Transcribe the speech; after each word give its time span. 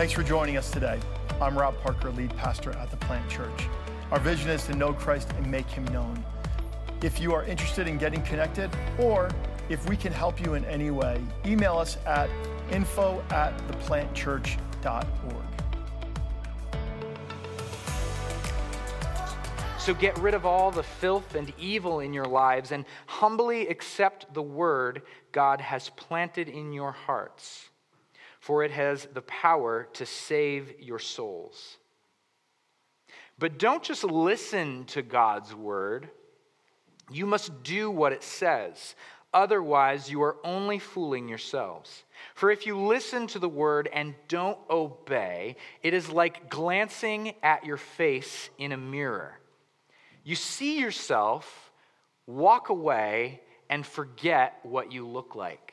Thanks 0.00 0.14
for 0.14 0.22
joining 0.22 0.56
us 0.56 0.70
today. 0.70 0.98
I'm 1.42 1.58
Rob 1.58 1.78
Parker, 1.82 2.10
lead 2.12 2.34
pastor 2.34 2.70
at 2.70 2.90
the 2.90 2.96
Plant 2.96 3.28
Church. 3.28 3.68
Our 4.10 4.18
vision 4.18 4.48
is 4.48 4.64
to 4.64 4.74
know 4.74 4.94
Christ 4.94 5.30
and 5.36 5.46
make 5.50 5.66
him 5.66 5.84
known. 5.88 6.24
If 7.02 7.20
you 7.20 7.34
are 7.34 7.44
interested 7.44 7.86
in 7.86 7.98
getting 7.98 8.22
connected, 8.22 8.70
or 8.98 9.28
if 9.68 9.86
we 9.90 9.98
can 9.98 10.10
help 10.10 10.40
you 10.40 10.54
in 10.54 10.64
any 10.64 10.90
way, 10.90 11.20
email 11.44 11.76
us 11.76 11.98
at 12.06 12.30
info 12.70 13.22
at 13.28 13.54
theplantchurch.org. 13.68 15.34
So 19.78 19.92
get 19.92 20.16
rid 20.16 20.32
of 20.32 20.46
all 20.46 20.70
the 20.70 20.82
filth 20.82 21.34
and 21.34 21.52
evil 21.58 22.00
in 22.00 22.14
your 22.14 22.24
lives 22.24 22.72
and 22.72 22.86
humbly 23.04 23.68
accept 23.68 24.32
the 24.32 24.40
word 24.40 25.02
God 25.32 25.60
has 25.60 25.90
planted 25.90 26.48
in 26.48 26.72
your 26.72 26.92
hearts 26.92 27.68
for 28.50 28.64
it 28.64 28.72
has 28.72 29.06
the 29.14 29.22
power 29.22 29.86
to 29.92 30.04
save 30.04 30.74
your 30.80 30.98
souls. 30.98 31.76
But 33.38 33.60
don't 33.60 33.80
just 33.80 34.02
listen 34.02 34.86
to 34.86 35.02
God's 35.02 35.54
word, 35.54 36.10
you 37.12 37.26
must 37.26 37.62
do 37.62 37.92
what 37.92 38.12
it 38.12 38.24
says. 38.24 38.96
Otherwise, 39.32 40.10
you 40.10 40.20
are 40.24 40.34
only 40.42 40.80
fooling 40.80 41.28
yourselves. 41.28 42.02
For 42.34 42.50
if 42.50 42.66
you 42.66 42.76
listen 42.76 43.28
to 43.28 43.38
the 43.38 43.48
word 43.48 43.88
and 43.92 44.16
don't 44.26 44.58
obey, 44.68 45.54
it 45.84 45.94
is 45.94 46.10
like 46.10 46.50
glancing 46.50 47.34
at 47.44 47.64
your 47.64 47.76
face 47.76 48.50
in 48.58 48.72
a 48.72 48.76
mirror. 48.76 49.38
You 50.24 50.34
see 50.34 50.80
yourself, 50.80 51.70
walk 52.26 52.68
away, 52.68 53.42
and 53.68 53.86
forget 53.86 54.58
what 54.64 54.90
you 54.90 55.06
look 55.06 55.36
like. 55.36 55.69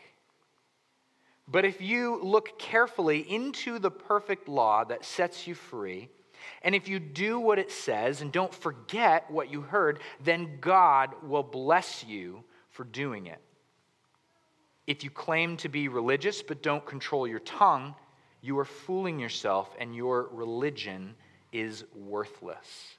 But 1.48 1.66
if 1.66 1.82
you 1.82 2.20
look 2.22 2.60
carefully 2.60 3.20
into 3.20 3.80
the 3.80 3.92
perfect 3.92 4.48
law 4.48 4.84
that 4.84 5.06
sets 5.06 5.48
you 5.48 5.56
free, 5.56 6.10
and 6.62 6.76
if 6.76 6.88
you 6.88 7.00
do 7.00 7.40
what 7.40 7.60
it 7.60 7.72
says 7.72 8.22
and 8.22 8.32
don't 8.32 8.54
forget 8.54 9.30
what 9.32 9.52
you 9.52 9.62
heard, 9.62 10.00
then 10.24 10.60
God 10.60 11.12
will 11.24 11.44
bless 11.44 12.04
you 12.04 12.44
for 12.70 12.84
doing 12.84 13.28
it. 13.28 13.42
If 14.86 15.04
you 15.04 15.10
claim 15.10 15.58
to 15.58 15.70
be 15.70 15.88
religious 15.88 16.42
but 16.42 16.64
don't 16.64 16.86
control 16.86 17.28
your 17.28 17.40
tongue, 17.40 17.96
you 18.42 18.58
are 18.60 18.66
fooling 18.66 19.20
yourself 19.20 19.74
and 19.80 19.96
your 19.96 20.30
religion 20.32 21.16
is 21.52 21.86
worthless. 21.96 22.98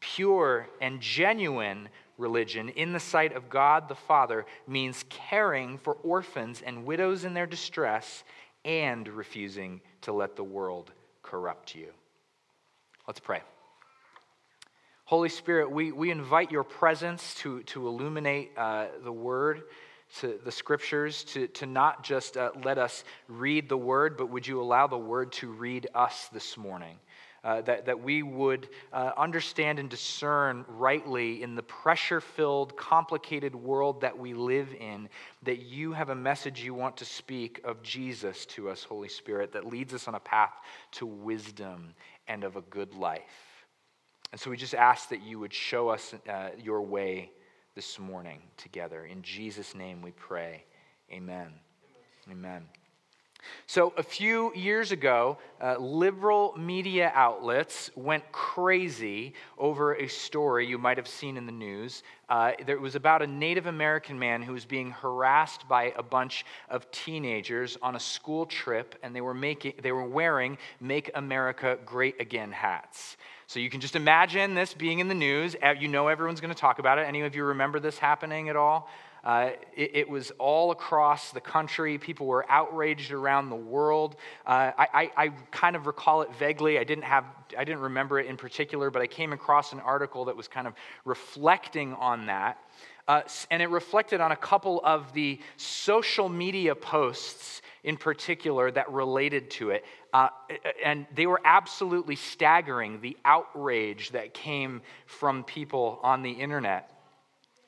Pure 0.00 0.68
and 0.80 1.00
genuine 1.00 1.88
religion 2.18 2.68
in 2.68 2.92
the 2.92 3.00
sight 3.00 3.34
of 3.34 3.50
God 3.50 3.88
the 3.88 3.94
Father 3.94 4.46
means 4.66 5.04
caring 5.08 5.78
for 5.78 5.94
orphans 5.94 6.62
and 6.64 6.84
widows 6.84 7.24
in 7.24 7.34
their 7.34 7.46
distress 7.46 8.24
and 8.64 9.06
refusing 9.08 9.80
to 10.02 10.12
let 10.12 10.36
the 10.36 10.44
world 10.44 10.92
corrupt 11.22 11.74
you. 11.74 11.88
Let's 13.06 13.20
pray. 13.20 13.42
Holy 15.06 15.28
Spirit, 15.28 15.70
we, 15.70 15.92
we 15.92 16.10
invite 16.10 16.50
your 16.50 16.64
presence 16.64 17.34
to, 17.36 17.62
to 17.64 17.86
illuminate 17.86 18.52
uh, 18.56 18.86
the 19.02 19.12
word, 19.12 19.64
to 20.20 20.38
the 20.44 20.52
scriptures, 20.52 21.24
to, 21.24 21.46
to 21.48 21.66
not 21.66 22.02
just 22.02 22.38
uh, 22.38 22.52
let 22.64 22.78
us 22.78 23.04
read 23.28 23.68
the 23.68 23.76
word, 23.76 24.16
but 24.16 24.30
would 24.30 24.46
you 24.46 24.62
allow 24.62 24.86
the 24.86 24.96
word 24.96 25.32
to 25.32 25.50
read 25.50 25.88
us 25.94 26.28
this 26.32 26.56
morning? 26.56 26.96
Uh, 27.44 27.60
that, 27.60 27.84
that 27.84 28.02
we 28.02 28.22
would 28.22 28.68
uh, 28.92 29.12
understand 29.16 29.78
and 29.78 29.90
discern 29.90 30.64
rightly 30.66 31.42
in 31.42 31.54
the 31.54 31.62
pressure 31.62 32.20
filled, 32.20 32.74
complicated 32.76 33.54
world 33.54 34.00
that 34.00 34.18
we 34.18 34.32
live 34.32 34.74
in, 34.80 35.08
that 35.42 35.60
you 35.60 35.92
have 35.92 36.08
a 36.08 36.14
message 36.14 36.62
you 36.62 36.72
want 36.72 36.96
to 36.96 37.04
speak 37.04 37.60
of 37.64 37.82
Jesus 37.82 38.46
to 38.46 38.70
us, 38.70 38.82
Holy 38.82 39.08
Spirit, 39.08 39.52
that 39.52 39.66
leads 39.66 39.92
us 39.92 40.08
on 40.08 40.14
a 40.14 40.20
path 40.20 40.54
to 40.92 41.04
wisdom 41.04 41.94
and 42.28 42.44
of 42.44 42.56
a 42.56 42.62
good 42.62 42.94
life. 42.94 43.66
And 44.32 44.40
so 44.40 44.50
we 44.50 44.56
just 44.56 44.74
ask 44.74 45.10
that 45.10 45.22
you 45.22 45.38
would 45.38 45.52
show 45.52 45.90
us 45.90 46.14
uh, 46.28 46.48
your 46.60 46.82
way 46.82 47.30
this 47.74 47.98
morning 47.98 48.40
together. 48.56 49.04
In 49.04 49.22
Jesus' 49.22 49.74
name 49.74 50.00
we 50.00 50.12
pray. 50.12 50.64
Amen. 51.12 51.52
Amen. 52.28 52.30
Amen. 52.30 52.83
So, 53.66 53.92
a 53.96 54.02
few 54.02 54.54
years 54.54 54.92
ago, 54.92 55.38
uh, 55.62 55.76
liberal 55.78 56.54
media 56.58 57.10
outlets 57.14 57.90
went 57.94 58.30
crazy 58.32 59.34
over 59.58 59.94
a 59.94 60.06
story 60.06 60.66
you 60.66 60.78
might 60.78 60.96
have 60.96 61.08
seen 61.08 61.36
in 61.36 61.46
the 61.46 61.52
news. 61.52 62.02
Uh, 62.28 62.52
there 62.66 62.78
was 62.80 62.94
about 62.94 63.22
a 63.22 63.26
Native 63.26 63.66
American 63.66 64.18
man 64.18 64.42
who 64.42 64.52
was 64.52 64.64
being 64.64 64.90
harassed 64.90 65.68
by 65.68 65.92
a 65.96 66.02
bunch 66.02 66.44
of 66.68 66.90
teenagers 66.90 67.76
on 67.82 67.96
a 67.96 68.00
school 68.00 68.46
trip, 68.46 68.94
and 69.02 69.14
they 69.14 69.20
were, 69.20 69.34
making, 69.34 69.74
they 69.82 69.92
were 69.92 70.06
wearing 70.06 70.58
Make 70.80 71.10
America 71.14 71.78
Great 71.84 72.20
Again 72.20 72.52
hats. 72.52 73.16
So 73.46 73.60
you 73.60 73.68
can 73.68 73.80
just 73.80 73.94
imagine 73.94 74.54
this 74.54 74.72
being 74.74 75.00
in 75.00 75.08
the 75.08 75.14
news. 75.14 75.54
You 75.78 75.88
know 75.88 76.08
everyone's 76.08 76.40
going 76.40 76.54
to 76.54 76.60
talk 76.60 76.78
about 76.78 76.98
it. 76.98 77.02
Any 77.02 77.20
of 77.20 77.34
you 77.34 77.44
remember 77.44 77.78
this 77.78 77.98
happening 77.98 78.48
at 78.48 78.56
all? 78.56 78.88
Uh, 79.24 79.52
it, 79.74 79.90
it, 79.94 80.08
was 80.08 80.30
all 80.38 80.70
across 80.70 81.32
the 81.32 81.40
country. 81.40 81.96
People 81.96 82.26
were 82.26 82.44
outraged 82.50 83.10
around 83.10 83.48
the 83.48 83.56
world. 83.56 84.16
Uh, 84.46 84.70
I, 84.76 84.88
I, 84.92 85.10
I, 85.16 85.28
kind 85.50 85.76
of 85.76 85.86
recall 85.86 86.20
it 86.20 86.34
vaguely. 86.34 86.78
I 86.78 86.84
didn't 86.84 87.04
have, 87.04 87.24
I 87.56 87.64
didn't 87.64 87.80
remember 87.80 88.20
it 88.20 88.26
in 88.26 88.36
particular, 88.36 88.90
but 88.90 89.00
I 89.00 89.06
came 89.06 89.32
across 89.32 89.72
an 89.72 89.80
article 89.80 90.26
that 90.26 90.36
was 90.36 90.46
kind 90.46 90.66
of 90.66 90.74
reflecting 91.06 91.94
on 91.94 92.26
that. 92.26 92.58
Uh, 93.08 93.22
and 93.50 93.62
it 93.62 93.70
reflected 93.70 94.20
on 94.20 94.32
a 94.32 94.36
couple 94.36 94.80
of 94.84 95.12
the 95.14 95.40
social 95.56 96.28
media 96.28 96.74
posts 96.74 97.62
in 97.82 97.96
particular 97.96 98.70
that 98.70 98.90
related 98.92 99.50
to 99.50 99.70
it. 99.70 99.84
Uh, 100.12 100.28
and 100.82 101.06
they 101.14 101.26
were 101.26 101.40
absolutely 101.44 102.16
staggering, 102.16 103.00
the 103.00 103.16
outrage 103.24 104.10
that 104.10 104.34
came 104.34 104.82
from 105.06 105.44
people 105.44 105.98
on 106.02 106.22
the 106.22 106.30
internet. 106.30 106.93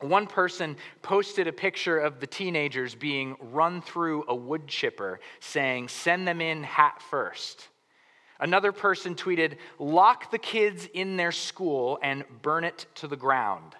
One 0.01 0.27
person 0.27 0.77
posted 1.03 1.47
a 1.47 1.53
picture 1.53 1.99
of 1.99 2.21
the 2.21 2.27
teenagers 2.27 2.95
being 2.95 3.37
run 3.41 3.81
through 3.81 4.25
a 4.29 4.35
wood 4.35 4.67
chipper, 4.67 5.21
saying, 5.41 5.89
Send 5.89 6.29
them 6.29 6.41
in 6.41 6.63
hat 6.63 7.01
first. 7.11 7.69
Another 8.39 8.73
person 8.73 9.15
tweeted, 9.15 9.57
Lock 9.79 10.31
the 10.31 10.39
kids 10.39 10.87
in 10.93 11.17
their 11.17 11.33
school 11.33 11.99
and 12.03 12.25
burn 12.43 12.65
it 12.65 12.87
to 12.97 13.09
the 13.09 13.17
ground. 13.17 13.75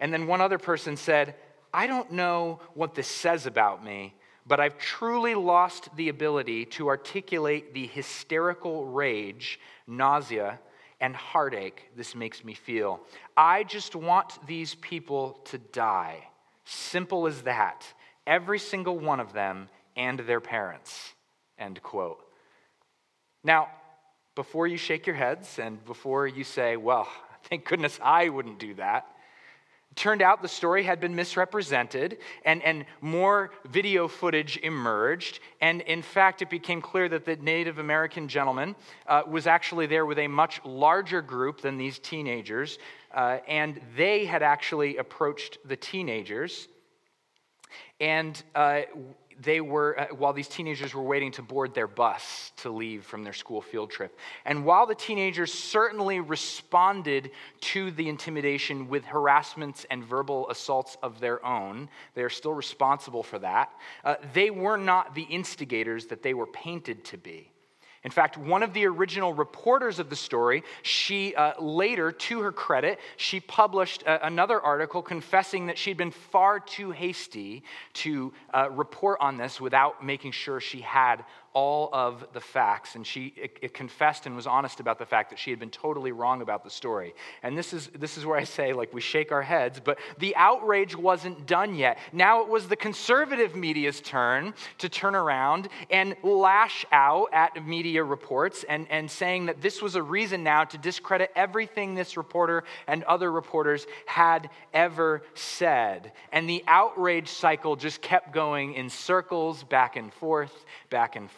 And 0.00 0.12
then 0.12 0.26
one 0.26 0.40
other 0.40 0.58
person 0.58 0.96
said, 0.96 1.34
I 1.72 1.86
don't 1.86 2.12
know 2.12 2.60
what 2.74 2.94
this 2.94 3.08
says 3.08 3.46
about 3.46 3.84
me, 3.84 4.14
but 4.46 4.60
I've 4.60 4.78
truly 4.78 5.34
lost 5.34 5.94
the 5.96 6.08
ability 6.08 6.66
to 6.66 6.88
articulate 6.88 7.74
the 7.74 7.86
hysterical 7.86 8.86
rage, 8.86 9.58
nausea, 9.86 10.60
and 11.00 11.14
heartache 11.14 11.90
this 11.96 12.14
makes 12.14 12.44
me 12.44 12.54
feel. 12.54 13.00
I 13.36 13.64
just 13.64 13.94
want 13.94 14.46
these 14.46 14.74
people 14.76 15.40
to 15.46 15.58
die. 15.58 16.26
Simple 16.64 17.26
as 17.26 17.42
that. 17.42 17.86
Every 18.26 18.58
single 18.58 18.98
one 18.98 19.20
of 19.20 19.32
them 19.32 19.68
and 19.96 20.20
their 20.20 20.40
parents. 20.40 21.14
End 21.58 21.82
quote. 21.82 22.20
Now, 23.42 23.68
before 24.34 24.66
you 24.66 24.76
shake 24.76 25.06
your 25.06 25.16
heads 25.16 25.58
and 25.58 25.84
before 25.84 26.26
you 26.26 26.44
say, 26.44 26.76
well, 26.76 27.08
thank 27.44 27.64
goodness 27.64 27.98
I 28.02 28.28
wouldn't 28.28 28.58
do 28.58 28.74
that, 28.74 29.06
turned 29.98 30.22
out 30.22 30.40
the 30.40 30.48
story 30.48 30.84
had 30.84 31.00
been 31.00 31.14
misrepresented 31.14 32.18
and, 32.44 32.62
and 32.62 32.86
more 33.00 33.50
video 33.68 34.06
footage 34.06 34.56
emerged. 34.58 35.40
And 35.60 35.80
in 35.82 36.02
fact, 36.02 36.40
it 36.40 36.48
became 36.48 36.80
clear 36.80 37.08
that 37.08 37.24
the 37.24 37.36
Native 37.36 37.78
American 37.78 38.28
gentleman 38.28 38.76
uh, 39.06 39.22
was 39.26 39.48
actually 39.48 39.86
there 39.86 40.06
with 40.06 40.18
a 40.18 40.28
much 40.28 40.60
larger 40.64 41.20
group 41.20 41.60
than 41.60 41.76
these 41.76 41.98
teenagers. 41.98 42.78
Uh, 43.12 43.38
and 43.48 43.80
they 43.96 44.24
had 44.24 44.42
actually 44.42 44.98
approached 44.98 45.58
the 45.64 45.76
teenagers. 45.76 46.68
And 48.00 48.40
uh, 48.54 48.82
they 49.40 49.60
were, 49.60 49.98
uh, 49.98 50.06
while 50.14 50.32
these 50.32 50.48
teenagers 50.48 50.94
were 50.94 51.02
waiting 51.02 51.32
to 51.32 51.42
board 51.42 51.74
their 51.74 51.86
bus 51.86 52.52
to 52.56 52.70
leave 52.70 53.04
from 53.04 53.22
their 53.22 53.32
school 53.32 53.60
field 53.60 53.90
trip. 53.90 54.18
And 54.44 54.64
while 54.64 54.86
the 54.86 54.94
teenagers 54.94 55.52
certainly 55.52 56.20
responded 56.20 57.30
to 57.60 57.90
the 57.92 58.08
intimidation 58.08 58.88
with 58.88 59.04
harassments 59.04 59.86
and 59.90 60.04
verbal 60.04 60.48
assaults 60.50 60.96
of 61.02 61.20
their 61.20 61.44
own, 61.44 61.88
they 62.14 62.22
are 62.22 62.30
still 62.30 62.54
responsible 62.54 63.22
for 63.22 63.38
that, 63.38 63.72
uh, 64.04 64.16
they 64.32 64.50
were 64.50 64.76
not 64.76 65.14
the 65.14 65.22
instigators 65.22 66.06
that 66.06 66.22
they 66.22 66.34
were 66.34 66.46
painted 66.46 67.04
to 67.04 67.16
be. 67.16 67.52
In 68.04 68.10
fact, 68.12 68.36
one 68.38 68.62
of 68.62 68.72
the 68.72 68.86
original 68.86 69.32
reporters 69.32 69.98
of 69.98 70.08
the 70.08 70.16
story, 70.16 70.62
she 70.82 71.34
uh, 71.34 71.60
later, 71.60 72.12
to 72.12 72.40
her 72.40 72.52
credit, 72.52 73.00
she 73.16 73.40
published 73.40 74.02
a, 74.02 74.24
another 74.26 74.60
article 74.60 75.02
confessing 75.02 75.66
that 75.66 75.78
she'd 75.78 75.96
been 75.96 76.12
far 76.12 76.60
too 76.60 76.92
hasty 76.92 77.64
to 77.94 78.32
uh, 78.54 78.70
report 78.70 79.18
on 79.20 79.36
this 79.36 79.60
without 79.60 80.04
making 80.04 80.30
sure 80.30 80.60
she 80.60 80.80
had 80.80 81.24
all 81.52 81.88
of 81.92 82.26
the 82.32 82.40
facts. 82.40 82.94
And 82.94 83.06
she 83.06 83.32
it, 83.36 83.58
it 83.62 83.74
confessed 83.74 84.26
and 84.26 84.36
was 84.36 84.46
honest 84.46 84.80
about 84.80 84.98
the 84.98 85.06
fact 85.06 85.30
that 85.30 85.38
she 85.38 85.50
had 85.50 85.58
been 85.58 85.70
totally 85.70 86.12
wrong 86.12 86.42
about 86.42 86.64
the 86.64 86.70
story. 86.70 87.14
And 87.42 87.56
this 87.56 87.72
is, 87.72 87.88
this 87.88 88.18
is 88.18 88.26
where 88.26 88.38
I 88.38 88.44
say, 88.44 88.72
like, 88.72 88.92
we 88.92 89.00
shake 89.00 89.32
our 89.32 89.42
heads, 89.42 89.80
but 89.82 89.98
the 90.18 90.36
outrage 90.36 90.96
wasn't 90.96 91.46
done 91.46 91.74
yet. 91.74 91.98
Now 92.12 92.42
it 92.42 92.48
was 92.48 92.68
the 92.68 92.76
conservative 92.76 93.56
media's 93.56 94.00
turn 94.00 94.54
to 94.78 94.88
turn 94.88 95.14
around 95.14 95.68
and 95.90 96.16
lash 96.22 96.84
out 96.92 97.28
at 97.32 97.66
media 97.66 98.04
reports 98.04 98.64
and, 98.68 98.86
and 98.90 99.10
saying 99.10 99.46
that 99.46 99.60
this 99.60 99.80
was 99.80 99.94
a 99.94 100.02
reason 100.02 100.42
now 100.42 100.64
to 100.64 100.78
discredit 100.78 101.30
everything 101.34 101.94
this 101.94 102.16
reporter 102.16 102.64
and 102.86 103.02
other 103.04 103.32
reporters 103.32 103.86
had 104.06 104.50
ever 104.74 105.22
said. 105.34 106.12
And 106.32 106.48
the 106.48 106.62
outrage 106.66 107.28
cycle 107.28 107.76
just 107.76 108.02
kept 108.02 108.32
going 108.32 108.74
in 108.74 108.90
circles, 108.90 109.64
back 109.64 109.96
and 109.96 110.12
forth, 110.12 110.64
back 110.90 111.16
and 111.16 111.30
forth, 111.30 111.37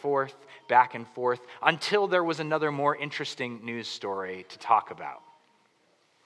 back 0.67 0.95
and 0.95 1.07
forth, 1.07 1.41
until 1.61 2.07
there 2.07 2.23
was 2.23 2.39
another 2.39 2.71
more 2.71 2.95
interesting 2.95 3.63
news 3.63 3.87
story 3.87 4.45
to 4.49 4.59
talk 4.59 4.91
about. 4.91 5.21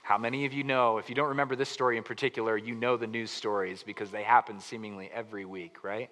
How 0.02 0.18
many 0.18 0.46
of 0.46 0.54
you 0.54 0.64
know, 0.64 1.00
if 1.00 1.10
you 1.10 1.16
don't 1.16 1.30
remember 1.30 1.56
this 1.56 1.70
story 1.70 1.98
in 1.98 2.04
particular, 2.04 2.56
you 2.56 2.76
know 2.76 2.96
the 2.96 3.08
news 3.08 3.32
stories 3.32 3.82
because 3.82 4.12
they 4.12 4.22
happen 4.22 4.60
seemingly 4.60 5.10
every 5.12 5.46
week, 5.46 5.84
right? 5.84 6.12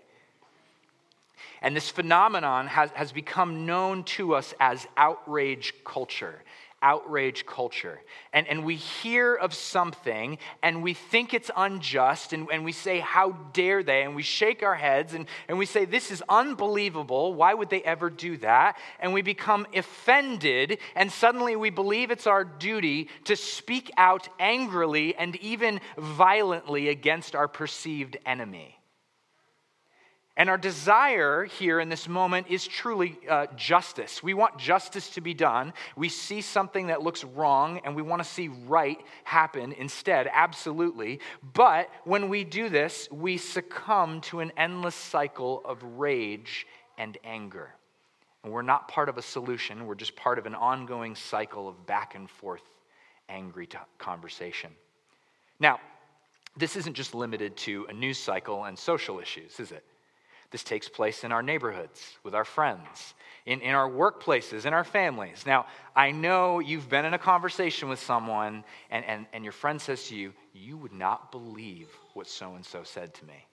And 1.62 1.76
this 1.76 1.90
phenomenon 1.90 2.68
has, 2.68 2.90
has 2.92 3.12
become 3.12 3.66
known 3.66 4.04
to 4.06 4.34
us 4.34 4.54
as 4.60 4.88
outrage 4.98 5.74
culture 5.86 6.42
outrage 6.84 7.46
culture. 7.48 8.00
And, 8.34 8.48
and 8.48 8.64
we 8.64 8.76
hear 8.76 9.34
of 9.34 9.54
something 9.54 10.38
and 10.62 10.84
we 10.84 10.94
think 10.94 11.34
it's 11.34 11.50
unjust 11.56 12.34
and, 12.34 12.48
and 12.52 12.64
we 12.64 12.74
say, 12.74 13.00
How 13.00 13.32
dare 13.54 13.82
they? 13.82 14.04
And 14.04 14.16
we 14.16 14.22
shake 14.22 14.62
our 14.62 14.76
heads 14.76 15.14
and, 15.14 15.26
and 15.48 15.58
we 15.58 15.66
say, 15.66 15.86
This 15.86 16.12
is 16.12 16.22
unbelievable. 16.30 17.34
Why 17.34 17.54
would 17.54 17.70
they 17.70 17.82
ever 17.82 18.10
do 18.12 18.38
that? 18.38 18.78
And 19.00 19.14
we 19.14 19.24
become 19.24 19.66
offended 19.74 20.78
and 20.96 21.12
suddenly 21.12 21.56
we 21.56 21.72
believe 21.72 22.12
it's 22.12 22.28
our 22.28 22.44
duty 22.44 23.10
to 23.24 23.36
speak 23.36 23.90
out 23.98 24.28
angrily 24.38 25.16
and 25.16 25.36
even 25.38 25.80
violently 25.98 26.90
against 26.90 27.34
our 27.34 27.48
perceived 27.48 28.18
enemy. 28.26 28.78
And 30.36 30.50
our 30.50 30.58
desire 30.58 31.46
here 31.46 31.80
in 31.80 31.90
this 31.90 32.08
moment 32.08 32.48
is 32.50 32.66
truly 32.66 33.20
uh, 33.30 33.46
justice. 33.56 34.24
We 34.24 34.34
want 34.34 34.58
justice 34.58 35.10
to 35.12 35.22
be 35.22 35.36
done. 35.36 35.74
We 35.96 36.10
see 36.10 36.42
something 36.42 36.88
that 36.88 37.04
looks 37.04 37.24
wrong 37.24 37.82
and 37.86 37.96
we 37.96 38.02
want 38.02 38.24
to 38.24 38.28
see 38.28 38.48
right 38.48 38.98
happen 39.26 39.74
instead, 39.74 40.28
absolutely. 40.34 41.20
But 41.54 41.90
when 42.04 42.30
we 42.30 42.44
do 42.44 42.68
this, 42.68 43.08
we 43.12 43.38
succumb 43.38 44.22
to 44.22 44.40
an 44.40 44.52
endless 44.58 44.96
cycle 44.96 45.62
of 45.66 45.84
rage 45.84 46.66
and 46.98 47.16
anger. 47.24 47.70
And 48.44 48.52
we're 48.52 48.64
not 48.64 48.88
part 48.88 49.10
of 49.10 49.20
a 49.20 49.22
solution, 49.22 49.86
we're 49.86 49.96
just 49.96 50.16
part 50.16 50.40
of 50.40 50.48
an 50.48 50.56
ongoing 50.56 51.16
cycle 51.16 51.70
of 51.70 51.86
back 51.86 52.16
and 52.16 52.28
forth 52.28 52.64
angry 53.30 53.68
t- 53.68 53.78
conversation. 54.00 54.72
Now, 55.60 55.80
this 56.58 56.76
isn't 56.76 56.96
just 56.96 57.14
limited 57.14 57.56
to 57.58 57.86
a 57.88 57.94
news 57.94 58.18
cycle 58.18 58.66
and 58.66 58.78
social 58.78 59.20
issues, 59.20 59.60
is 59.60 59.72
it? 59.72 59.86
This 60.54 60.64
takes 60.64 60.88
place 60.88 61.24
in 61.24 61.32
our 61.32 61.42
neighborhoods, 61.42 62.00
with 62.22 62.36
our 62.36 62.46
friends, 62.46 63.16
in, 63.48 63.60
in 63.62 63.74
our 63.74 63.90
workplaces, 63.90 64.68
in 64.68 64.74
our 64.74 64.84
families. 64.84 65.46
Now, 65.48 65.66
I 65.96 66.12
know 66.12 66.60
you've 66.60 66.88
been 66.88 67.06
in 67.06 67.16
a 67.16 67.18
conversation 67.18 67.90
with 67.90 68.00
someone, 68.00 68.64
and, 68.92 69.04
and, 69.04 69.26
and 69.34 69.44
your 69.44 69.52
friend 69.52 69.82
says 69.82 70.08
to 70.10 70.16
you, 70.16 70.32
You 70.54 70.78
would 70.78 70.94
not 70.94 71.32
believe 71.32 71.90
what 72.14 72.28
so 72.28 72.54
and 72.54 72.64
so 72.64 72.84
said 72.84 73.16
to 73.16 73.26
me 73.26 73.48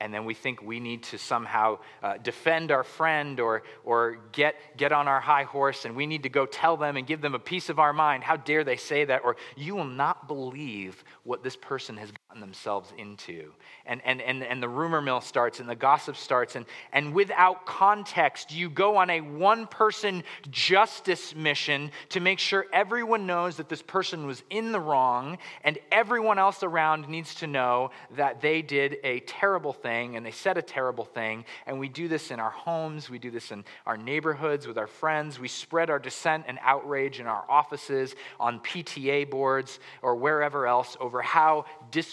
and 0.00 0.12
then 0.14 0.24
we 0.24 0.34
think 0.34 0.62
we 0.62 0.80
need 0.80 1.02
to 1.02 1.18
somehow 1.18 1.78
uh, 2.02 2.16
defend 2.16 2.72
our 2.72 2.82
friend 2.82 3.38
or, 3.38 3.62
or 3.84 4.18
get, 4.32 4.56
get 4.76 4.92
on 4.92 5.06
our 5.06 5.20
high 5.20 5.44
horse 5.44 5.84
and 5.84 5.94
we 5.94 6.06
need 6.06 6.22
to 6.22 6.30
go 6.30 6.46
tell 6.46 6.76
them 6.76 6.96
and 6.96 7.06
give 7.06 7.20
them 7.20 7.34
a 7.34 7.38
piece 7.38 7.68
of 7.68 7.78
our 7.78 7.92
mind. 7.92 8.24
How 8.24 8.36
dare 8.36 8.64
they 8.64 8.76
say 8.76 9.04
that? 9.04 9.22
Or 9.24 9.36
you 9.56 9.76
will 9.76 9.84
not 9.84 10.26
believe 10.26 11.04
what 11.24 11.44
this 11.44 11.54
person 11.54 11.98
has 11.98 12.10
themselves 12.38 12.92
into. 12.96 13.52
And, 13.86 14.00
and, 14.04 14.20
and, 14.20 14.44
and 14.44 14.62
the 14.62 14.68
rumor 14.68 15.00
mill 15.00 15.20
starts 15.20 15.58
and 15.58 15.68
the 15.68 15.74
gossip 15.74 16.16
starts. 16.16 16.54
And, 16.54 16.66
and 16.92 17.12
without 17.12 17.66
context, 17.66 18.52
you 18.52 18.70
go 18.70 18.98
on 18.98 19.10
a 19.10 19.20
one 19.20 19.66
person 19.66 20.22
justice 20.50 21.34
mission 21.34 21.90
to 22.10 22.20
make 22.20 22.38
sure 22.38 22.66
everyone 22.72 23.26
knows 23.26 23.56
that 23.56 23.68
this 23.68 23.82
person 23.82 24.26
was 24.26 24.42
in 24.50 24.70
the 24.70 24.80
wrong 24.80 25.38
and 25.64 25.78
everyone 25.90 26.38
else 26.38 26.62
around 26.62 27.08
needs 27.08 27.34
to 27.36 27.46
know 27.48 27.90
that 28.16 28.40
they 28.40 28.62
did 28.62 28.98
a 29.02 29.20
terrible 29.20 29.72
thing 29.72 30.16
and 30.16 30.24
they 30.24 30.30
said 30.30 30.56
a 30.56 30.62
terrible 30.62 31.04
thing. 31.04 31.44
And 31.66 31.80
we 31.80 31.88
do 31.88 32.06
this 32.06 32.30
in 32.30 32.38
our 32.38 32.50
homes, 32.50 33.10
we 33.10 33.18
do 33.18 33.30
this 33.30 33.50
in 33.50 33.64
our 33.86 33.96
neighborhoods 33.96 34.66
with 34.66 34.78
our 34.78 34.86
friends. 34.86 35.40
We 35.40 35.48
spread 35.48 35.90
our 35.90 35.98
dissent 35.98 36.44
and 36.46 36.58
outrage 36.62 37.18
in 37.18 37.26
our 37.26 37.44
offices, 37.48 38.14
on 38.38 38.60
PTA 38.60 39.30
boards, 39.30 39.80
or 40.02 40.14
wherever 40.14 40.66
else 40.66 40.96
over 41.00 41.22
how 41.22 41.64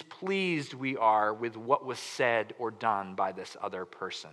displeased 0.08 0.74
we 0.74 0.98
are 0.98 1.34
with 1.34 1.58
what 1.58 1.86
was 1.86 2.00
said 2.00 2.54
or 2.60 2.72
done 2.72 3.16
by 3.16 3.32
this 3.32 3.56
other 3.62 3.86
person. 3.86 4.30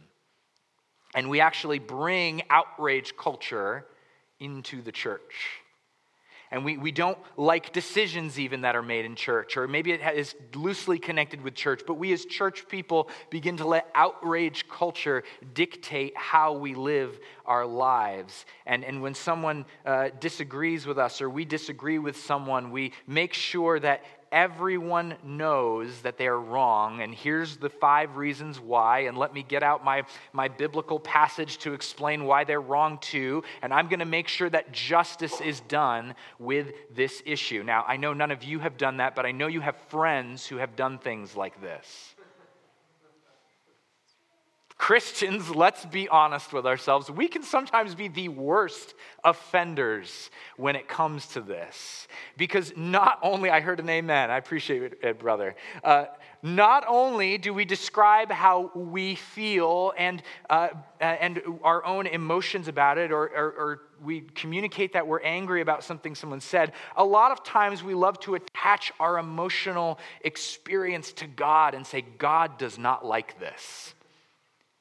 And 1.15 1.31
we 1.31 1.41
actually 1.41 1.79
bring 1.79 2.43
outrage 2.51 3.17
culture 3.17 3.87
into 4.41 4.83
the 4.83 4.93
church 4.93 5.63
and 6.55 6.65
we, 6.65 6.77
we 6.77 6.93
don't 6.93 7.19
like 7.37 7.73
decisions 7.73 8.39
even 8.39 8.61
that 8.61 8.77
are 8.77 8.83
made 8.83 9.05
in 9.05 9.17
church, 9.17 9.57
or 9.57 9.67
maybe 9.67 9.91
it 9.91 10.01
is 10.15 10.37
loosely 10.55 11.01
connected 11.01 11.43
with 11.43 11.55
church, 11.55 11.83
but 11.85 11.95
we 11.95 12.13
as 12.13 12.25
church 12.27 12.69
people 12.69 13.09
begin 13.29 13.57
to 13.57 13.67
let 13.67 13.91
outrage 13.93 14.69
culture 14.69 15.25
dictate 15.53 16.17
how 16.17 16.53
we 16.53 16.77
live 16.77 17.19
our 17.45 17.67
lives. 17.67 18.47
And, 18.67 18.85
and 18.85 19.03
when 19.03 19.15
someone 19.15 19.65
uh, 19.85 20.11
disagrees 20.21 20.87
with 20.87 20.97
us 20.97 21.21
or 21.21 21.29
we 21.29 21.45
disagree 21.45 21.99
with 21.99 22.17
someone, 22.19 22.71
we 22.71 22.93
make 23.09 23.35
sure 23.35 23.81
that 23.81 24.05
everyone 24.35 25.15
knows 25.23 26.01
that 26.03 26.19
they're 26.19 26.39
wrong, 26.41 27.01
and 27.01 27.15
here's 27.15 27.57
the 27.57 27.71
five 27.71 28.17
reasons 28.17 28.59
why, 28.59 29.01
and 29.01 29.17
let 29.17 29.33
me 29.33 29.45
get 29.45 29.63
out 29.63 29.85
my, 29.85 30.03
my 30.33 30.49
biblical 30.49 30.99
passage 30.99 31.59
to 31.59 31.73
explain 31.73 32.25
why 32.25 32.43
they're 32.43 32.61
wrong 32.61 32.99
too, 32.99 33.45
and 33.63 33.73
I'm 33.73 33.87
going 33.89 34.01
to 34.01 34.05
make 34.05 34.27
sure 34.27 34.51
that 34.51 34.73
justice 34.73 35.41
is 35.41 35.61
done 35.61 36.17
with 36.41 36.73
this 36.91 37.23
issue. 37.25 37.63
Now, 37.63 37.85
I 37.87 37.97
know 37.97 38.13
none 38.13 38.33
of 38.33 38.43
you 38.43 38.59
have 38.59 38.77
done 38.77 38.97
that, 38.97 39.15
but 39.15 39.25
I 39.25 39.31
know 39.31 39.47
you 39.47 39.61
have 39.61 39.77
friends 39.89 40.45
who 40.45 40.57
have 40.57 40.75
done 40.75 40.99
things 40.99 41.37
like 41.37 41.61
this. 41.61 42.14
Christians, 44.77 45.51
let's 45.51 45.87
be 45.87 46.09
honest 46.09 46.53
with 46.53 46.67
ourselves, 46.67 47.09
we 47.09 47.29
can 47.29 47.45
sometimes 47.45 47.95
be 47.95 48.09
the 48.09 48.29
worst 48.29 48.95
offenders 49.23 50.31
when 50.57 50.75
it 50.75 50.89
comes 50.89 51.27
to 51.29 51.41
this. 51.41 52.09
Because 52.37 52.73
not 52.77 53.21
only, 53.23 53.51
I 53.51 53.61
heard 53.61 53.79
an 53.79 53.89
amen, 53.89 54.31
I 54.33 54.37
appreciate 54.37 54.95
it, 55.01 55.19
brother. 55.19 55.55
Uh, 55.85 56.07
not 56.43 56.85
only 56.89 57.39
do 57.39 57.55
we 57.55 57.65
describe 57.65 58.33
how 58.33 58.73
we 58.75 59.15
feel 59.15 59.95
and, 59.97 60.23
uh, 60.51 60.69
and 61.01 61.41
our 61.63 61.85
own 61.85 62.09
emotions 62.09 62.67
about 62.67 62.99
it, 62.99 63.13
or, 63.13 63.29
or, 63.29 63.53
or 63.53 63.81
we 64.03 64.23
communicate 64.23 64.93
that 64.93 65.07
we're 65.07 65.23
angry 65.23 65.61
about 65.61 65.85
something 65.85 66.17
someone 66.17 66.41
said, 66.41 66.73
a 66.97 67.05
lot 67.05 67.31
of 67.31 67.45
times 67.45 67.85
we 67.85 67.95
love 67.95 68.19
to 68.21 68.35
attach 68.35 68.93
our 68.99 69.19
emotional 69.19 70.01
experience 70.23 71.13
to 71.13 71.29
God 71.29 71.75
and 71.75 71.87
say, 71.87 72.03
God 72.19 72.59
does 72.59 72.77
not 72.77 73.07
like 73.07 73.39
this. 73.39 73.95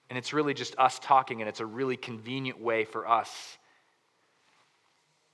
And 0.10 0.18
it's 0.18 0.34
really 0.34 0.54
just 0.54 0.78
us 0.78 1.00
talking, 1.00 1.42
and 1.42 1.50
it's 1.50 1.60
a 1.60 1.66
really 1.66 1.98
convenient 1.98 2.62
way 2.62 2.86
for 2.86 3.08
us 3.08 3.58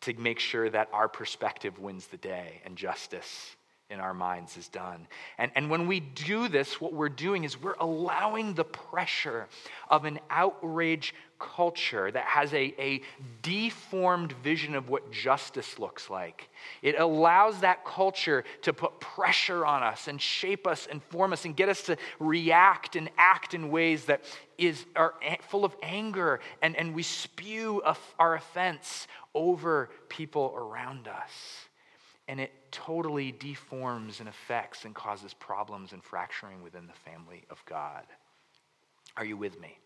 to 0.01 0.13
make 0.13 0.39
sure 0.39 0.69
that 0.69 0.89
our 0.93 1.09
perspective 1.09 1.79
wins 1.79 2.07
the 2.07 2.17
day 2.17 2.61
and 2.65 2.75
justice 2.75 3.55
in 3.89 3.99
our 3.99 4.13
minds 4.13 4.55
is 4.55 4.67
done. 4.67 5.07
And, 5.39 5.51
and 5.55 5.69
when 5.69 5.87
we 5.87 5.99
do 5.99 6.47
this, 6.47 6.79
what 6.79 6.93
we're 6.93 7.09
doing 7.09 7.43
is 7.43 7.59
we're 7.59 7.73
allowing 7.79 8.53
the 8.53 8.63
pressure 8.63 9.47
of 9.89 10.05
an 10.05 10.19
outrage 10.29 11.15
culture 11.39 12.11
that 12.11 12.25
has 12.25 12.53
a, 12.53 12.75
a 12.77 13.01
deformed 13.41 14.33
vision 14.43 14.75
of 14.75 14.89
what 14.89 15.11
justice 15.11 15.79
looks 15.79 16.07
like. 16.09 16.49
It 16.83 16.99
allows 16.99 17.61
that 17.61 17.83
culture 17.83 18.43
to 18.61 18.73
put 18.73 18.99
pressure 18.99 19.65
on 19.65 19.81
us 19.81 20.07
and 20.07 20.21
shape 20.21 20.67
us 20.67 20.87
and 20.89 21.01
form 21.01 21.33
us 21.33 21.45
and 21.45 21.55
get 21.55 21.69
us 21.69 21.81
to 21.83 21.97
react 22.19 22.95
and 22.95 23.09
act 23.17 23.55
in 23.55 23.71
ways 23.71 24.05
that 24.05 24.23
is, 24.59 24.85
are 24.95 25.15
full 25.47 25.65
of 25.65 25.75
anger 25.81 26.41
and, 26.61 26.75
and 26.75 26.93
we 26.93 27.01
spew 27.01 27.81
our 28.19 28.35
offense 28.35 29.07
over 29.33 29.89
people 30.09 30.53
around 30.55 31.07
us 31.07 31.68
and 32.29 32.39
it 32.39 32.51
totally 32.71 33.31
deforms 33.31 34.19
and 34.19 34.29
affects 34.29 34.85
and 34.85 34.93
causes 34.93 35.33
problems 35.33 35.93
and 35.93 36.03
fracturing 36.03 36.61
within 36.61 36.85
the 36.85 36.93
family 36.93 37.43
of 37.49 37.57
God. 37.65 38.03
Are 39.17 39.25
you 39.25 39.35
with 39.35 39.59
me? 39.59 39.79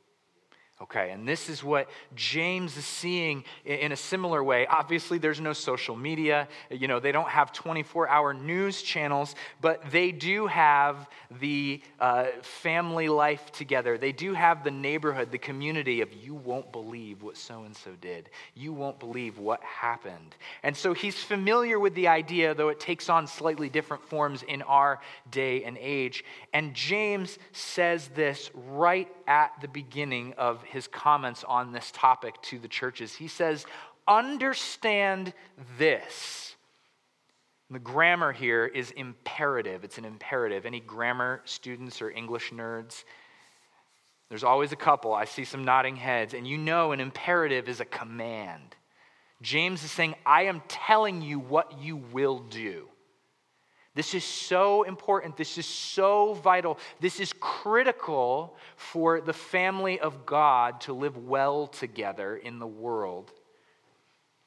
Okay, 0.82 1.12
and 1.12 1.28
this 1.28 1.50
is 1.50 1.64
what 1.64 1.88
James 2.16 2.76
is 2.78 2.86
seeing 2.86 3.44
in 3.64 3.92
a 3.92 3.96
similar 3.96 4.44
way. 4.44 4.66
Obviously, 4.66 5.20
there's 5.20 5.40
no 5.40 5.54
social 5.54 5.96
media. 5.96 6.48
You 6.72 6.88
know, 6.88 7.00
they 7.00 7.12
don't 7.12 7.30
have 7.30 7.54
24 7.54 8.10
hour 8.10 8.34
news 8.34 8.82
channels, 8.82 9.36
but 9.62 9.92
they 9.92 10.12
do 10.12 10.48
have 10.48 11.08
the 11.40 11.80
uh, 12.00 12.26
family 12.42 13.08
life 13.08 13.52
together. 13.52 14.00
They 14.00 14.12
do 14.12 14.34
have 14.34 14.64
the 14.64 14.72
neighborhood, 14.72 15.32
the 15.32 15.38
community 15.38 16.02
of 16.02 16.12
you 16.12 16.34
won't 16.34 16.72
believe 16.72 17.22
what 17.22 17.38
so 17.38 17.64
and 17.64 17.76
so 17.76 17.92
did. 18.02 18.32
You 18.56 18.74
won't 18.74 19.00
believe 19.00 19.38
what 19.38 19.62
happened. 19.62 20.36
And 20.64 20.76
so 20.76 20.94
he's 20.94 21.24
familiar 21.24 21.78
with 21.78 21.94
the 21.94 22.08
idea, 22.08 22.56
though 22.56 22.70
it 22.70 22.80
takes 22.80 23.10
on 23.10 23.28
slightly 23.28 23.70
different 23.70 24.04
forms 24.04 24.42
in 24.42 24.64
our 24.64 25.02
day 25.30 25.64
and 25.66 25.78
age. 25.80 26.26
And 26.52 26.74
James 26.74 27.38
says 27.52 28.08
this 28.10 28.50
right 28.56 29.08
at 29.28 29.52
the 29.62 29.68
beginning 29.68 30.34
of 30.38 30.63
his 30.66 30.88
comments 30.88 31.44
on 31.44 31.72
this 31.72 31.92
topic 31.92 32.42
to 32.44 32.60
the 32.60 32.68
churches. 32.68 33.14
He 33.16 33.28
says, 33.28 33.66
Understand 34.08 35.34
this. 35.78 36.56
the 37.70 37.80
grammar 37.80 38.32
here 38.32 38.66
is 38.66 38.92
imperative. 38.92 39.84
It's 39.84 39.98
an 39.98 40.06
imperative. 40.06 40.66
Any 40.66 40.80
grammar 40.80 41.42
students 41.46 42.02
or 42.02 42.12
English 42.12 42.52
nerds? 42.52 43.04
There's 44.30 44.44
always 44.44 44.72
a 44.72 44.76
couple. 44.76 45.14
I 45.14 45.26
see 45.26 45.46
some 45.46 45.64
nodding 45.64 45.96
heads. 45.96 46.34
And 46.34 46.48
you 46.48 46.58
know 46.58 46.92
an 46.92 47.00
imperative 47.00 47.70
is 47.70 47.80
a 47.80 47.86
command. 47.86 48.76
James 49.42 49.84
is 49.84 49.92
saying, 49.92 50.16
I 50.26 50.44
am 50.44 50.62
telling 50.68 51.22
you 51.22 51.40
what 51.40 51.80
you 51.80 51.98
will 51.98 52.40
do. 52.40 52.88
This 53.96 54.16
is 54.16 54.24
so 54.24 54.84
important. 54.84 55.38
This 55.38 55.58
is 55.58 55.68
so 55.68 56.34
vital. 56.34 56.80
This 57.00 57.20
is 57.20 57.32
critical 57.40 58.58
for 58.76 59.22
the 59.22 59.34
family 59.34 60.00
of 60.00 60.26
God 60.26 60.82
to 60.82 60.94
live 60.94 61.16
well 61.18 61.68
together 61.68 62.36
in 62.36 62.58
the 62.58 62.68
world. 62.68 63.32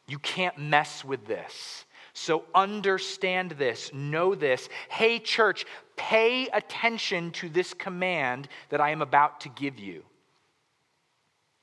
You 0.09 0.19
can't 0.19 0.59
mess 0.59 1.05
with 1.05 1.27
this. 1.27 1.85
So 2.13 2.45
understand 2.55 3.53
this, 3.53 3.93
know 3.93 4.35
this. 4.35 4.69
Hey, 4.89 5.19
church, 5.19 5.65
pay 5.97 6.49
attention 6.49 7.31
to 7.33 7.49
this 7.49 7.75
command 7.75 8.49
that 8.71 8.81
I 8.81 8.91
am 8.91 9.03
about 9.03 9.41
to 9.43 9.49
give 9.51 9.79
you. 9.79 10.03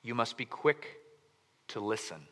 You 0.03 0.15
must 0.15 0.37
be 0.37 0.45
quick 0.45 0.99
to 1.69 1.79
listen, 1.79 2.27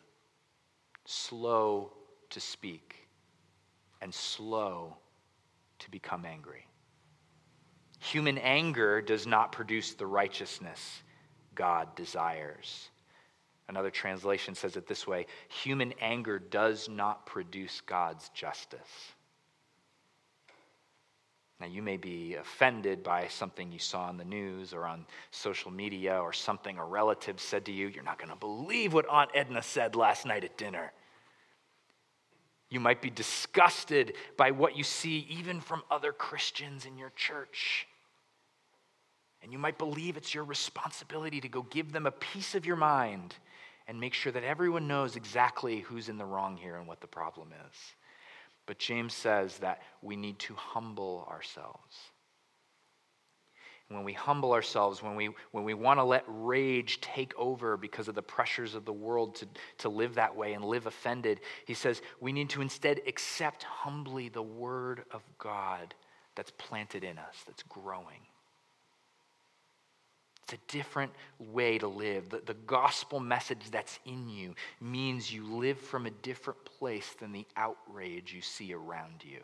slow 1.05 1.91
to 2.29 2.39
speak, 2.39 3.07
and 4.01 4.13
slow 4.13 4.97
to 5.81 5.91
become 5.91 6.25
angry. 6.25 6.67
Human 7.99 8.37
anger 8.39 9.01
does 9.01 9.27
not 9.27 9.51
produce 9.51 9.93
the 9.93 10.07
righteousness 10.07 11.03
God 11.53 11.95
desires. 11.95 12.89
Another 13.67 13.91
translation 13.91 14.55
says 14.55 14.75
it 14.75 14.87
this 14.87 15.05
way 15.05 15.27
human 15.47 15.93
anger 16.01 16.39
does 16.39 16.89
not 16.89 17.25
produce 17.25 17.81
God's 17.81 18.29
justice. 18.29 19.13
Now, 21.59 21.67
you 21.67 21.83
may 21.83 21.97
be 21.97 22.35
offended 22.35 23.03
by 23.03 23.27
something 23.27 23.71
you 23.71 23.77
saw 23.77 24.05
on 24.05 24.17
the 24.17 24.25
news 24.25 24.73
or 24.73 24.85
on 24.87 25.05
social 25.29 25.69
media 25.69 26.17
or 26.17 26.33
something 26.33 26.79
a 26.79 26.83
relative 26.83 27.39
said 27.39 27.65
to 27.65 27.71
you. 27.71 27.85
You're 27.85 28.03
not 28.03 28.17
going 28.17 28.31
to 28.31 28.35
believe 28.35 28.93
what 28.93 29.07
Aunt 29.07 29.29
Edna 29.35 29.61
said 29.61 29.95
last 29.95 30.25
night 30.25 30.43
at 30.43 30.57
dinner. 30.57 30.91
You 32.71 32.79
might 32.79 33.01
be 33.01 33.09
disgusted 33.09 34.13
by 34.37 34.51
what 34.51 34.77
you 34.77 34.83
see, 34.83 35.27
even 35.29 35.59
from 35.59 35.83
other 35.91 36.13
Christians 36.13 36.85
in 36.85 36.97
your 36.97 37.11
church. 37.17 37.85
And 39.43 39.51
you 39.51 39.59
might 39.59 39.77
believe 39.77 40.15
it's 40.15 40.33
your 40.33 40.45
responsibility 40.45 41.41
to 41.41 41.49
go 41.49 41.63
give 41.63 41.91
them 41.91 42.07
a 42.07 42.11
piece 42.11 42.55
of 42.55 42.65
your 42.65 42.77
mind 42.77 43.35
and 43.87 43.99
make 43.99 44.13
sure 44.13 44.31
that 44.31 44.45
everyone 44.45 44.87
knows 44.87 45.17
exactly 45.17 45.81
who's 45.81 46.07
in 46.07 46.17
the 46.17 46.25
wrong 46.25 46.55
here 46.55 46.77
and 46.77 46.87
what 46.87 47.01
the 47.01 47.07
problem 47.07 47.49
is. 47.69 47.77
But 48.65 48.79
James 48.79 49.13
says 49.13 49.57
that 49.57 49.81
we 50.01 50.15
need 50.15 50.39
to 50.39 50.55
humble 50.55 51.27
ourselves 51.29 51.97
when 53.93 54.03
we 54.03 54.13
humble 54.13 54.53
ourselves, 54.53 55.01
when 55.01 55.15
we, 55.15 55.29
when 55.51 55.63
we 55.63 55.73
want 55.73 55.99
to 55.99 56.03
let 56.03 56.23
rage 56.27 57.01
take 57.01 57.33
over 57.37 57.77
because 57.77 58.07
of 58.07 58.15
the 58.15 58.21
pressures 58.21 58.75
of 58.75 58.85
the 58.85 58.93
world 58.93 59.35
to, 59.35 59.47
to 59.79 59.89
live 59.89 60.15
that 60.15 60.35
way 60.35 60.53
and 60.53 60.63
live 60.63 60.87
offended, 60.87 61.39
he 61.65 61.73
says 61.73 62.01
we 62.19 62.31
need 62.31 62.49
to 62.49 62.61
instead 62.61 63.01
accept 63.07 63.63
humbly 63.63 64.29
the 64.29 64.41
word 64.41 65.03
of 65.11 65.21
God 65.37 65.93
that's 66.35 66.51
planted 66.57 67.03
in 67.03 67.17
us, 67.17 67.35
that's 67.45 67.63
growing. 67.63 68.21
It's 70.43 70.53
a 70.53 70.71
different 70.71 71.13
way 71.39 71.77
to 71.77 71.87
live. 71.87 72.29
The, 72.29 72.41
the 72.45 72.53
gospel 72.53 73.19
message 73.19 73.69
that's 73.71 73.99
in 74.05 74.27
you 74.27 74.53
means 74.81 75.31
you 75.31 75.45
live 75.45 75.79
from 75.79 76.05
a 76.05 76.11
different 76.11 76.63
place 76.65 77.15
than 77.19 77.31
the 77.31 77.45
outrage 77.55 78.33
you 78.33 78.41
see 78.41 78.73
around 78.73 79.23
you. 79.23 79.39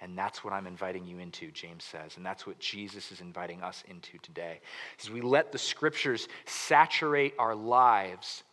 And 0.00 0.16
that's 0.16 0.44
what 0.44 0.52
I'm 0.52 0.66
inviting 0.66 1.06
you 1.06 1.18
into, 1.18 1.50
James 1.50 1.84
says. 1.84 2.16
And 2.16 2.26
that's 2.26 2.46
what 2.46 2.58
Jesus 2.58 3.12
is 3.12 3.20
inviting 3.20 3.62
us 3.62 3.82
into 3.88 4.18
today. 4.18 4.60
As 5.00 5.10
we 5.10 5.20
let 5.20 5.52
the 5.52 5.58
scriptures 5.58 6.28
saturate 6.44 7.34
our 7.38 7.54
lives, 7.54 8.44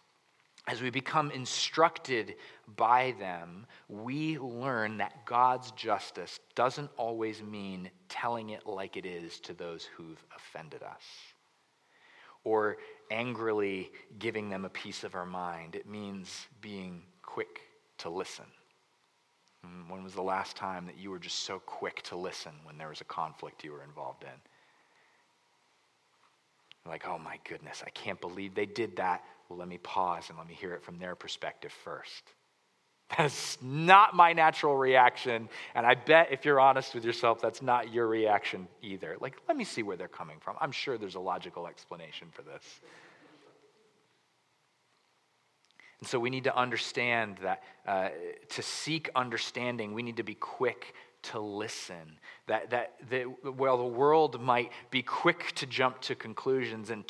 as 0.68 0.82
we 0.82 0.90
become 0.90 1.32
instructed 1.32 2.36
by 2.78 3.14
them, 3.20 3.66
we 3.90 4.40
learn 4.40 4.98
that 4.98 5.26
God's 5.26 5.72
justice 5.72 6.40
doesn't 6.56 6.90
always 6.96 7.42
mean 7.42 7.92
telling 8.08 8.52
it 8.52 8.66
like 8.66 8.96
it 8.96 9.06
is 9.06 9.40
to 9.42 9.54
those 9.54 9.84
who've 9.98 10.24
offended 10.36 10.82
us 10.82 11.04
or 12.46 12.78
angrily 13.12 13.92
giving 14.20 14.50
them 14.50 14.64
a 14.64 14.70
piece 14.70 15.04
of 15.04 15.16
our 15.16 15.26
mind. 15.26 15.76
It 15.76 15.88
means 15.88 16.48
being 16.62 17.04
quick 17.22 17.62
to 18.00 18.10
listen. 18.10 18.46
Mm, 19.66 19.90
when 19.90 20.04
was 20.04 20.14
the 20.14 20.22
last 20.22 20.56
time 20.56 20.86
that 20.86 20.98
you 20.98 21.10
were 21.10 21.20
just 21.20 21.40
so 21.42 21.60
quick 21.60 22.02
to 22.04 22.16
listen 22.16 22.52
when 22.64 22.78
there 22.78 22.90
was 22.90 23.02
a 23.02 23.06
conflict 23.06 23.64
you 23.64 23.72
were 23.72 23.84
involved 23.84 24.24
in? 24.24 24.30
Like, 26.90 27.08
oh 27.08 27.18
my 27.18 27.40
goodness, 27.48 27.82
I 27.86 27.90
can't 27.92 28.20
believe 28.20 28.56
they 28.56 28.66
did 28.66 28.98
that. 28.98 29.24
Well, 29.48 29.58
let 29.58 29.68
me 29.68 29.78
pause 29.78 30.26
and 30.30 30.38
let 30.38 30.48
me 30.48 30.54
hear 30.54 30.74
it 30.74 30.84
from 30.84 31.00
their 31.00 31.16
perspective 31.16 31.72
first. 31.72 32.24
That's 33.18 33.58
not 33.62 34.16
my 34.16 34.34
natural 34.34 34.76
reaction. 34.76 35.48
And 35.76 35.86
I 35.86 35.96
bet 35.96 36.30
if 36.32 36.46
you're 36.46 36.60
honest 36.60 36.94
with 36.96 37.06
yourself, 37.06 37.42
that's 37.42 37.62
not 37.62 37.94
your 37.94 38.08
reaction 38.08 38.68
either. 38.82 39.18
Like, 39.20 39.36
let 39.48 39.56
me 39.56 39.66
see 39.66 39.84
where 39.84 39.96
they're 39.96 40.08
coming 40.08 40.38
from. 40.40 40.56
I'm 40.60 40.72
sure 40.72 40.98
there's 40.98 41.14
a 41.16 41.20
logical 41.20 41.68
explanation 41.68 42.30
for 42.32 42.42
this. 42.42 42.82
And 46.04 46.08
so 46.10 46.20
we 46.20 46.30
need 46.30 46.44
to 46.44 46.58
understand 46.58 47.38
that 47.44 47.64
uh, 47.88 48.10
to 48.50 48.62
seek 48.62 49.10
understanding, 49.16 49.94
we 49.94 50.04
need 50.04 50.18
to 50.18 50.24
be 50.24 50.36
quick 50.36 50.96
to 51.32 51.40
listen. 51.40 52.20
That, 52.48 52.72
that, 52.72 52.96
that 53.10 53.24
while 53.56 53.78
the 53.78 53.86
world 53.86 54.42
might 54.42 54.74
be 54.92 55.02
quick 55.02 55.54
to 55.56 55.66
jump 55.66 56.02
to 56.02 56.16
conclusions 56.16 56.90
and 56.90 57.08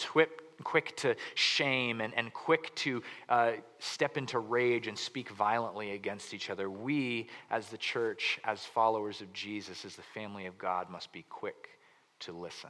quick 0.63 0.95
to 0.97 1.15
shame 1.33 2.01
and, 2.01 2.13
and 2.15 2.31
quick 2.33 2.75
to 2.75 3.01
uh, 3.29 3.53
step 3.79 4.15
into 4.15 4.37
rage 4.37 4.85
and 4.85 4.95
speak 4.95 5.31
violently 5.31 5.93
against 5.93 6.35
each 6.35 6.51
other, 6.51 6.69
we, 6.69 7.29
as 7.49 7.69
the 7.69 7.79
church, 7.79 8.39
as 8.43 8.63
followers 8.63 9.21
of 9.21 9.33
Jesus, 9.33 9.85
as 9.85 9.95
the 9.95 10.03
family 10.03 10.45
of 10.45 10.59
God, 10.59 10.91
must 10.91 11.11
be 11.11 11.25
quick 11.31 11.79
to 12.19 12.31
listen. 12.31 12.69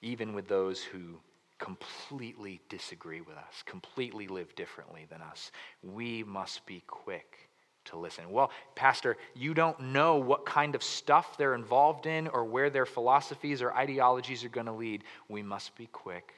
Even 0.00 0.32
with 0.32 0.48
those 0.48 0.82
who 0.82 1.18
completely 1.58 2.60
disagree 2.68 3.20
with 3.20 3.36
us, 3.36 3.62
completely 3.64 4.26
live 4.26 4.54
differently 4.54 5.06
than 5.08 5.22
us. 5.22 5.50
We 5.82 6.22
must 6.24 6.66
be 6.66 6.82
quick 6.86 7.48
to 7.86 7.98
listen. 7.98 8.30
Well, 8.30 8.50
Pastor, 8.74 9.16
you 9.34 9.54
don't 9.54 9.78
know 9.78 10.16
what 10.16 10.46
kind 10.46 10.74
of 10.74 10.82
stuff 10.82 11.36
they're 11.36 11.54
involved 11.54 12.06
in 12.06 12.28
or 12.28 12.44
where 12.44 12.70
their 12.70 12.86
philosophies 12.86 13.62
or 13.62 13.72
ideologies 13.72 14.44
are 14.44 14.48
going 14.48 14.66
to 14.66 14.72
lead. 14.72 15.04
We 15.28 15.42
must 15.42 15.76
be 15.76 15.86
quick 15.86 16.32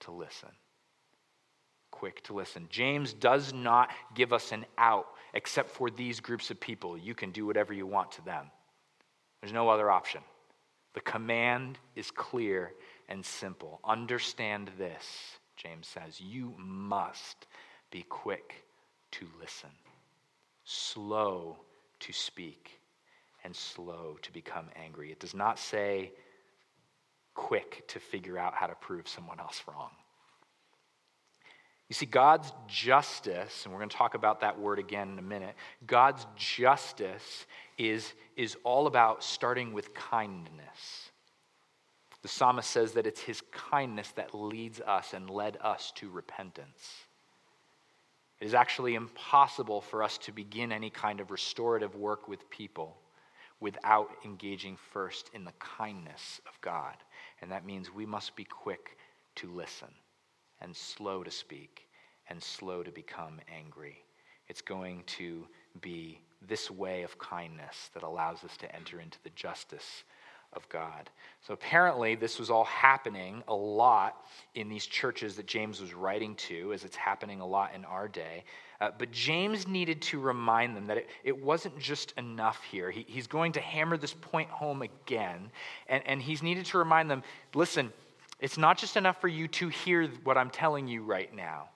to 0.00 0.12
listen. 0.12 0.50
Quick 1.90 2.22
to 2.24 2.34
listen. 2.34 2.66
James 2.70 3.12
does 3.12 3.52
not 3.52 3.90
give 4.14 4.32
us 4.32 4.52
an 4.52 4.66
out 4.78 5.06
except 5.34 5.70
for 5.70 5.90
these 5.90 6.20
groups 6.20 6.50
of 6.50 6.60
people. 6.60 6.96
You 6.96 7.14
can 7.14 7.30
do 7.30 7.46
whatever 7.46 7.72
you 7.72 7.86
want 7.86 8.12
to 8.12 8.24
them, 8.24 8.50
there's 9.40 9.52
no 9.52 9.68
other 9.68 9.90
option. 9.90 10.22
The 10.94 11.00
command 11.02 11.78
is 11.94 12.10
clear 12.10 12.72
and 13.08 13.24
simple. 13.24 13.80
Understand 13.84 14.70
this, 14.78 15.38
James 15.56 15.86
says. 15.86 16.20
You 16.20 16.54
must 16.58 17.46
be 17.90 18.02
quick 18.02 18.64
to 19.12 19.26
listen, 19.40 19.70
slow 20.64 21.58
to 22.00 22.12
speak, 22.12 22.80
and 23.44 23.54
slow 23.54 24.18
to 24.22 24.32
become 24.32 24.66
angry. 24.74 25.12
It 25.12 25.20
does 25.20 25.34
not 25.34 25.58
say 25.58 26.12
quick 27.34 27.86
to 27.88 28.00
figure 28.00 28.38
out 28.38 28.54
how 28.54 28.66
to 28.66 28.74
prove 28.74 29.06
someone 29.06 29.38
else 29.38 29.62
wrong. 29.68 29.90
You 31.88 31.94
see, 31.94 32.06
God's 32.06 32.50
justice, 32.66 33.62
and 33.64 33.72
we're 33.72 33.78
going 33.78 33.90
to 33.90 33.96
talk 33.96 34.14
about 34.14 34.40
that 34.40 34.58
word 34.58 34.80
again 34.80 35.12
in 35.12 35.18
a 35.18 35.22
minute, 35.22 35.54
God's 35.86 36.26
justice 36.34 37.46
is, 37.78 38.12
is 38.36 38.56
all 38.64 38.88
about 38.88 39.22
starting 39.22 39.72
with 39.72 39.94
kindness. 39.94 41.10
The 42.26 42.32
psalmist 42.32 42.68
says 42.68 42.94
that 42.94 43.06
it's 43.06 43.20
his 43.20 43.40
kindness 43.52 44.10
that 44.16 44.34
leads 44.34 44.80
us 44.80 45.12
and 45.12 45.30
led 45.30 45.58
us 45.60 45.92
to 45.94 46.10
repentance. 46.10 47.06
It 48.40 48.46
is 48.46 48.52
actually 48.52 48.96
impossible 48.96 49.80
for 49.80 50.02
us 50.02 50.18
to 50.18 50.32
begin 50.32 50.72
any 50.72 50.90
kind 50.90 51.20
of 51.20 51.30
restorative 51.30 51.94
work 51.94 52.26
with 52.26 52.50
people 52.50 52.96
without 53.60 54.10
engaging 54.24 54.76
first 54.92 55.30
in 55.34 55.44
the 55.44 55.52
kindness 55.60 56.40
of 56.48 56.60
God. 56.62 56.96
And 57.40 57.52
that 57.52 57.64
means 57.64 57.94
we 57.94 58.06
must 58.06 58.34
be 58.34 58.42
quick 58.42 58.98
to 59.36 59.52
listen 59.52 59.94
and 60.60 60.74
slow 60.74 61.22
to 61.22 61.30
speak 61.30 61.86
and 62.28 62.42
slow 62.42 62.82
to 62.82 62.90
become 62.90 63.38
angry. 63.48 64.02
It's 64.48 64.62
going 64.62 65.04
to 65.18 65.46
be 65.80 66.18
this 66.42 66.72
way 66.72 67.04
of 67.04 67.20
kindness 67.20 67.90
that 67.94 68.02
allows 68.02 68.42
us 68.42 68.56
to 68.56 68.74
enter 68.74 69.00
into 69.00 69.18
the 69.22 69.30
justice 69.30 70.02
of 70.56 70.68
God. 70.68 71.10
So 71.46 71.54
apparently, 71.54 72.16
this 72.16 72.38
was 72.38 72.50
all 72.50 72.64
happening 72.64 73.42
a 73.46 73.54
lot 73.54 74.24
in 74.54 74.68
these 74.68 74.86
churches 74.86 75.36
that 75.36 75.46
James 75.46 75.80
was 75.80 75.94
writing 75.94 76.34
to, 76.34 76.72
as 76.72 76.84
it's 76.84 76.96
happening 76.96 77.40
a 77.40 77.46
lot 77.46 77.72
in 77.74 77.84
our 77.84 78.08
day. 78.08 78.42
Uh, 78.80 78.90
but 78.98 79.10
James 79.12 79.68
needed 79.68 80.02
to 80.02 80.18
remind 80.18 80.76
them 80.76 80.86
that 80.88 80.98
it, 80.98 81.08
it 81.24 81.44
wasn't 81.44 81.78
just 81.78 82.12
enough 82.18 82.62
here. 82.64 82.90
He, 82.90 83.04
he's 83.08 83.26
going 83.26 83.52
to 83.52 83.60
hammer 83.60 83.96
this 83.96 84.12
point 84.12 84.50
home 84.50 84.82
again, 84.82 85.50
and, 85.88 86.02
and 86.06 86.20
he's 86.20 86.42
needed 86.42 86.66
to 86.66 86.78
remind 86.78 87.10
them 87.10 87.22
listen, 87.54 87.92
it's 88.40 88.58
not 88.58 88.76
just 88.76 88.96
enough 88.96 89.20
for 89.20 89.28
you 89.28 89.48
to 89.48 89.68
hear 89.68 90.08
what 90.24 90.36
I'm 90.36 90.50
telling 90.50 90.88
you 90.88 91.02
right 91.02 91.34
now. 91.34 91.68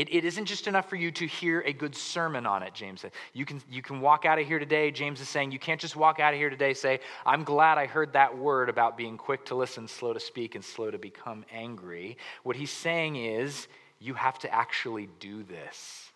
It, 0.00 0.10
it 0.14 0.24
isn't 0.24 0.46
just 0.46 0.66
enough 0.66 0.88
for 0.88 0.96
you 0.96 1.10
to 1.10 1.26
hear 1.26 1.60
a 1.60 1.74
good 1.74 1.94
sermon 1.94 2.46
on 2.46 2.62
it, 2.62 2.72
James 2.72 3.02
said. 3.02 3.12
You 3.34 3.44
can, 3.44 3.60
you 3.70 3.82
can 3.82 4.00
walk 4.00 4.24
out 4.24 4.38
of 4.38 4.46
here 4.46 4.58
today, 4.58 4.90
James 4.90 5.20
is 5.20 5.28
saying, 5.28 5.52
you 5.52 5.58
can't 5.58 5.78
just 5.78 5.94
walk 5.94 6.20
out 6.20 6.32
of 6.32 6.40
here 6.40 6.48
today 6.48 6.72
say, 6.72 7.00
I'm 7.26 7.44
glad 7.44 7.76
I 7.76 7.84
heard 7.84 8.14
that 8.14 8.38
word 8.38 8.70
about 8.70 8.96
being 8.96 9.18
quick 9.18 9.44
to 9.46 9.54
listen, 9.54 9.86
slow 9.86 10.14
to 10.14 10.20
speak, 10.20 10.54
and 10.54 10.64
slow 10.64 10.90
to 10.90 10.96
become 10.96 11.44
angry. 11.52 12.16
What 12.44 12.56
he's 12.56 12.70
saying 12.70 13.16
is, 13.16 13.68
you 13.98 14.14
have 14.14 14.38
to 14.38 14.50
actually 14.50 15.10
do 15.18 15.42
this. 15.42 16.08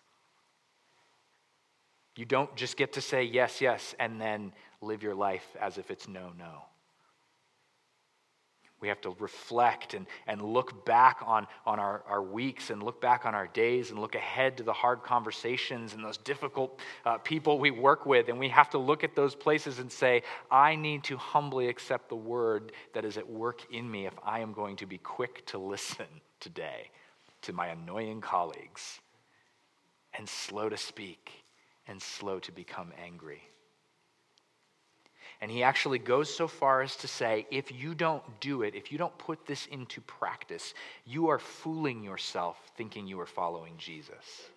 You 2.15 2.25
don't 2.25 2.55
just 2.55 2.77
get 2.77 2.93
to 2.93 3.01
say 3.01 3.21
yes, 3.21 3.61
yes, 3.61 3.93
and 3.99 4.19
then 4.19 4.51
live 4.81 5.03
your 5.03 5.13
life 5.13 5.45
as 5.61 5.77
if 5.77 5.91
it's 5.91 6.07
no, 6.07 6.31
no. 6.39 6.63
We 8.85 8.89
have 8.89 9.01
to 9.01 9.15
reflect 9.17 9.95
and, 9.95 10.05
and 10.27 10.39
look 10.43 10.85
back 10.85 11.23
on, 11.25 11.47
on 11.65 11.79
our, 11.79 12.03
our 12.07 12.21
weeks 12.21 12.69
and 12.69 12.83
look 12.83 13.01
back 13.01 13.25
on 13.25 13.33
our 13.33 13.47
days 13.47 13.89
and 13.89 13.97
look 13.97 14.13
ahead 14.13 14.57
to 14.57 14.63
the 14.63 14.73
hard 14.73 15.01
conversations 15.01 15.95
and 15.95 16.05
those 16.05 16.17
difficult 16.17 16.79
uh, 17.03 17.17
people 17.17 17.57
we 17.57 17.71
work 17.71 18.05
with. 18.05 18.29
And 18.29 18.37
we 18.37 18.47
have 18.49 18.69
to 18.69 18.77
look 18.77 19.03
at 19.03 19.15
those 19.15 19.33
places 19.33 19.79
and 19.79 19.91
say, 19.91 20.21
I 20.51 20.75
need 20.75 21.03
to 21.05 21.17
humbly 21.17 21.67
accept 21.67 22.09
the 22.09 22.15
word 22.15 22.73
that 22.93 23.05
is 23.05 23.17
at 23.17 23.27
work 23.27 23.65
in 23.71 23.89
me 23.89 24.05
if 24.05 24.13
I 24.23 24.41
am 24.41 24.53
going 24.53 24.75
to 24.75 24.85
be 24.85 24.99
quick 24.99 25.43
to 25.47 25.57
listen 25.57 26.05
today 26.39 26.91
to 27.41 27.53
my 27.53 27.69
annoying 27.69 28.21
colleagues, 28.21 29.01
and 30.15 30.29
slow 30.29 30.69
to 30.69 30.77
speak, 30.77 31.31
and 31.87 31.99
slow 31.99 32.37
to 32.37 32.51
become 32.51 32.93
angry. 33.03 33.41
And 35.41 35.51
he 35.51 35.63
actually 35.63 35.99
goes 35.99 36.33
so 36.33 36.47
far 36.47 36.81
as 36.81 36.95
to 36.97 37.07
say 37.07 37.45
if 37.51 37.71
you 37.71 37.93
don't 37.93 38.23
do 38.39 38.61
it, 38.61 38.75
if 38.75 38.91
you 38.91 38.97
don't 38.97 39.17
put 39.17 39.45
this 39.45 39.65
into 39.67 40.01
practice, 40.01 40.73
you 41.05 41.29
are 41.29 41.39
fooling 41.39 42.03
yourself 42.03 42.57
thinking 42.77 43.07
you 43.07 43.19
are 43.19 43.25
following 43.25 43.73
Jesus. 43.77 44.49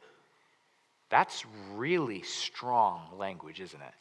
That's 1.11 1.45
really 1.75 2.23
strong 2.23 3.03
language, 3.19 3.61
isn't 3.61 3.81
it? 3.81 3.95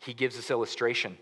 He 0.00 0.14
gives 0.14 0.36
this 0.36 0.50
illustration 0.50 1.16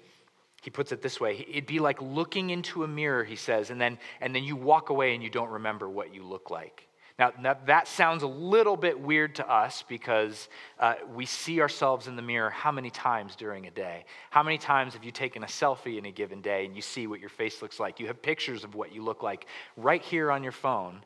he 0.63 0.71
puts 0.71 0.93
it 0.93 1.03
this 1.03 1.21
way 1.21 1.45
it'd 1.49 1.67
be 1.67 1.81
like 1.81 2.01
looking 2.01 2.51
into 2.51 2.85
a 2.85 2.89
mirror 2.89 3.25
he 3.25 3.37
says 3.37 3.71
and 3.71 3.81
then 3.81 3.99
and 4.21 4.35
then 4.35 4.45
you 4.45 4.57
walk 4.57 4.89
away 4.89 5.13
and 5.15 5.23
you 5.23 5.29
don't 5.29 5.51
remember 5.51 5.89
what 5.91 6.15
you 6.15 6.23
look 6.23 6.51
like 6.51 6.89
now 7.19 7.33
that, 7.43 7.67
that 7.67 7.89
sounds 7.89 8.23
a 8.23 8.27
little 8.27 8.77
bit 8.77 8.99
weird 8.99 9.35
to 9.37 9.51
us 9.51 9.85
because 9.89 10.49
uh, 10.79 10.95
we 11.15 11.27
see 11.27 11.61
ourselves 11.61 12.07
in 12.07 12.17
the 12.17 12.23
mirror 12.23 12.51
how 12.51 12.73
many 12.73 12.91
times 12.91 13.37
during 13.37 13.67
a 13.67 13.71
day 13.71 14.05
how 14.31 14.43
many 14.43 14.59
times 14.59 14.95
have 14.95 15.05
you 15.05 15.11
taken 15.11 15.43
a 15.43 15.47
selfie 15.47 15.99
in 15.99 16.07
a 16.07 16.13
given 16.13 16.41
day 16.41 16.65
and 16.65 16.75
you 16.75 16.83
see 16.83 17.07
what 17.07 17.21
your 17.21 17.31
face 17.31 17.63
looks 17.63 17.79
like 17.79 18.01
you 18.01 18.07
have 18.07 18.21
pictures 18.23 18.65
of 18.65 18.75
what 18.75 18.95
you 18.95 19.03
look 19.03 19.23
like 19.23 19.47
right 19.77 20.03
here 20.03 20.31
on 20.31 20.43
your 20.43 20.53
phone 20.53 21.03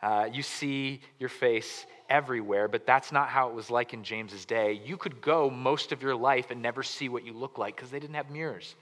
uh, 0.00 0.28
you 0.32 0.42
see 0.42 1.00
your 1.18 1.28
face 1.28 1.86
everywhere, 2.08 2.68
but 2.68 2.86
that's 2.86 3.10
not 3.10 3.28
how 3.28 3.48
it 3.48 3.54
was 3.54 3.70
like 3.70 3.94
in 3.94 4.04
James's 4.04 4.44
day. 4.44 4.80
You 4.84 4.96
could 4.96 5.20
go 5.20 5.50
most 5.50 5.92
of 5.92 6.02
your 6.02 6.14
life 6.14 6.50
and 6.50 6.62
never 6.62 6.82
see 6.82 7.08
what 7.08 7.24
you 7.24 7.32
look 7.32 7.58
like 7.58 7.74
because 7.76 7.90
they 7.90 7.98
didn't 7.98 8.14
have 8.14 8.30
mirrors. 8.30 8.76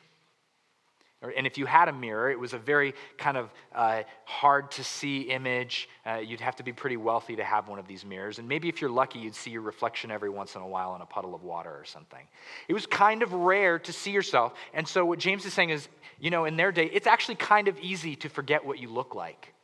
And 1.23 1.47
if 1.47 1.57
you 1.57 1.65
had 1.65 1.89
a 1.89 1.93
mirror, 1.93 2.31
it 2.31 2.39
was 2.39 2.53
a 2.53 2.59
very 2.59 2.93
kind 3.17 3.39
of 3.39 3.51
uh, 3.75 4.03
hard 4.27 4.71
to 4.73 4.85
see 4.85 5.23
image. 5.23 5.89
Uh, 6.05 6.17
you'd 6.17 6.41
have 6.41 6.57
to 6.57 6.63
be 6.63 6.75
pretty 6.75 6.99
wealthy 6.99 7.37
to 7.37 7.45
have 7.45 7.69
one 7.69 7.79
of 7.79 7.89
these 7.89 8.05
mirrors. 8.05 8.39
And 8.39 8.47
maybe 8.47 8.69
if 8.69 8.83
you're 8.83 8.91
lucky, 8.91 9.21
you'd 9.21 9.35
see 9.35 9.51
your 9.51 9.63
reflection 9.63 10.11
every 10.11 10.29
once 10.29 10.57
in 10.57 10.61
a 10.61 10.67
while 10.67 10.95
in 10.95 11.01
a 11.01 11.07
puddle 11.07 11.35
of 11.35 11.43
water 11.43 11.71
or 11.71 11.85
something. 11.87 12.21
It 12.69 12.75
was 12.75 12.85
kind 12.85 13.23
of 13.23 13.33
rare 13.33 13.79
to 13.79 13.93
see 13.95 14.11
yourself. 14.11 14.53
And 14.75 14.87
so, 14.87 15.07
what 15.07 15.19
James 15.19 15.47
is 15.47 15.55
saying 15.55 15.71
is, 15.71 15.89
you 16.21 16.31
know, 16.31 16.45
in 16.45 16.57
their 16.57 16.71
day, 16.71 16.91
it's 16.93 17.07
actually 17.07 17.37
kind 17.37 17.69
of 17.69 17.79
easy 17.81 18.15
to 18.17 18.29
forget 18.29 18.65
what 18.65 18.79
you 18.79 18.91
look 18.91 19.15
like. 19.15 19.55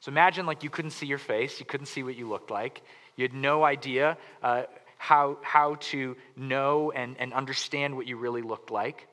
So, 0.00 0.10
imagine 0.10 0.44
like 0.44 0.64
you 0.64 0.70
couldn't 0.70 0.90
see 0.90 1.06
your 1.06 1.18
face, 1.18 1.60
you 1.60 1.66
couldn't 1.66 1.86
see 1.86 2.02
what 2.02 2.16
you 2.16 2.28
looked 2.28 2.50
like, 2.50 2.82
you 3.14 3.22
had 3.22 3.32
no 3.32 3.64
idea 3.64 4.18
uh, 4.42 4.64
how, 4.98 5.38
how 5.42 5.76
to 5.76 6.16
know 6.36 6.90
and, 6.90 7.14
and 7.20 7.32
understand 7.32 7.96
what 7.96 8.08
you 8.08 8.16
really 8.16 8.42
looked 8.42 8.72
like. 8.72 9.06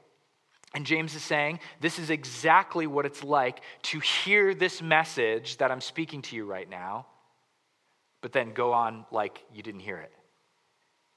And 0.73 0.85
James 0.85 1.13
is 1.13 1.21
saying, 1.21 1.59
this 1.81 1.99
is 1.99 2.09
exactly 2.09 2.87
what 2.87 3.05
it's 3.05 3.23
like 3.23 3.61
to 3.83 3.99
hear 3.99 4.55
this 4.55 4.81
message 4.81 5.57
that 5.57 5.71
I'm 5.71 5.81
speaking 5.81 6.21
to 6.23 6.35
you 6.35 6.45
right 6.45 6.67
now, 6.67 7.05
but 8.21 8.31
then 8.31 8.53
go 8.53 8.73
on 8.73 9.05
like 9.11 9.43
you 9.53 9.61
didn't 9.61 9.81
hear 9.81 9.97
it. 9.97 10.11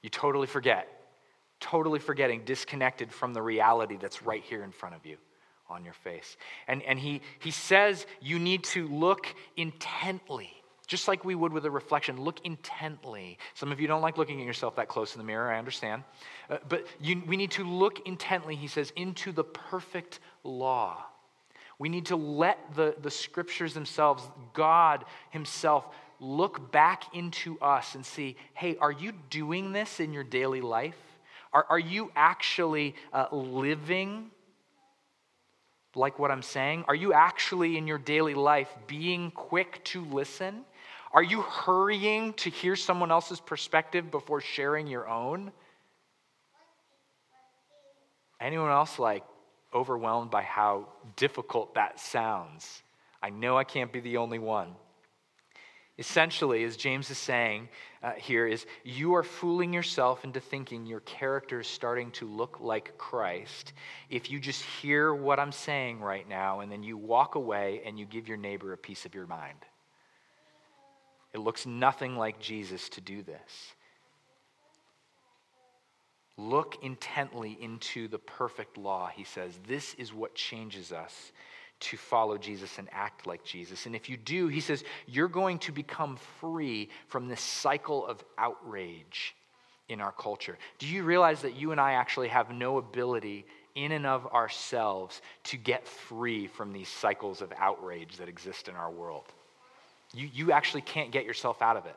You 0.03 0.11
totally 0.11 0.45
forget, 0.45 0.87
totally 1.59 1.99
forgetting, 1.99 2.43
disconnected 2.45 3.11
from 3.11 3.33
the 3.33 3.41
reality 3.41 3.97
that's 3.99 4.21
right 4.21 4.43
here 4.43 4.63
in 4.63 4.71
front 4.71 4.95
of 4.95 5.05
you 5.05 5.17
on 5.69 5.83
your 5.83 5.95
face. 5.95 6.37
And, 6.67 6.83
and 6.83 6.99
he, 6.99 7.21
he 7.39 7.51
says 7.51 8.05
you 8.21 8.37
need 8.37 8.63
to 8.65 8.87
look 8.87 9.27
intently 9.55 10.51
just 10.87 11.07
like 11.07 11.25
we 11.25 11.35
would 11.35 11.51
with 11.51 11.65
a 11.65 11.71
reflection, 11.71 12.19
look 12.19 12.39
intently. 12.45 13.37
Some 13.53 13.71
of 13.71 13.79
you 13.79 13.87
don't 13.87 14.01
like 14.01 14.17
looking 14.17 14.39
at 14.39 14.45
yourself 14.45 14.77
that 14.77 14.87
close 14.87 15.13
in 15.13 15.19
the 15.19 15.25
mirror, 15.25 15.51
I 15.51 15.59
understand. 15.59 16.03
Uh, 16.49 16.57
but 16.67 16.87
you, 17.01 17.21
we 17.27 17.35
need 17.35 17.51
to 17.51 17.63
look 17.63 18.07
intently, 18.07 18.55
he 18.55 18.67
says, 18.67 18.91
into 18.95 19.33
the 19.33 19.43
perfect 19.43 20.19
law. 20.43 21.05
We 21.77 21.89
need 21.89 22.07
to 22.07 22.15
let 22.15 22.57
the, 22.75 22.95
the 23.01 23.11
scriptures 23.11 23.73
themselves, 23.73 24.23
God 24.53 25.05
Himself, 25.29 25.85
look 26.19 26.71
back 26.71 27.15
into 27.15 27.59
us 27.59 27.93
and 27.93 28.03
see 28.03 28.35
hey, 28.55 28.75
are 28.77 28.91
you 28.91 29.11
doing 29.29 29.71
this 29.71 29.99
in 29.99 30.13
your 30.13 30.23
daily 30.23 30.61
life? 30.61 30.97
Are, 31.53 31.65
are 31.69 31.79
you 31.79 32.11
actually 32.15 32.95
uh, 33.13 33.27
living 33.31 34.31
like 35.95 36.19
what 36.19 36.31
I'm 36.31 36.41
saying? 36.41 36.85
Are 36.87 36.95
you 36.95 37.13
actually 37.13 37.77
in 37.77 37.87
your 37.87 37.97
daily 37.97 38.33
life 38.33 38.69
being 38.87 39.31
quick 39.31 39.83
to 39.85 40.05
listen? 40.05 40.63
Are 41.17 41.23
you 41.23 41.41
hurrying 41.41 42.33
to 42.33 42.51
hear 42.51 42.75
someone 42.75 43.09
else's 43.09 43.39
perspective 43.39 44.11
before 44.11 44.39
sharing 44.39 44.85
your 44.85 45.09
own? 45.09 45.51
Anyone 48.39 48.69
else 48.69 48.99
like 48.99 49.23
overwhelmed 49.73 50.29
by 50.29 50.43
how 50.43 50.89
difficult 51.15 51.73
that 51.73 51.99
sounds? 51.99 52.83
I 53.19 53.31
know 53.31 53.57
I 53.57 53.63
can't 53.63 53.91
be 53.91 53.99
the 53.99 54.17
only 54.17 54.37
one. 54.37 54.75
Essentially, 55.97 56.63
as 56.63 56.77
James 56.77 57.09
is 57.09 57.17
saying 57.17 57.69
uh, 58.03 58.11
here, 58.11 58.45
is 58.45 58.67
you 58.83 59.15
are 59.15 59.23
fooling 59.23 59.73
yourself 59.73 60.23
into 60.23 60.39
thinking 60.39 60.85
your 60.85 60.99
character 60.99 61.61
is 61.61 61.67
starting 61.67 62.11
to 62.11 62.27
look 62.27 62.59
like 62.59 62.95
Christ 62.99 63.73
if 64.11 64.29
you 64.29 64.39
just 64.39 64.61
hear 64.61 65.15
what 65.15 65.39
I'm 65.39 65.51
saying 65.51 65.99
right 65.99 66.29
now 66.29 66.59
and 66.59 66.71
then 66.71 66.83
you 66.83 66.95
walk 66.95 67.33
away 67.33 67.81
and 67.87 67.97
you 67.97 68.05
give 68.05 68.27
your 68.27 68.37
neighbor 68.37 68.71
a 68.73 68.77
piece 68.77 69.07
of 69.07 69.15
your 69.15 69.25
mind. 69.25 69.57
It 71.37 71.41
looks 71.41 71.67
nothing 71.67 72.17
like 72.17 72.39
Jesus 72.39 72.89
to 72.89 73.01
do 73.01 73.21
this. 73.21 73.75
Look 76.35 76.79
intently 76.81 77.55
into 77.61 78.07
the 78.07 78.17
perfect 78.17 78.75
law, 78.75 79.11
he 79.13 79.23
says. 79.23 79.53
This 79.67 79.93
is 79.99 80.11
what 80.11 80.33
changes 80.33 80.91
us 80.91 81.31
to 81.81 81.95
follow 81.95 82.39
Jesus 82.39 82.79
and 82.79 82.89
act 82.91 83.27
like 83.27 83.43
Jesus. 83.43 83.85
And 83.85 83.95
if 83.95 84.09
you 84.09 84.17
do, 84.17 84.47
he 84.47 84.61
says, 84.61 84.83
you're 85.05 85.27
going 85.27 85.59
to 85.59 85.71
become 85.71 86.17
free 86.41 86.89
from 87.07 87.27
this 87.27 87.41
cycle 87.41 88.07
of 88.07 88.23
outrage 88.39 89.35
in 89.89 90.01
our 90.01 90.13
culture. 90.13 90.57
Do 90.79 90.87
you 90.87 91.03
realize 91.03 91.43
that 91.43 91.55
you 91.55 91.71
and 91.71 91.79
I 91.79 91.91
actually 91.91 92.29
have 92.29 92.49
no 92.49 92.79
ability 92.79 93.45
in 93.75 93.91
and 93.91 94.07
of 94.07 94.25
ourselves 94.33 95.21
to 95.43 95.57
get 95.57 95.87
free 95.87 96.47
from 96.47 96.73
these 96.73 96.89
cycles 96.89 97.43
of 97.43 97.53
outrage 97.59 98.17
that 98.17 98.27
exist 98.27 98.67
in 98.67 98.73
our 98.73 98.89
world? 98.89 99.31
You, 100.13 100.29
you 100.33 100.51
actually 100.51 100.81
can't 100.81 101.11
get 101.11 101.25
yourself 101.25 101.61
out 101.61 101.77
of 101.77 101.85
it. 101.85 101.95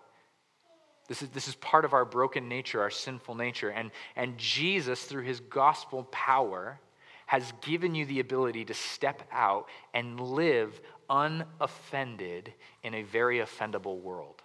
This 1.09 1.23
is, 1.23 1.29
this 1.31 1.49
is 1.49 1.57
part 1.57 1.85
of 1.85 1.93
our 1.93 2.05
broken 2.05 2.49
nature, 2.49 2.81
our 2.81 2.91
sinful 2.91 3.35
nature. 3.35 3.71
And, 3.71 3.91
and 4.15 4.39
Jesus, 4.39 5.03
through 5.03 5.25
his 5.25 5.41
gospel 5.41 6.05
power, 6.13 6.79
has 7.27 7.53
given 7.61 7.95
you 7.95 8.07
the 8.07 8.21
ability 8.21 8.65
to 8.67 8.75
step 8.75 9.23
out 9.33 9.67
and 9.95 10.21
live 10.21 10.81
unoffended 11.09 12.53
in 12.83 12.95
a 12.95 13.03
very 13.03 13.39
offendable 13.39 14.01
world. 14.01 14.43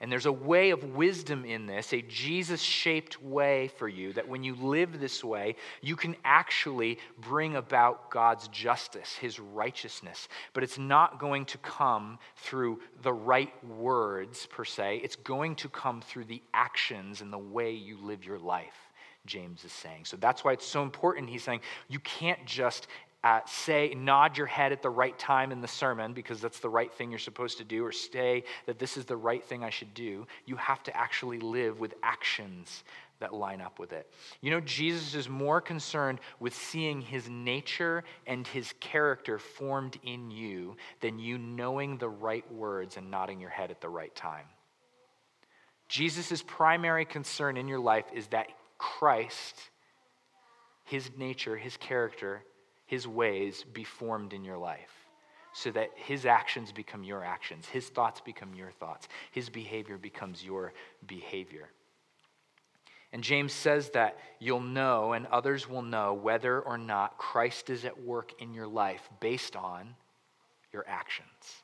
And 0.00 0.10
there's 0.10 0.26
a 0.26 0.32
way 0.32 0.70
of 0.70 0.82
wisdom 0.96 1.44
in 1.44 1.66
this, 1.66 1.92
a 1.92 2.00
Jesus 2.00 2.62
shaped 2.62 3.22
way 3.22 3.68
for 3.76 3.86
you, 3.86 4.14
that 4.14 4.26
when 4.26 4.42
you 4.42 4.54
live 4.54 4.98
this 4.98 5.22
way, 5.22 5.56
you 5.82 5.94
can 5.94 6.16
actually 6.24 6.98
bring 7.18 7.56
about 7.56 8.10
God's 8.10 8.48
justice, 8.48 9.14
his 9.14 9.38
righteousness. 9.38 10.28
But 10.54 10.64
it's 10.64 10.78
not 10.78 11.20
going 11.20 11.44
to 11.46 11.58
come 11.58 12.18
through 12.36 12.80
the 13.02 13.12
right 13.12 13.52
words, 13.62 14.46
per 14.46 14.64
se. 14.64 15.02
It's 15.04 15.16
going 15.16 15.54
to 15.56 15.68
come 15.68 16.00
through 16.00 16.24
the 16.24 16.42
actions 16.54 17.20
and 17.20 17.30
the 17.30 17.38
way 17.38 17.72
you 17.72 17.98
live 18.02 18.24
your 18.24 18.38
life. 18.38 18.90
James 19.26 19.66
is 19.66 19.72
saying. 19.72 20.06
So 20.06 20.16
that's 20.16 20.44
why 20.44 20.52
it's 20.52 20.66
so 20.66 20.82
important. 20.82 21.28
He's 21.28 21.44
saying 21.44 21.60
you 21.88 22.00
can't 22.00 22.44
just 22.46 22.86
uh, 23.22 23.40
say, 23.46 23.94
nod 23.94 24.38
your 24.38 24.46
head 24.46 24.72
at 24.72 24.82
the 24.82 24.90
right 24.90 25.18
time 25.18 25.52
in 25.52 25.60
the 25.60 25.68
sermon 25.68 26.12
because 26.12 26.40
that's 26.40 26.60
the 26.60 26.68
right 26.68 26.92
thing 26.92 27.10
you're 27.10 27.18
supposed 27.18 27.58
to 27.58 27.64
do, 27.64 27.84
or 27.84 27.92
say 27.92 28.44
that 28.66 28.78
this 28.78 28.96
is 28.96 29.04
the 29.04 29.16
right 29.16 29.44
thing 29.44 29.62
I 29.62 29.70
should 29.70 29.92
do. 29.92 30.26
You 30.46 30.56
have 30.56 30.82
to 30.84 30.96
actually 30.96 31.38
live 31.38 31.80
with 31.80 31.94
actions 32.02 32.82
that 33.20 33.34
line 33.34 33.60
up 33.60 33.78
with 33.78 33.92
it. 33.92 34.10
You 34.40 34.50
know, 34.50 34.60
Jesus 34.60 35.14
is 35.14 35.28
more 35.28 35.60
concerned 35.60 36.20
with 36.40 36.54
seeing 36.54 37.02
his 37.02 37.28
nature 37.28 38.02
and 38.26 38.46
his 38.46 38.72
character 38.80 39.38
formed 39.38 39.98
in 40.02 40.30
you 40.30 40.76
than 41.00 41.18
you 41.18 41.36
knowing 41.36 41.98
the 41.98 42.08
right 42.08 42.50
words 42.52 42.96
and 42.96 43.10
nodding 43.10 43.38
your 43.38 43.50
head 43.50 43.70
at 43.70 43.82
the 43.82 43.88
right 43.88 44.14
time. 44.14 44.46
Jesus' 45.88 46.42
primary 46.46 47.04
concern 47.04 47.56
in 47.56 47.68
your 47.68 47.80
life 47.80 48.06
is 48.14 48.28
that 48.28 48.46
Christ, 48.78 49.56
his 50.84 51.10
nature, 51.18 51.56
his 51.56 51.76
character, 51.76 52.42
his 52.90 53.06
ways 53.06 53.64
be 53.72 53.84
formed 53.84 54.32
in 54.32 54.44
your 54.44 54.58
life 54.58 54.90
so 55.52 55.70
that 55.70 55.90
his 55.94 56.26
actions 56.26 56.72
become 56.72 57.04
your 57.04 57.24
actions, 57.24 57.66
his 57.66 57.88
thoughts 57.88 58.20
become 58.20 58.52
your 58.52 58.72
thoughts, 58.72 59.06
his 59.30 59.48
behavior 59.48 59.96
becomes 59.96 60.42
your 60.44 60.72
behavior. 61.06 61.68
And 63.12 63.22
James 63.22 63.52
says 63.52 63.90
that 63.90 64.18
you'll 64.40 64.58
know 64.58 65.12
and 65.12 65.28
others 65.28 65.68
will 65.68 65.82
know 65.82 66.14
whether 66.14 66.60
or 66.60 66.76
not 66.76 67.16
Christ 67.16 67.70
is 67.70 67.84
at 67.84 68.02
work 68.02 68.32
in 68.42 68.54
your 68.54 68.66
life 68.66 69.08
based 69.20 69.54
on 69.54 69.94
your 70.72 70.84
actions. 70.88 71.62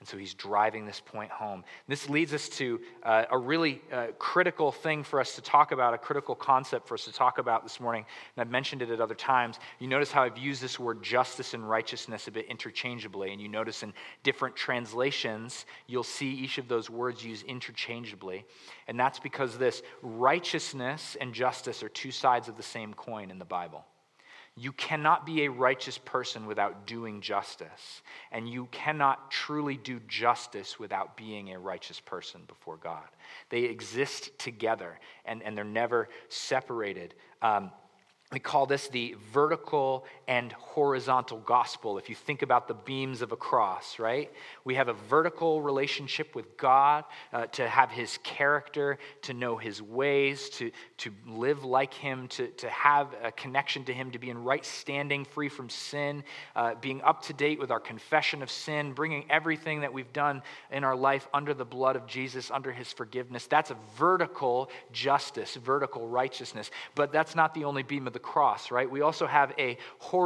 And 0.00 0.08
so 0.08 0.16
he's 0.16 0.32
driving 0.32 0.86
this 0.86 0.98
point 0.98 1.30
home. 1.30 1.62
This 1.86 2.08
leads 2.08 2.32
us 2.32 2.48
to 2.50 2.80
uh, 3.02 3.26
a 3.30 3.36
really 3.36 3.82
uh, 3.92 4.06
critical 4.18 4.72
thing 4.72 5.04
for 5.04 5.20
us 5.20 5.34
to 5.34 5.42
talk 5.42 5.72
about, 5.72 5.92
a 5.92 5.98
critical 5.98 6.34
concept 6.34 6.88
for 6.88 6.94
us 6.94 7.04
to 7.04 7.12
talk 7.12 7.36
about 7.36 7.62
this 7.62 7.80
morning. 7.80 8.06
And 8.34 8.40
I've 8.40 8.50
mentioned 8.50 8.80
it 8.80 8.88
at 8.88 9.02
other 9.02 9.14
times. 9.14 9.58
You 9.78 9.88
notice 9.88 10.10
how 10.10 10.22
I've 10.22 10.38
used 10.38 10.62
this 10.62 10.80
word 10.80 11.02
justice 11.02 11.52
and 11.52 11.68
righteousness 11.68 12.28
a 12.28 12.30
bit 12.30 12.46
interchangeably. 12.46 13.32
And 13.32 13.42
you 13.42 13.48
notice 13.48 13.82
in 13.82 13.92
different 14.22 14.56
translations, 14.56 15.66
you'll 15.86 16.02
see 16.02 16.30
each 16.30 16.56
of 16.56 16.66
those 16.66 16.88
words 16.88 17.22
used 17.22 17.44
interchangeably. 17.44 18.46
And 18.88 18.98
that's 18.98 19.18
because 19.18 19.58
this 19.58 19.82
righteousness 20.00 21.14
and 21.20 21.34
justice 21.34 21.82
are 21.82 21.90
two 21.90 22.10
sides 22.10 22.48
of 22.48 22.56
the 22.56 22.62
same 22.62 22.94
coin 22.94 23.30
in 23.30 23.38
the 23.38 23.44
Bible. 23.44 23.84
You 24.60 24.72
cannot 24.72 25.24
be 25.24 25.44
a 25.44 25.50
righteous 25.50 25.96
person 25.96 26.44
without 26.44 26.86
doing 26.86 27.22
justice. 27.22 28.02
And 28.30 28.46
you 28.46 28.68
cannot 28.70 29.30
truly 29.30 29.78
do 29.78 30.00
justice 30.06 30.78
without 30.78 31.16
being 31.16 31.54
a 31.54 31.58
righteous 31.58 31.98
person 31.98 32.42
before 32.46 32.76
God. 32.76 33.08
They 33.48 33.62
exist 33.62 34.38
together 34.38 35.00
and, 35.24 35.42
and 35.42 35.56
they're 35.56 35.64
never 35.64 36.10
separated. 36.28 37.14
Um, 37.40 37.70
we 38.32 38.38
call 38.38 38.66
this 38.66 38.88
the 38.88 39.16
vertical 39.32 40.04
and 40.30 40.52
horizontal 40.52 41.38
gospel. 41.38 41.98
If 41.98 42.08
you 42.08 42.14
think 42.14 42.42
about 42.42 42.68
the 42.68 42.74
beams 42.74 43.20
of 43.20 43.32
a 43.32 43.36
cross, 43.36 43.98
right? 43.98 44.30
We 44.62 44.76
have 44.76 44.86
a 44.86 44.92
vertical 44.92 45.60
relationship 45.60 46.36
with 46.36 46.56
God, 46.56 47.02
uh, 47.32 47.46
to 47.46 47.68
have 47.68 47.90
his 47.90 48.16
character, 48.22 48.98
to 49.22 49.34
know 49.34 49.56
his 49.56 49.82
ways, 49.82 50.48
to, 50.50 50.70
to 50.98 51.10
live 51.26 51.64
like 51.64 51.92
him, 51.92 52.28
to, 52.28 52.46
to 52.46 52.68
have 52.70 53.08
a 53.24 53.32
connection 53.32 53.84
to 53.86 53.92
him, 53.92 54.12
to 54.12 54.20
be 54.20 54.30
in 54.30 54.44
right 54.44 54.64
standing, 54.64 55.24
free 55.24 55.48
from 55.48 55.68
sin, 55.68 56.22
uh, 56.54 56.76
being 56.80 57.02
up 57.02 57.22
to 57.22 57.32
date 57.32 57.58
with 57.58 57.72
our 57.72 57.80
confession 57.80 58.40
of 58.40 58.52
sin, 58.52 58.92
bringing 58.92 59.24
everything 59.28 59.80
that 59.80 59.92
we've 59.92 60.12
done 60.12 60.42
in 60.70 60.84
our 60.84 60.94
life 60.94 61.26
under 61.34 61.54
the 61.54 61.64
blood 61.64 61.96
of 61.96 62.06
Jesus, 62.06 62.52
under 62.52 62.70
his 62.70 62.92
forgiveness. 62.92 63.48
That's 63.48 63.72
a 63.72 63.76
vertical 63.98 64.70
justice, 64.92 65.56
vertical 65.56 66.06
righteousness. 66.06 66.70
But 66.94 67.10
that's 67.10 67.34
not 67.34 67.52
the 67.52 67.64
only 67.64 67.82
beam 67.82 68.06
of 68.06 68.12
the 68.12 68.20
cross, 68.20 68.70
right? 68.70 68.88
We 68.88 69.00
also 69.00 69.26
have 69.26 69.52
a 69.58 69.76
horizontal 69.98 70.19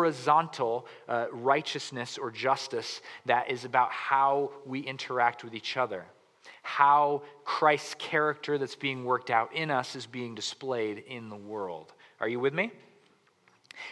uh, 1.08 1.26
righteousness 1.32 2.18
or 2.18 2.30
justice 2.30 3.00
that 3.26 3.50
is 3.50 3.64
about 3.64 3.90
how 3.90 4.50
we 4.66 4.80
interact 4.80 5.44
with 5.44 5.54
each 5.54 5.76
other, 5.76 6.04
how 6.62 7.22
Christ's 7.44 7.94
character 7.94 8.58
that's 8.58 8.76
being 8.76 9.04
worked 9.04 9.30
out 9.30 9.54
in 9.54 9.70
us 9.70 9.96
is 9.96 10.06
being 10.06 10.34
displayed 10.34 11.04
in 11.06 11.28
the 11.28 11.36
world. 11.36 11.92
Are 12.20 12.28
you 12.28 12.40
with 12.40 12.54
me? 12.54 12.72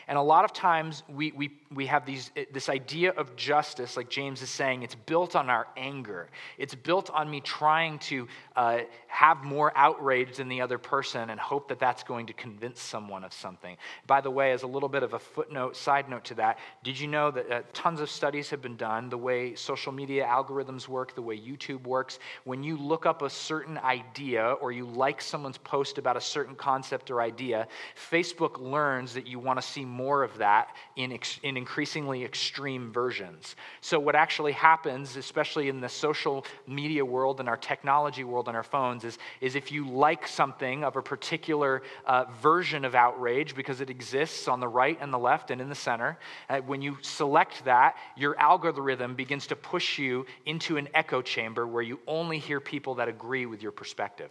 And 0.08 0.18
a 0.18 0.22
lot 0.22 0.44
of 0.44 0.52
times 0.52 1.02
we, 1.08 1.32
we, 1.32 1.50
we 1.74 1.86
have 1.86 2.06
these, 2.06 2.30
this 2.52 2.68
idea 2.68 3.10
of 3.12 3.36
justice, 3.36 3.96
like 3.96 4.08
James 4.08 4.42
is 4.42 4.50
saying, 4.50 4.82
it's 4.82 4.94
built 4.94 5.36
on 5.36 5.50
our 5.50 5.66
anger. 5.76 6.28
It's 6.58 6.74
built 6.74 7.10
on 7.10 7.30
me 7.30 7.40
trying 7.40 7.98
to 8.00 8.28
uh, 8.56 8.80
have 9.08 9.44
more 9.44 9.72
outrage 9.76 10.36
than 10.36 10.48
the 10.48 10.60
other 10.60 10.78
person 10.78 11.30
and 11.30 11.38
hope 11.38 11.68
that 11.68 11.78
that's 11.78 12.02
going 12.02 12.26
to 12.26 12.32
convince 12.32 12.80
someone 12.80 13.24
of 13.24 13.32
something. 13.32 13.76
By 14.06 14.20
the 14.20 14.30
way, 14.30 14.52
as 14.52 14.62
a 14.62 14.66
little 14.66 14.88
bit 14.88 15.02
of 15.02 15.14
a 15.14 15.18
footnote, 15.18 15.76
side 15.76 16.08
note 16.08 16.24
to 16.26 16.34
that, 16.34 16.58
did 16.82 16.98
you 16.98 17.08
know 17.08 17.30
that 17.30 17.50
uh, 17.50 17.62
tons 17.72 18.00
of 18.00 18.10
studies 18.10 18.50
have 18.50 18.62
been 18.62 18.76
done 18.76 19.08
the 19.08 19.18
way 19.18 19.54
social 19.54 19.92
media 19.92 20.24
algorithms 20.26 20.88
work, 20.88 21.14
the 21.14 21.22
way 21.22 21.38
YouTube 21.38 21.84
works? 21.86 22.18
When 22.44 22.62
you 22.62 22.76
look 22.76 23.06
up 23.06 23.22
a 23.22 23.30
certain 23.30 23.78
idea 23.78 24.52
or 24.60 24.72
you 24.72 24.86
like 24.86 25.20
someone's 25.20 25.58
post 25.58 25.98
about 25.98 26.16
a 26.16 26.20
certain 26.20 26.54
concept 26.54 27.10
or 27.10 27.20
idea, 27.20 27.68
Facebook 28.10 28.60
learns 28.60 29.14
that 29.14 29.26
you 29.26 29.38
want 29.38 29.60
to 29.60 29.66
see 29.72 29.84
more 29.84 30.22
of 30.22 30.38
that 30.38 30.74
in, 30.96 31.12
ex- 31.12 31.40
in 31.42 31.56
increasingly 31.56 32.24
extreme 32.24 32.92
versions. 32.92 33.56
So, 33.80 33.98
what 33.98 34.14
actually 34.14 34.52
happens, 34.52 35.16
especially 35.16 35.68
in 35.68 35.80
the 35.80 35.88
social 35.88 36.44
media 36.66 37.04
world 37.04 37.40
and 37.40 37.48
our 37.48 37.56
technology 37.56 38.24
world 38.24 38.48
and 38.48 38.56
our 38.56 38.62
phones, 38.62 39.04
is, 39.04 39.18
is 39.40 39.54
if 39.54 39.72
you 39.72 39.88
like 39.88 40.28
something 40.28 40.84
of 40.84 40.96
a 40.96 41.02
particular 41.02 41.82
uh, 42.06 42.24
version 42.40 42.84
of 42.84 42.94
outrage 42.94 43.54
because 43.54 43.80
it 43.80 43.90
exists 43.90 44.48
on 44.48 44.60
the 44.60 44.68
right 44.68 44.98
and 45.00 45.12
the 45.12 45.18
left 45.18 45.50
and 45.50 45.60
in 45.60 45.68
the 45.68 45.74
center, 45.74 46.18
uh, 46.48 46.60
when 46.60 46.82
you 46.82 46.98
select 47.02 47.64
that, 47.64 47.96
your 48.16 48.38
algorithm 48.38 49.14
begins 49.14 49.46
to 49.46 49.56
push 49.56 49.98
you 49.98 50.26
into 50.46 50.76
an 50.76 50.88
echo 50.94 51.22
chamber 51.22 51.66
where 51.66 51.82
you 51.82 51.98
only 52.06 52.38
hear 52.38 52.60
people 52.60 52.96
that 52.96 53.08
agree 53.08 53.46
with 53.46 53.62
your 53.62 53.72
perspective. 53.72 54.30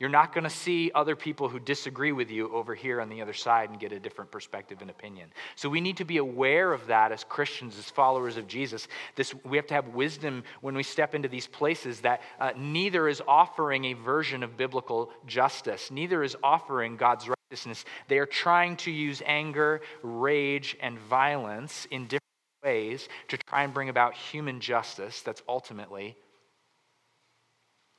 You're 0.00 0.10
not 0.10 0.34
going 0.34 0.44
to 0.44 0.50
see 0.50 0.90
other 0.92 1.14
people 1.14 1.48
who 1.48 1.60
disagree 1.60 2.10
with 2.10 2.28
you 2.28 2.52
over 2.52 2.74
here 2.74 3.00
on 3.00 3.08
the 3.08 3.22
other 3.22 3.32
side 3.32 3.70
and 3.70 3.78
get 3.78 3.92
a 3.92 4.00
different 4.00 4.32
perspective 4.32 4.78
and 4.80 4.90
opinion. 4.90 5.32
So 5.54 5.68
we 5.68 5.80
need 5.80 5.98
to 5.98 6.04
be 6.04 6.16
aware 6.16 6.72
of 6.72 6.88
that 6.88 7.12
as 7.12 7.22
Christians, 7.22 7.78
as 7.78 7.88
followers 7.90 8.36
of 8.36 8.48
Jesus. 8.48 8.88
This, 9.14 9.32
we 9.44 9.56
have 9.56 9.68
to 9.68 9.74
have 9.74 9.88
wisdom 9.88 10.42
when 10.62 10.74
we 10.74 10.82
step 10.82 11.14
into 11.14 11.28
these 11.28 11.46
places 11.46 12.00
that 12.00 12.22
uh, 12.40 12.50
neither 12.56 13.08
is 13.08 13.22
offering 13.28 13.84
a 13.84 13.92
version 13.92 14.42
of 14.42 14.56
biblical 14.56 15.10
justice, 15.26 15.92
neither 15.92 16.24
is 16.24 16.36
offering 16.42 16.96
God's 16.96 17.28
righteousness. 17.28 17.84
They 18.08 18.18
are 18.18 18.26
trying 18.26 18.76
to 18.78 18.90
use 18.90 19.22
anger, 19.24 19.80
rage, 20.02 20.76
and 20.80 20.98
violence 20.98 21.86
in 21.92 22.04
different 22.04 22.22
ways 22.64 23.08
to 23.28 23.36
try 23.36 23.62
and 23.62 23.72
bring 23.72 23.90
about 23.90 24.14
human 24.14 24.58
justice 24.58 25.22
that's 25.22 25.42
ultimately 25.48 26.16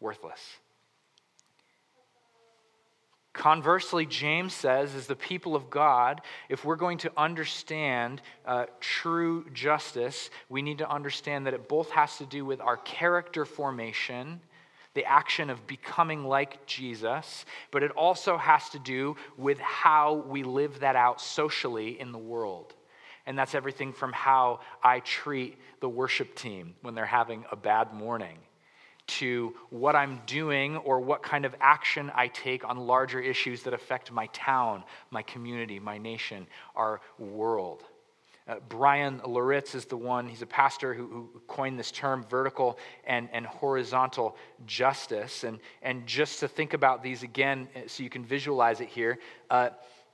worthless. 0.01 0.41
Conversely, 3.35 4.05
James 4.05 4.53
says, 4.53 4.95
as 4.95 5.07
the 5.07 5.15
people 5.15 5.57
of 5.57 5.69
God, 5.69 6.21
if 6.47 6.63
we're 6.63 6.77
going 6.77 6.99
to 6.99 7.11
understand 7.17 8.21
uh, 8.45 8.65
true 8.79 9.45
justice, 9.53 10.29
we 10.47 10.61
need 10.61 10.77
to 10.77 10.89
understand 10.89 11.45
that 11.45 11.53
it 11.53 11.67
both 11.67 11.91
has 11.91 12.17
to 12.19 12.25
do 12.25 12.45
with 12.45 12.61
our 12.61 12.77
character 12.77 13.43
formation, 13.43 14.39
the 14.93 15.03
action 15.03 15.49
of 15.49 15.67
becoming 15.67 16.23
like 16.23 16.65
Jesus, 16.65 17.45
but 17.71 17.83
it 17.83 17.91
also 17.91 18.37
has 18.37 18.69
to 18.69 18.79
do 18.79 19.17
with 19.37 19.59
how 19.59 20.23
we 20.29 20.43
live 20.43 20.79
that 20.79 20.95
out 20.95 21.19
socially 21.19 21.99
in 21.99 22.13
the 22.13 22.17
world. 22.17 22.73
And 23.25 23.37
that's 23.37 23.53
everything 23.53 23.91
from 23.91 24.13
how 24.13 24.61
I 24.81 25.01
treat 25.01 25.57
the 25.81 25.89
worship 25.89 26.35
team 26.35 26.73
when 26.81 26.95
they're 26.95 27.05
having 27.05 27.43
a 27.51 27.57
bad 27.57 27.93
morning 27.93 28.37
to 29.07 29.53
what 29.69 29.95
I'm 29.95 30.21
doing 30.25 30.77
or 30.77 30.99
what 30.99 31.21
kind 31.21 31.45
of 31.45 31.55
action 31.59 32.11
I 32.15 32.27
take 32.27 32.67
on 32.67 32.77
larger 32.77 33.19
issues 33.19 33.63
that 33.63 33.73
affect 33.73 34.11
my 34.11 34.27
town, 34.27 34.83
my 35.11 35.21
community, 35.21 35.79
my 35.79 35.97
nation, 35.97 36.47
our 36.75 37.01
world. 37.19 37.83
Uh, 38.47 38.59
Bryan 38.69 39.21
Loritts 39.25 39.73
is 39.73 39.85
the 39.85 39.97
one, 39.97 40.27
he's 40.27 40.43
a 40.43 40.47
pastor 40.47 40.93
who, 40.93 41.07
who, 41.07 41.41
coined 41.47 41.79
this 41.79 41.89
term 41.89 42.23
vertical 42.29 42.77
and, 43.05 43.27
and 43.33 43.43
horizontal 43.43 44.37
justice. 44.67 45.43
And, 45.43 45.59
and 45.81 46.05
just 46.05 46.41
to 46.41 46.47
think 46.47 46.73
about 46.73 47.01
these 47.01 47.23
again, 47.23 47.67
uh, 47.75 47.79
so 47.87 48.03
you 48.03 48.09
can 48.09 48.23
visualize 48.23 48.81
it 48.81 48.87
here, 48.87 49.17
uh, 49.49 49.69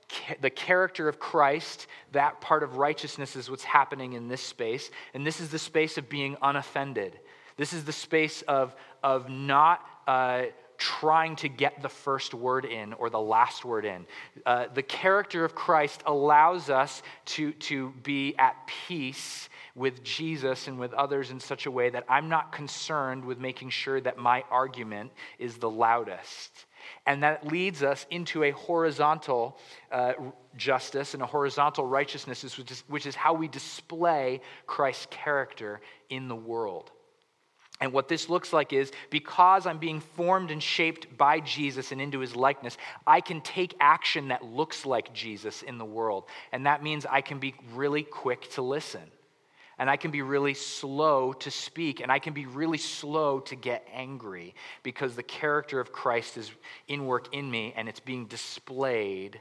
ca- 0.08 0.36
the 0.40 0.48
character 0.48 1.10
of 1.10 1.18
Christ, 1.18 1.88
that 2.12 2.40
part 2.40 2.62
of 2.62 2.78
righteousness 2.78 3.36
is 3.36 3.50
what's 3.50 3.64
happening 3.64 4.14
in 4.14 4.28
this 4.28 4.40
space. 4.40 4.90
And 5.12 5.26
this 5.26 5.38
is 5.38 5.50
the 5.50 5.58
space 5.58 5.98
of 5.98 6.08
being 6.08 6.38
unoffended. 6.40 7.18
This 7.62 7.74
is 7.74 7.84
the 7.84 7.92
space 7.92 8.42
of, 8.48 8.74
of 9.04 9.28
not 9.28 9.86
uh, 10.08 10.46
trying 10.78 11.36
to 11.36 11.48
get 11.48 11.80
the 11.80 11.88
first 11.88 12.34
word 12.34 12.64
in 12.64 12.92
or 12.94 13.08
the 13.08 13.20
last 13.20 13.64
word 13.64 13.84
in. 13.84 14.04
Uh, 14.44 14.66
the 14.74 14.82
character 14.82 15.44
of 15.44 15.54
Christ 15.54 16.02
allows 16.04 16.70
us 16.70 17.04
to, 17.26 17.52
to 17.52 17.90
be 18.02 18.36
at 18.36 18.56
peace 18.88 19.48
with 19.76 20.02
Jesus 20.02 20.66
and 20.66 20.76
with 20.76 20.92
others 20.92 21.30
in 21.30 21.38
such 21.38 21.66
a 21.66 21.70
way 21.70 21.88
that 21.88 22.04
I'm 22.08 22.28
not 22.28 22.50
concerned 22.50 23.24
with 23.24 23.38
making 23.38 23.70
sure 23.70 24.00
that 24.00 24.18
my 24.18 24.42
argument 24.50 25.12
is 25.38 25.58
the 25.58 25.70
loudest. 25.70 26.66
And 27.06 27.22
that 27.22 27.46
leads 27.46 27.84
us 27.84 28.06
into 28.10 28.42
a 28.42 28.50
horizontal 28.50 29.56
uh, 29.92 30.14
justice 30.56 31.14
and 31.14 31.22
a 31.22 31.26
horizontal 31.26 31.86
righteousness, 31.86 32.42
which 32.58 32.72
is, 32.72 32.82
which 32.88 33.06
is 33.06 33.14
how 33.14 33.34
we 33.34 33.46
display 33.46 34.40
Christ's 34.66 35.06
character 35.12 35.80
in 36.10 36.26
the 36.26 36.34
world. 36.34 36.90
And 37.82 37.92
what 37.92 38.06
this 38.06 38.28
looks 38.28 38.52
like 38.52 38.72
is 38.72 38.92
because 39.10 39.66
I'm 39.66 39.78
being 39.78 39.98
formed 39.98 40.52
and 40.52 40.62
shaped 40.62 41.18
by 41.18 41.40
Jesus 41.40 41.90
and 41.90 42.00
into 42.00 42.20
his 42.20 42.36
likeness, 42.36 42.78
I 43.08 43.20
can 43.20 43.40
take 43.40 43.74
action 43.80 44.28
that 44.28 44.44
looks 44.44 44.86
like 44.86 45.12
Jesus 45.12 45.62
in 45.62 45.78
the 45.78 45.84
world. 45.84 46.26
And 46.52 46.66
that 46.66 46.84
means 46.84 47.04
I 47.04 47.22
can 47.22 47.40
be 47.40 47.56
really 47.74 48.04
quick 48.04 48.48
to 48.52 48.62
listen. 48.62 49.02
And 49.80 49.90
I 49.90 49.96
can 49.96 50.12
be 50.12 50.22
really 50.22 50.54
slow 50.54 51.32
to 51.32 51.50
speak. 51.50 51.98
And 51.98 52.12
I 52.12 52.20
can 52.20 52.34
be 52.34 52.46
really 52.46 52.78
slow 52.78 53.40
to 53.40 53.56
get 53.56 53.84
angry 53.92 54.54
because 54.84 55.16
the 55.16 55.24
character 55.24 55.80
of 55.80 55.90
Christ 55.90 56.36
is 56.36 56.52
in 56.86 57.04
work 57.04 57.34
in 57.34 57.50
me 57.50 57.74
and 57.76 57.88
it's 57.88 57.98
being 57.98 58.26
displayed 58.26 59.40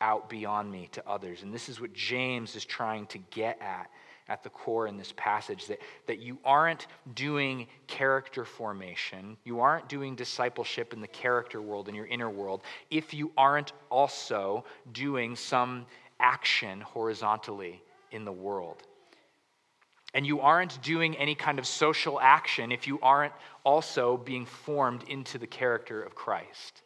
out 0.00 0.28
beyond 0.28 0.72
me 0.72 0.88
to 0.90 1.08
others. 1.08 1.44
And 1.44 1.54
this 1.54 1.68
is 1.68 1.80
what 1.80 1.92
James 1.92 2.56
is 2.56 2.64
trying 2.64 3.06
to 3.06 3.18
get 3.18 3.62
at 3.62 3.90
at 4.28 4.42
the 4.42 4.48
core 4.48 4.86
in 4.86 4.96
this 4.96 5.12
passage 5.16 5.66
that, 5.66 5.78
that 6.06 6.18
you 6.18 6.38
aren't 6.44 6.86
doing 7.14 7.66
character 7.86 8.44
formation, 8.44 9.36
you 9.44 9.60
aren't 9.60 9.88
doing 9.88 10.14
discipleship 10.14 10.92
in 10.92 11.00
the 11.00 11.08
character 11.08 11.60
world, 11.60 11.88
in 11.88 11.94
your 11.94 12.06
inner 12.06 12.30
world, 12.30 12.62
if 12.90 13.12
you 13.12 13.30
aren't 13.36 13.72
also 13.90 14.64
doing 14.92 15.36
some 15.36 15.84
action 16.20 16.80
horizontally 16.80 17.82
in 18.12 18.24
the 18.24 18.32
world. 18.32 18.82
And 20.14 20.24
you 20.24 20.40
aren't 20.40 20.80
doing 20.80 21.16
any 21.16 21.34
kind 21.34 21.58
of 21.58 21.66
social 21.66 22.20
action 22.20 22.70
if 22.70 22.86
you 22.86 23.00
aren't 23.02 23.32
also 23.64 24.16
being 24.16 24.46
formed 24.46 25.02
into 25.08 25.38
the 25.38 25.46
character 25.46 26.02
of 26.02 26.14
Christ. 26.14 26.82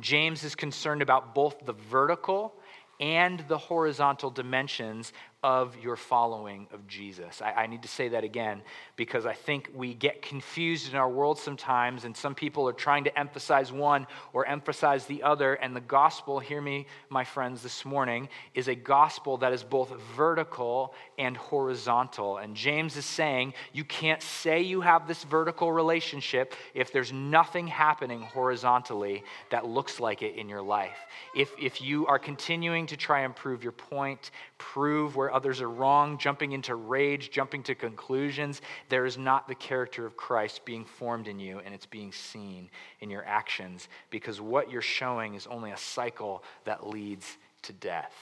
James 0.00 0.42
is 0.44 0.54
concerned 0.54 1.02
about 1.02 1.34
both 1.34 1.66
the 1.66 1.74
vertical 1.74 2.54
and 3.00 3.44
the 3.48 3.58
horizontal 3.58 4.30
dimensions 4.30 5.12
of 5.42 5.76
your 5.82 5.96
following 5.96 6.68
of 6.72 6.86
Jesus. 6.86 7.42
I, 7.42 7.52
I, 7.52 7.66
need 7.66 7.82
to 7.82 7.88
say 7.88 8.10
that 8.10 8.22
again 8.22 8.62
because 8.94 9.26
I 9.26 9.32
think 9.32 9.70
we 9.74 9.92
get 9.92 10.22
confused 10.22 10.88
in 10.88 10.96
our 10.96 11.08
world 11.08 11.36
sometimes, 11.36 12.04
and 12.04 12.16
some 12.16 12.36
people 12.36 12.68
are 12.68 12.72
trying 12.72 13.02
to 13.04 13.18
emphasize 13.18 13.72
one 13.72 14.06
or 14.32 14.46
emphasize 14.46 15.06
the 15.06 15.24
other. 15.24 15.54
And 15.54 15.74
the 15.74 15.80
gospel, 15.80 16.38
hear 16.38 16.60
me, 16.60 16.86
my 17.08 17.24
friends, 17.24 17.60
this 17.60 17.84
morning, 17.84 18.28
is 18.54 18.68
a 18.68 18.76
gospel 18.76 19.36
that 19.38 19.52
is 19.52 19.64
both 19.64 19.90
vertical 20.16 20.94
and 21.18 21.36
horizontal. 21.36 22.38
And 22.38 22.54
James 22.54 22.96
is 22.96 23.04
saying 23.04 23.54
you 23.72 23.84
can't 23.84 24.22
say 24.22 24.60
you 24.60 24.80
have 24.80 25.08
this 25.08 25.24
vertical 25.24 25.72
relationship 25.72 26.54
if 26.72 26.92
there's 26.92 27.12
nothing 27.12 27.66
happening 27.66 28.22
horizontally 28.22 29.24
that 29.50 29.66
looks 29.66 29.98
like 29.98 30.22
it 30.22 30.36
in 30.36 30.48
your 30.48 30.62
life. 30.62 30.98
If, 31.34 31.50
if 31.60 31.82
you 31.82 32.06
are 32.06 32.20
continuing 32.20 32.86
to 32.86 32.96
try 32.96 33.22
and 33.22 33.34
prove 33.34 33.64
your 33.64 33.72
point, 33.72 34.30
prove 34.62 35.16
where 35.16 35.34
others 35.34 35.60
are 35.60 35.68
wrong, 35.68 36.18
jumping 36.18 36.52
into 36.52 36.76
rage, 36.76 37.30
jumping 37.30 37.64
to 37.64 37.74
conclusions. 37.74 38.62
There 38.88 39.04
is 39.04 39.18
not 39.18 39.48
the 39.48 39.56
character 39.56 40.06
of 40.06 40.16
Christ 40.16 40.64
being 40.64 40.84
formed 40.84 41.26
in 41.26 41.40
you, 41.40 41.60
and 41.64 41.74
it's 41.74 41.84
being 41.84 42.12
seen 42.12 42.70
in 43.00 43.10
your 43.10 43.24
actions 43.24 43.88
because 44.10 44.40
what 44.40 44.70
you're 44.70 44.80
showing 44.80 45.34
is 45.34 45.48
only 45.48 45.72
a 45.72 45.76
cycle 45.76 46.44
that 46.64 46.86
leads 46.86 47.36
to 47.62 47.72
death. 47.72 48.14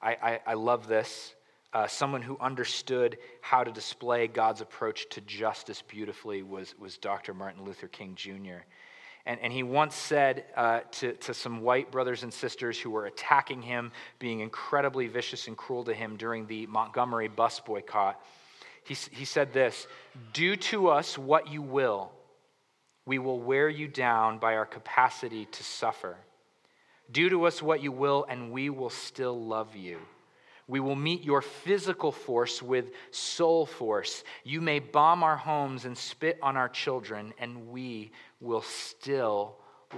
I, 0.00 0.16
I, 0.22 0.40
I 0.46 0.54
love 0.54 0.88
this. 0.88 1.34
Uh, 1.74 1.86
someone 1.86 2.22
who 2.22 2.38
understood 2.40 3.18
how 3.42 3.62
to 3.62 3.70
display 3.70 4.26
God's 4.26 4.62
approach 4.62 5.06
to 5.10 5.20
justice 5.20 5.82
beautifully 5.82 6.42
was, 6.42 6.74
was 6.78 6.96
Dr. 6.96 7.34
Martin 7.34 7.62
Luther 7.62 7.88
King 7.88 8.14
Jr. 8.14 8.64
And, 9.26 9.40
and 9.40 9.52
he 9.52 9.62
once 9.62 9.94
said 9.94 10.44
uh, 10.54 10.80
to, 10.92 11.12
to 11.12 11.32
some 11.32 11.62
white 11.62 11.90
brothers 11.90 12.22
and 12.22 12.32
sisters 12.32 12.78
who 12.78 12.90
were 12.90 13.06
attacking 13.06 13.62
him, 13.62 13.90
being 14.18 14.40
incredibly 14.40 15.06
vicious 15.06 15.48
and 15.48 15.56
cruel 15.56 15.84
to 15.84 15.94
him 15.94 16.16
during 16.16 16.46
the 16.46 16.66
Montgomery 16.66 17.28
bus 17.28 17.60
boycott, 17.60 18.20
he, 18.84 18.94
he 19.12 19.24
said 19.24 19.52
this 19.52 19.86
Do 20.34 20.56
to 20.56 20.88
us 20.88 21.16
what 21.16 21.48
you 21.48 21.62
will, 21.62 22.12
we 23.06 23.18
will 23.18 23.40
wear 23.40 23.68
you 23.68 23.88
down 23.88 24.38
by 24.38 24.56
our 24.56 24.66
capacity 24.66 25.46
to 25.46 25.64
suffer. 25.64 26.16
Do 27.10 27.28
to 27.30 27.44
us 27.44 27.62
what 27.62 27.82
you 27.82 27.92
will, 27.92 28.26
and 28.28 28.50
we 28.50 28.70
will 28.70 28.90
still 28.90 29.38
love 29.38 29.76
you. 29.76 29.98
We 30.66 30.80
will 30.80 30.96
meet 30.96 31.22
your 31.22 31.42
physical 31.42 32.10
force 32.10 32.62
with 32.62 32.90
soul 33.10 33.66
force. 33.66 34.24
You 34.44 34.60
may 34.60 34.78
bomb 34.78 35.22
our 35.22 35.36
homes 35.36 35.84
and 35.84 35.96
spit 35.96 36.38
on 36.42 36.56
our 36.56 36.68
children, 36.68 37.34
and 37.38 37.68
we 37.68 38.12
will 38.40 38.62
still 38.62 39.56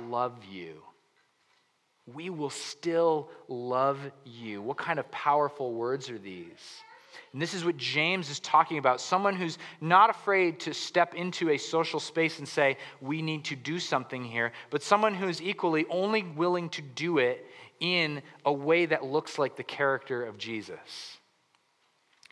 love 0.09 0.45
you. 0.51 0.83
We 2.13 2.31
will 2.31 2.51
still 2.51 3.31
love 3.49 3.99
you. 4.25 4.63
What 4.63 4.77
kind 4.77 4.99
of 4.99 5.11
powerful 5.11 5.73
words 5.73 6.11
are 6.11 6.19
these? 6.19 6.83
And 7.33 7.43
this 7.43 7.55
is 7.55 7.65
what 7.65 7.77
James 7.77 8.31
is 8.31 8.41
talking 8.41 8.79
about 8.79 9.01
someone 9.01 9.35
who's 9.35 9.59
not 9.81 10.11
afraid 10.11 10.61
to 10.61 10.73
step 10.73 11.15
into 11.15 11.51
a 11.51 11.59
social 11.59 12.01
space 12.01 12.39
and 12.39 12.49
say, 12.49 12.77
we 13.01 13.23
need 13.23 13.45
to 13.47 13.57
do 13.57 13.79
something 13.79 14.25
here, 14.25 14.53
but 14.71 14.83
someone 14.83 15.15
who 15.15 15.29
is 15.29 15.43
equally 15.43 15.85
only 15.91 16.23
willing 16.23 16.69
to 16.71 16.83
do 16.83 17.19
it 17.19 17.47
in 17.81 18.23
a 18.45 18.53
way 18.53 18.87
that 18.87 19.05
looks 19.05 19.39
like 19.39 19.57
the 19.57 19.65
character 19.65 20.25
of 20.25 20.39
Jesus. 20.39 21.19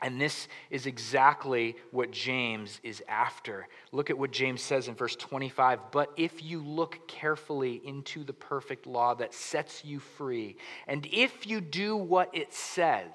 And 0.02 0.20
this 0.20 0.48
is 0.70 0.87
exactly 0.87 1.76
what 1.90 2.11
James 2.11 2.80
is 2.83 3.02
after. 3.09 3.68
Look 3.92 4.11
at 4.11 4.18
what 4.18 4.33
James 4.33 4.61
says 4.61 4.88
in 4.88 4.94
verse 4.94 5.16
25. 5.16 5.78
But 5.92 6.11
if 6.16 6.42
you 6.42 6.61
look 6.61 7.09
carefully 7.09 7.80
into 7.85 8.24
the 8.24 8.33
perfect 8.33 8.87
law 8.87 9.14
that 9.14 9.33
sets 9.33 9.85
you 9.85 10.00
free, 10.00 10.57
and 10.87 11.07
if 11.11 11.46
you 11.46 11.61
do 11.61 11.96
what 11.96 12.28
it 12.35 12.52
says, 12.52 13.07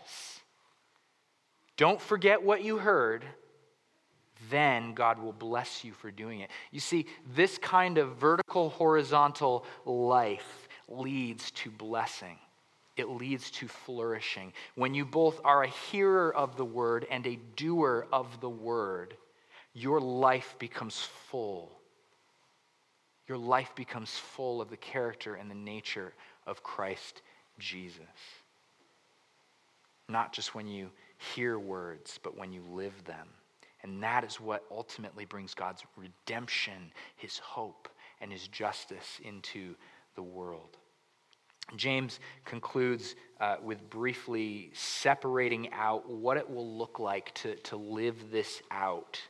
don't 1.78 2.02
forget 2.02 2.42
what 2.42 2.64
you 2.64 2.78
heard, 2.78 3.24
then 4.50 4.94
God 4.94 5.20
will 5.20 5.34
bless 5.34 5.84
you 5.84 5.92
for 5.94 6.12
doing 6.12 6.40
it. 6.40 6.50
You 6.72 6.80
see, 6.80 7.06
this 7.36 7.58
kind 7.58 7.98
of 7.98 8.16
vertical, 8.16 8.70
horizontal 8.70 9.66
life 9.86 10.69
leads 10.90 11.52
to 11.52 11.72
blessing. 11.72 12.38
It 12.98 13.10
leads 13.10 13.50
to 13.52 13.68
flourishing. 13.68 14.52
When 14.76 14.94
you 14.94 15.06
both 15.06 15.40
are 15.46 15.64
a 15.64 15.70
hearer 15.70 16.36
of 16.36 16.58
the 16.58 16.66
word 16.66 17.06
and 17.10 17.26
a 17.26 17.40
doer 17.56 18.08
of 18.12 18.42
the 18.42 18.50
word, 18.50 19.16
your 19.74 20.02
life 20.02 20.56
becomes 20.60 21.00
full. 21.30 21.72
Your 23.28 23.38
life 23.38 23.74
becomes 23.76 24.10
full 24.10 24.60
of 24.60 24.70
the 24.70 24.78
character 24.78 25.36
and 25.36 25.50
the 25.50 25.56
nature 25.56 26.14
of 26.46 26.64
Christ 26.64 27.22
Jesus. 27.60 28.02
Not 30.10 30.34
just 30.34 30.56
when 30.56 30.68
you 30.68 30.90
hear 31.36 31.60
words, 31.60 32.20
but 32.22 32.36
when 32.36 32.52
you 32.52 32.64
live 32.72 33.04
them. 33.06 33.28
And 33.84 34.04
that 34.04 34.24
is 34.24 34.42
what 34.42 34.66
ultimately 34.72 35.26
brings 35.26 35.54
God's 35.54 35.84
redemption, 35.96 36.92
his 37.16 37.38
hope, 37.38 37.88
and 38.20 38.32
his 38.32 38.48
justice 38.48 39.22
into 39.24 39.76
the 40.16 40.24
world. 40.24 40.79
James 41.76 42.20
concludes 42.46 43.16
uh, 43.40 43.58
with 43.62 43.90
briefly 43.90 44.72
separating 44.74 45.72
out 45.72 46.10
what 46.10 46.38
it 46.38 46.50
will 46.50 46.78
look 46.78 47.00
like 47.00 47.34
to, 47.36 47.56
to 47.58 47.78
live 47.78 48.32
this 48.32 48.62
out 48.72 49.22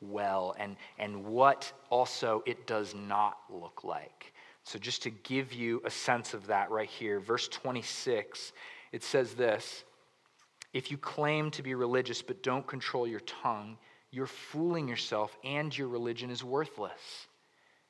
well 0.00 0.54
and, 0.58 0.76
and 0.98 1.24
what 1.24 1.72
also 1.90 2.42
it 2.46 2.66
does 2.66 2.94
not 2.94 3.38
look 3.50 3.84
like. 3.84 4.32
So, 4.64 4.78
just 4.78 5.02
to 5.02 5.10
give 5.10 5.52
you 5.52 5.82
a 5.84 5.90
sense 5.90 6.34
of 6.34 6.46
that 6.46 6.70
right 6.70 6.88
here, 6.88 7.18
verse 7.18 7.48
26, 7.48 8.52
it 8.92 9.02
says 9.02 9.34
this 9.34 9.84
If 10.72 10.90
you 10.90 10.98
claim 10.98 11.50
to 11.52 11.62
be 11.62 11.74
religious 11.74 12.22
but 12.22 12.42
don't 12.42 12.66
control 12.66 13.06
your 13.06 13.20
tongue, 13.20 13.76
you're 14.10 14.26
fooling 14.26 14.88
yourself 14.88 15.36
and 15.42 15.76
your 15.76 15.88
religion 15.88 16.30
is 16.30 16.44
worthless. 16.44 17.26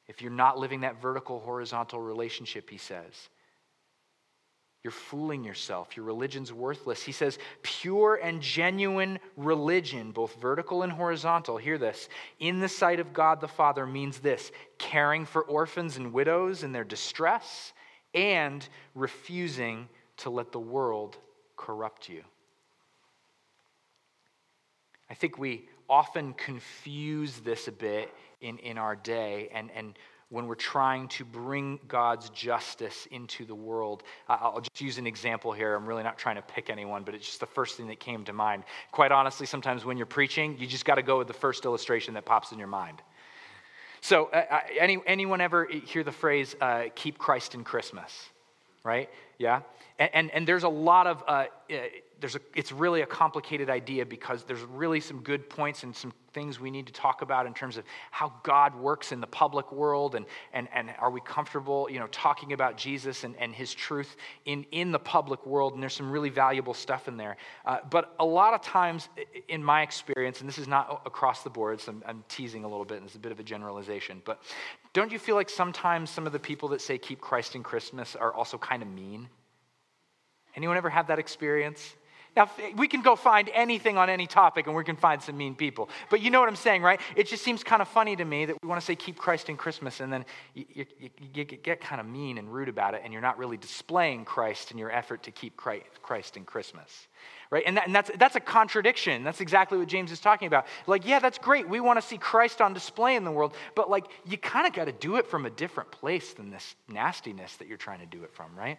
If 0.08 0.22
you're 0.22 0.30
not 0.30 0.58
living 0.58 0.80
that 0.80 1.00
vertical 1.00 1.40
horizontal 1.40 2.00
relationship, 2.00 2.70
he 2.70 2.78
says. 2.78 3.28
You're 4.82 4.90
fooling 4.90 5.44
yourself. 5.44 5.96
Your 5.96 6.04
religion's 6.04 6.52
worthless. 6.52 7.02
He 7.02 7.12
says, 7.12 7.38
pure 7.62 8.16
and 8.16 8.42
genuine 8.42 9.20
religion, 9.36 10.10
both 10.10 10.34
vertical 10.40 10.82
and 10.82 10.90
horizontal, 10.90 11.56
hear 11.56 11.78
this, 11.78 12.08
in 12.40 12.58
the 12.58 12.68
sight 12.68 12.98
of 12.98 13.12
God 13.12 13.40
the 13.40 13.48
Father 13.48 13.86
means 13.86 14.18
this 14.18 14.50
caring 14.78 15.24
for 15.24 15.42
orphans 15.42 15.96
and 15.96 16.12
widows 16.12 16.64
in 16.64 16.72
their 16.72 16.84
distress 16.84 17.72
and 18.12 18.68
refusing 18.94 19.88
to 20.18 20.30
let 20.30 20.50
the 20.50 20.60
world 20.60 21.16
corrupt 21.56 22.08
you. 22.08 22.22
I 25.08 25.14
think 25.14 25.38
we 25.38 25.68
often 25.88 26.32
confuse 26.32 27.38
this 27.38 27.68
a 27.68 27.72
bit 27.72 28.12
in, 28.40 28.58
in 28.58 28.78
our 28.78 28.96
day 28.96 29.48
and, 29.54 29.70
and 29.76 29.96
when 30.32 30.46
we're 30.46 30.54
trying 30.54 31.06
to 31.08 31.26
bring 31.26 31.78
God's 31.86 32.30
justice 32.30 33.06
into 33.10 33.44
the 33.44 33.54
world. 33.54 34.02
I'll 34.30 34.62
just 34.62 34.80
use 34.80 34.96
an 34.96 35.06
example 35.06 35.52
here. 35.52 35.74
I'm 35.74 35.84
really 35.84 36.02
not 36.02 36.16
trying 36.16 36.36
to 36.36 36.42
pick 36.42 36.70
anyone, 36.70 37.02
but 37.02 37.14
it's 37.14 37.26
just 37.26 37.40
the 37.40 37.46
first 37.46 37.76
thing 37.76 37.86
that 37.88 38.00
came 38.00 38.24
to 38.24 38.32
mind. 38.32 38.64
Quite 38.92 39.12
honestly, 39.12 39.44
sometimes 39.44 39.84
when 39.84 39.98
you're 39.98 40.06
preaching, 40.06 40.56
you 40.58 40.66
just 40.66 40.86
got 40.86 40.94
to 40.94 41.02
go 41.02 41.18
with 41.18 41.26
the 41.26 41.34
first 41.34 41.66
illustration 41.66 42.14
that 42.14 42.24
pops 42.24 42.50
in 42.50 42.58
your 42.58 42.66
mind. 42.66 43.02
So, 44.00 44.30
uh, 44.32 44.60
any, 44.80 44.98
anyone 45.06 45.42
ever 45.42 45.66
hear 45.66 46.02
the 46.02 46.12
phrase, 46.12 46.56
uh, 46.62 46.84
keep 46.94 47.18
Christ 47.18 47.54
in 47.54 47.62
Christmas? 47.62 48.30
Right? 48.84 49.10
Yeah? 49.36 49.60
And, 49.98 50.10
and, 50.14 50.30
and 50.30 50.48
there's 50.48 50.64
a 50.64 50.68
lot 50.68 51.06
of, 51.06 51.22
uh, 51.28 51.44
uh 51.70 51.74
there's 52.22 52.36
a, 52.36 52.40
it's 52.54 52.70
really 52.70 53.02
a 53.02 53.06
complicated 53.06 53.68
idea 53.68 54.06
because 54.06 54.44
there's 54.44 54.62
really 54.62 55.00
some 55.00 55.20
good 55.22 55.50
points 55.50 55.82
and 55.82 55.94
some 55.94 56.12
things 56.32 56.60
we 56.60 56.70
need 56.70 56.86
to 56.86 56.92
talk 56.92 57.20
about 57.20 57.46
in 57.46 57.52
terms 57.52 57.76
of 57.76 57.84
how 58.12 58.32
God 58.44 58.76
works 58.76 59.10
in 59.10 59.20
the 59.20 59.26
public 59.26 59.72
world 59.72 60.14
and, 60.14 60.24
and, 60.52 60.68
and 60.72 60.94
are 61.00 61.10
we 61.10 61.20
comfortable, 61.20 61.88
you 61.90 61.98
know, 61.98 62.06
talking 62.12 62.52
about 62.52 62.76
Jesus 62.76 63.24
and, 63.24 63.34
and 63.38 63.52
his 63.52 63.74
truth 63.74 64.14
in, 64.44 64.64
in 64.70 64.92
the 64.92 65.00
public 65.00 65.44
world. 65.44 65.74
And 65.74 65.82
there's 65.82 65.94
some 65.94 66.12
really 66.12 66.30
valuable 66.30 66.74
stuff 66.74 67.08
in 67.08 67.16
there. 67.16 67.36
Uh, 67.66 67.78
but 67.90 68.14
a 68.20 68.24
lot 68.24 68.54
of 68.54 68.62
times, 68.62 69.08
in 69.48 69.62
my 69.62 69.82
experience, 69.82 70.40
and 70.40 70.48
this 70.48 70.58
is 70.58 70.68
not 70.68 71.02
across 71.04 71.42
the 71.42 71.50
board, 71.50 71.80
so 71.80 71.90
I'm, 71.90 72.04
I'm 72.06 72.24
teasing 72.28 72.62
a 72.62 72.68
little 72.68 72.84
bit 72.84 72.98
and 72.98 73.06
it's 73.06 73.16
a 73.16 73.18
bit 73.18 73.32
of 73.32 73.40
a 73.40 73.44
generalization, 73.44 74.22
but 74.24 74.40
don't 74.92 75.10
you 75.10 75.18
feel 75.18 75.34
like 75.34 75.50
sometimes 75.50 76.08
some 76.08 76.24
of 76.24 76.32
the 76.32 76.38
people 76.38 76.68
that 76.68 76.80
say 76.80 76.98
keep 76.98 77.20
Christ 77.20 77.56
in 77.56 77.64
Christmas 77.64 78.14
are 78.14 78.32
also 78.32 78.58
kind 78.58 78.80
of 78.80 78.88
mean? 78.88 79.28
Anyone 80.54 80.76
ever 80.76 80.90
have 80.90 81.08
that 81.08 81.18
experience? 81.18 81.96
Now, 82.34 82.50
we 82.76 82.88
can 82.88 83.02
go 83.02 83.14
find 83.14 83.50
anything 83.52 83.98
on 83.98 84.08
any 84.08 84.26
topic 84.26 84.66
and 84.66 84.74
we 84.74 84.84
can 84.84 84.96
find 84.96 85.22
some 85.22 85.36
mean 85.36 85.54
people. 85.54 85.90
But 86.10 86.22
you 86.22 86.30
know 86.30 86.40
what 86.40 86.48
I'm 86.48 86.56
saying, 86.56 86.82
right? 86.82 86.98
It 87.14 87.26
just 87.26 87.44
seems 87.44 87.62
kind 87.62 87.82
of 87.82 87.88
funny 87.88 88.16
to 88.16 88.24
me 88.24 88.46
that 88.46 88.56
we 88.62 88.68
want 88.68 88.80
to 88.80 88.84
say 88.84 88.96
keep 88.96 89.18
Christ 89.18 89.50
in 89.50 89.58
Christmas 89.58 90.00
and 90.00 90.10
then 90.10 90.24
you, 90.54 90.86
you, 90.98 91.10
you 91.34 91.44
get 91.44 91.80
kind 91.82 92.00
of 92.00 92.06
mean 92.06 92.38
and 92.38 92.52
rude 92.52 92.70
about 92.70 92.94
it 92.94 93.02
and 93.04 93.12
you're 93.12 93.22
not 93.22 93.36
really 93.36 93.58
displaying 93.58 94.24
Christ 94.24 94.70
in 94.70 94.78
your 94.78 94.90
effort 94.90 95.24
to 95.24 95.30
keep 95.30 95.56
Christ 95.56 96.36
in 96.36 96.44
Christmas. 96.44 97.08
Right? 97.50 97.64
And, 97.66 97.76
that, 97.76 97.86
and 97.86 97.94
that's, 97.94 98.10
that's 98.16 98.36
a 98.36 98.40
contradiction. 98.40 99.24
That's 99.24 99.42
exactly 99.42 99.76
what 99.76 99.88
James 99.88 100.10
is 100.10 100.20
talking 100.20 100.46
about. 100.46 100.66
Like, 100.86 101.06
yeah, 101.06 101.18
that's 101.18 101.36
great. 101.36 101.68
We 101.68 101.80
want 101.80 102.00
to 102.00 102.06
see 102.06 102.16
Christ 102.16 102.62
on 102.62 102.72
display 102.72 103.14
in 103.14 103.24
the 103.24 103.30
world, 103.30 103.54
but 103.74 103.90
like, 103.90 104.06
you 104.24 104.38
kind 104.38 104.66
of 104.66 104.72
got 104.72 104.86
to 104.86 104.92
do 104.92 105.16
it 105.16 105.26
from 105.26 105.44
a 105.44 105.50
different 105.50 105.90
place 105.90 106.32
than 106.32 106.48
this 106.48 106.74
nastiness 106.88 107.56
that 107.56 107.68
you're 107.68 107.76
trying 107.76 108.00
to 108.00 108.06
do 108.06 108.24
it 108.24 108.32
from, 108.32 108.56
right? 108.56 108.78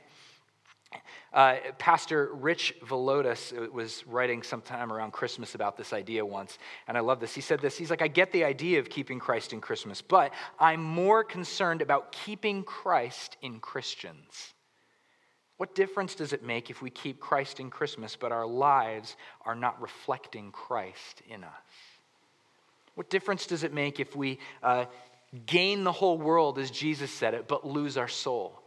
Uh, 1.34 1.56
Pastor 1.78 2.30
Rich 2.34 2.76
Villodas 2.86 3.58
uh, 3.58 3.70
was 3.72 4.06
writing 4.08 4.44
sometime 4.44 4.92
around 4.92 5.12
Christmas 5.12 5.56
about 5.56 5.78
this 5.78 5.94
idea 5.94 6.26
once, 6.26 6.58
and 6.88 6.98
I 6.98 7.02
love 7.02 7.20
this. 7.20 7.34
He 7.34 7.42
said 7.42 7.60
this 7.60 7.78
He's 7.78 7.90
like, 7.90 8.02
I 8.02 8.08
get 8.08 8.32
the 8.32 8.44
idea 8.44 8.80
of 8.80 8.90
keeping 8.90 9.20
Christ 9.20 9.54
in 9.54 9.62
Christmas, 9.62 10.02
but 10.02 10.34
I'm 10.60 10.84
more 10.84 11.24
concerned 11.24 11.82
about 11.82 12.12
keeping 12.12 12.64
Christ 12.64 13.38
in 13.42 13.60
Christians. 13.60 14.54
What 15.58 15.76
difference 15.76 16.16
does 16.16 16.34
it 16.34 16.44
make 16.44 16.70
if 16.70 16.82
we 16.82 16.90
keep 16.90 17.20
Christ 17.20 17.60
in 17.60 17.70
Christmas, 17.70 18.16
but 18.16 18.32
our 18.32 18.46
lives 18.46 19.16
are 19.46 19.56
not 19.56 19.82
reflecting 19.82 20.52
Christ 20.52 21.22
in 21.30 21.44
us? 21.44 21.52
What 22.96 23.10
difference 23.10 23.46
does 23.48 23.64
it 23.64 23.74
make 23.74 24.00
if 24.00 24.16
we 24.16 24.40
uh, 24.62 24.86
gain 25.46 25.84
the 25.84 25.92
whole 25.92 26.18
world, 26.18 26.60
as 26.60 26.70
Jesus 26.70 27.12
said 27.12 27.34
it, 27.34 27.48
but 27.48 27.66
lose 27.66 27.98
our 27.98 28.08
soul? 28.08 28.63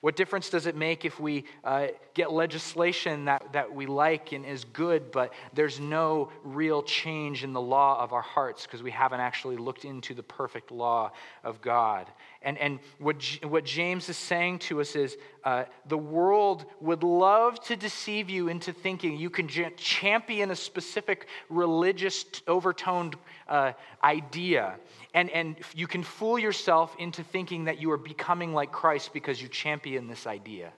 What 0.00 0.14
difference 0.14 0.48
does 0.48 0.66
it 0.66 0.76
make 0.76 1.04
if 1.04 1.18
we 1.18 1.44
uh, 1.64 1.88
get 2.14 2.32
legislation 2.32 3.24
that, 3.24 3.52
that 3.52 3.74
we 3.74 3.86
like 3.86 4.32
and 4.32 4.46
is 4.46 4.64
good, 4.64 5.10
but 5.10 5.32
there's 5.54 5.80
no 5.80 6.30
real 6.44 6.82
change 6.82 7.42
in 7.42 7.52
the 7.52 7.60
law 7.60 8.00
of 8.00 8.12
our 8.12 8.22
hearts 8.22 8.64
because 8.64 8.82
we 8.82 8.92
haven't 8.92 9.20
actually 9.20 9.56
looked 9.56 9.84
into 9.84 10.14
the 10.14 10.22
perfect 10.22 10.70
law 10.70 11.10
of 11.42 11.60
God? 11.60 12.06
And, 12.42 12.56
and 12.58 12.78
what, 12.98 13.22
what 13.42 13.64
James 13.64 14.08
is 14.08 14.16
saying 14.16 14.60
to 14.60 14.80
us 14.80 14.94
is 14.94 15.16
uh, 15.42 15.64
the 15.86 15.98
world 15.98 16.66
would 16.80 17.02
love 17.02 17.60
to 17.64 17.76
deceive 17.76 18.30
you 18.30 18.48
into 18.48 18.72
thinking 18.72 19.16
you 19.16 19.28
can 19.28 19.48
champion 19.76 20.52
a 20.52 20.56
specific 20.56 21.26
religious 21.48 22.24
overtoned 22.46 23.14
uh, 23.48 23.72
idea. 24.04 24.76
And, 25.14 25.30
and 25.30 25.56
you 25.74 25.88
can 25.88 26.04
fool 26.04 26.38
yourself 26.38 26.94
into 26.98 27.24
thinking 27.24 27.64
that 27.64 27.80
you 27.80 27.90
are 27.90 27.98
becoming 27.98 28.54
like 28.54 28.70
Christ 28.70 29.12
because 29.12 29.42
you 29.42 29.48
champion 29.48 30.06
this 30.06 30.26
idea 30.26 30.72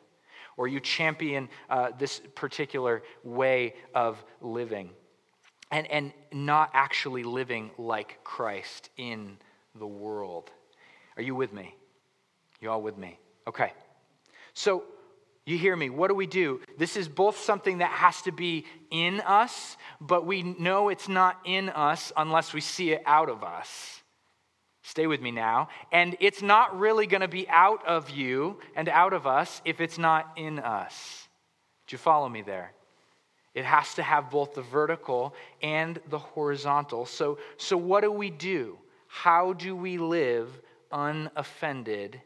or 0.57 0.67
you 0.67 0.81
champion 0.81 1.49
uh, 1.69 1.91
this 1.99 2.21
particular 2.35 3.03
way 3.23 3.75
of 3.95 4.23
living 4.41 4.91
and, 5.71 5.87
and 5.91 6.13
not 6.33 6.71
actually 6.75 7.23
living 7.23 7.71
like 7.79 8.19
Christ 8.25 8.91
in 8.97 9.37
the 9.75 9.87
world. 9.87 10.51
Are 11.17 11.23
you 11.23 11.35
with 11.35 11.53
me? 11.53 11.75
You 12.61 12.71
all 12.71 12.83
with 12.83 12.97
me? 12.97 13.19
Okay. 13.47 13.73
So, 14.55 14.85
you 15.47 15.57
hear 15.59 15.75
me. 15.75 15.91
What 15.91 16.09
do 16.09 16.15
we 16.15 16.27
do? 16.27 16.61
This 16.79 16.97
is 16.97 17.09
both 17.09 17.39
something 17.39 17.79
that 17.79 17.91
has 17.91 18.23
to 18.23 18.33
be 18.33 18.67
in 18.91 19.21
us, 19.21 19.77
but 20.01 20.27
we 20.27 20.43
know 20.43 20.91
it's 20.91 21.09
not 21.09 21.39
in 21.45 21.71
us 21.71 22.13
unless 22.17 22.53
we 22.53 22.61
see 22.61 22.93
it 22.93 23.03
out 23.07 23.29
of 23.29 23.43
us. 23.43 24.03
Stay 24.83 25.07
with 25.07 25.21
me 25.21 25.31
now. 25.31 25.69
And 25.93 26.17
it's 26.21 26.43
not 26.43 26.79
really 26.79 27.07
going 27.07 27.21
to 27.23 27.29
be 27.29 27.49
out 27.49 27.85
of 27.87 28.11
you 28.11 28.59
and 28.77 28.89
out 28.89 29.13
of 29.13 29.27
us 29.27 29.61
if 29.65 29.81
it's 29.81 29.99
not 29.99 30.33
in 30.37 30.59
us. 30.59 31.29
Do 31.87 31.95
you 31.95 31.99
follow 31.99 32.29
me 32.29 32.43
there? 32.43 32.73
It 33.55 33.65
has 33.65 33.95
to 33.95 34.03
have 34.03 34.31
both 34.31 34.55
the 34.55 34.63
vertical 34.63 35.35
and 35.63 35.99
the 36.09 36.19
horizontal. 36.19 37.07
So, 37.07 37.39
so 37.57 37.77
what 37.77 38.03
do 38.03 38.13
we 38.13 38.31
do? 38.31 38.79
How 39.09 39.53
do 39.55 39.75
we 39.75 39.99
live 39.99 40.61
unoffended 40.93 42.21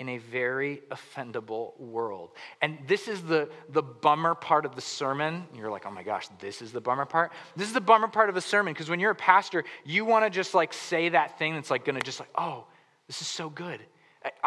in 0.00 0.08
a 0.08 0.18
very 0.18 0.80
offendable 0.90 1.78
world. 1.78 2.30
And 2.62 2.78
this 2.86 3.06
is 3.06 3.20
the, 3.22 3.50
the 3.68 3.82
bummer 3.82 4.34
part 4.34 4.64
of 4.64 4.74
the 4.74 4.80
sermon. 4.80 5.44
You're 5.54 5.70
like, 5.70 5.84
oh 5.84 5.90
my 5.90 6.02
gosh, 6.02 6.26
this 6.38 6.62
is 6.62 6.72
the 6.72 6.80
bummer 6.80 7.04
part. 7.04 7.32
This 7.54 7.68
is 7.68 7.74
the 7.74 7.82
bummer 7.82 8.08
part 8.08 8.30
of 8.30 8.36
a 8.36 8.40
sermon 8.40 8.72
because 8.72 8.88
when 8.88 8.98
you're 8.98 9.10
a 9.10 9.14
pastor, 9.14 9.62
you 9.84 10.06
want 10.06 10.24
to 10.24 10.30
just 10.30 10.54
like 10.54 10.72
say 10.72 11.10
that 11.10 11.38
thing 11.38 11.54
that's 11.54 11.70
like 11.70 11.84
going 11.84 11.96
to 11.98 12.02
just 12.02 12.18
like, 12.18 12.30
oh, 12.34 12.66
this 13.08 13.20
is 13.20 13.28
so 13.28 13.50
good. 13.50 13.80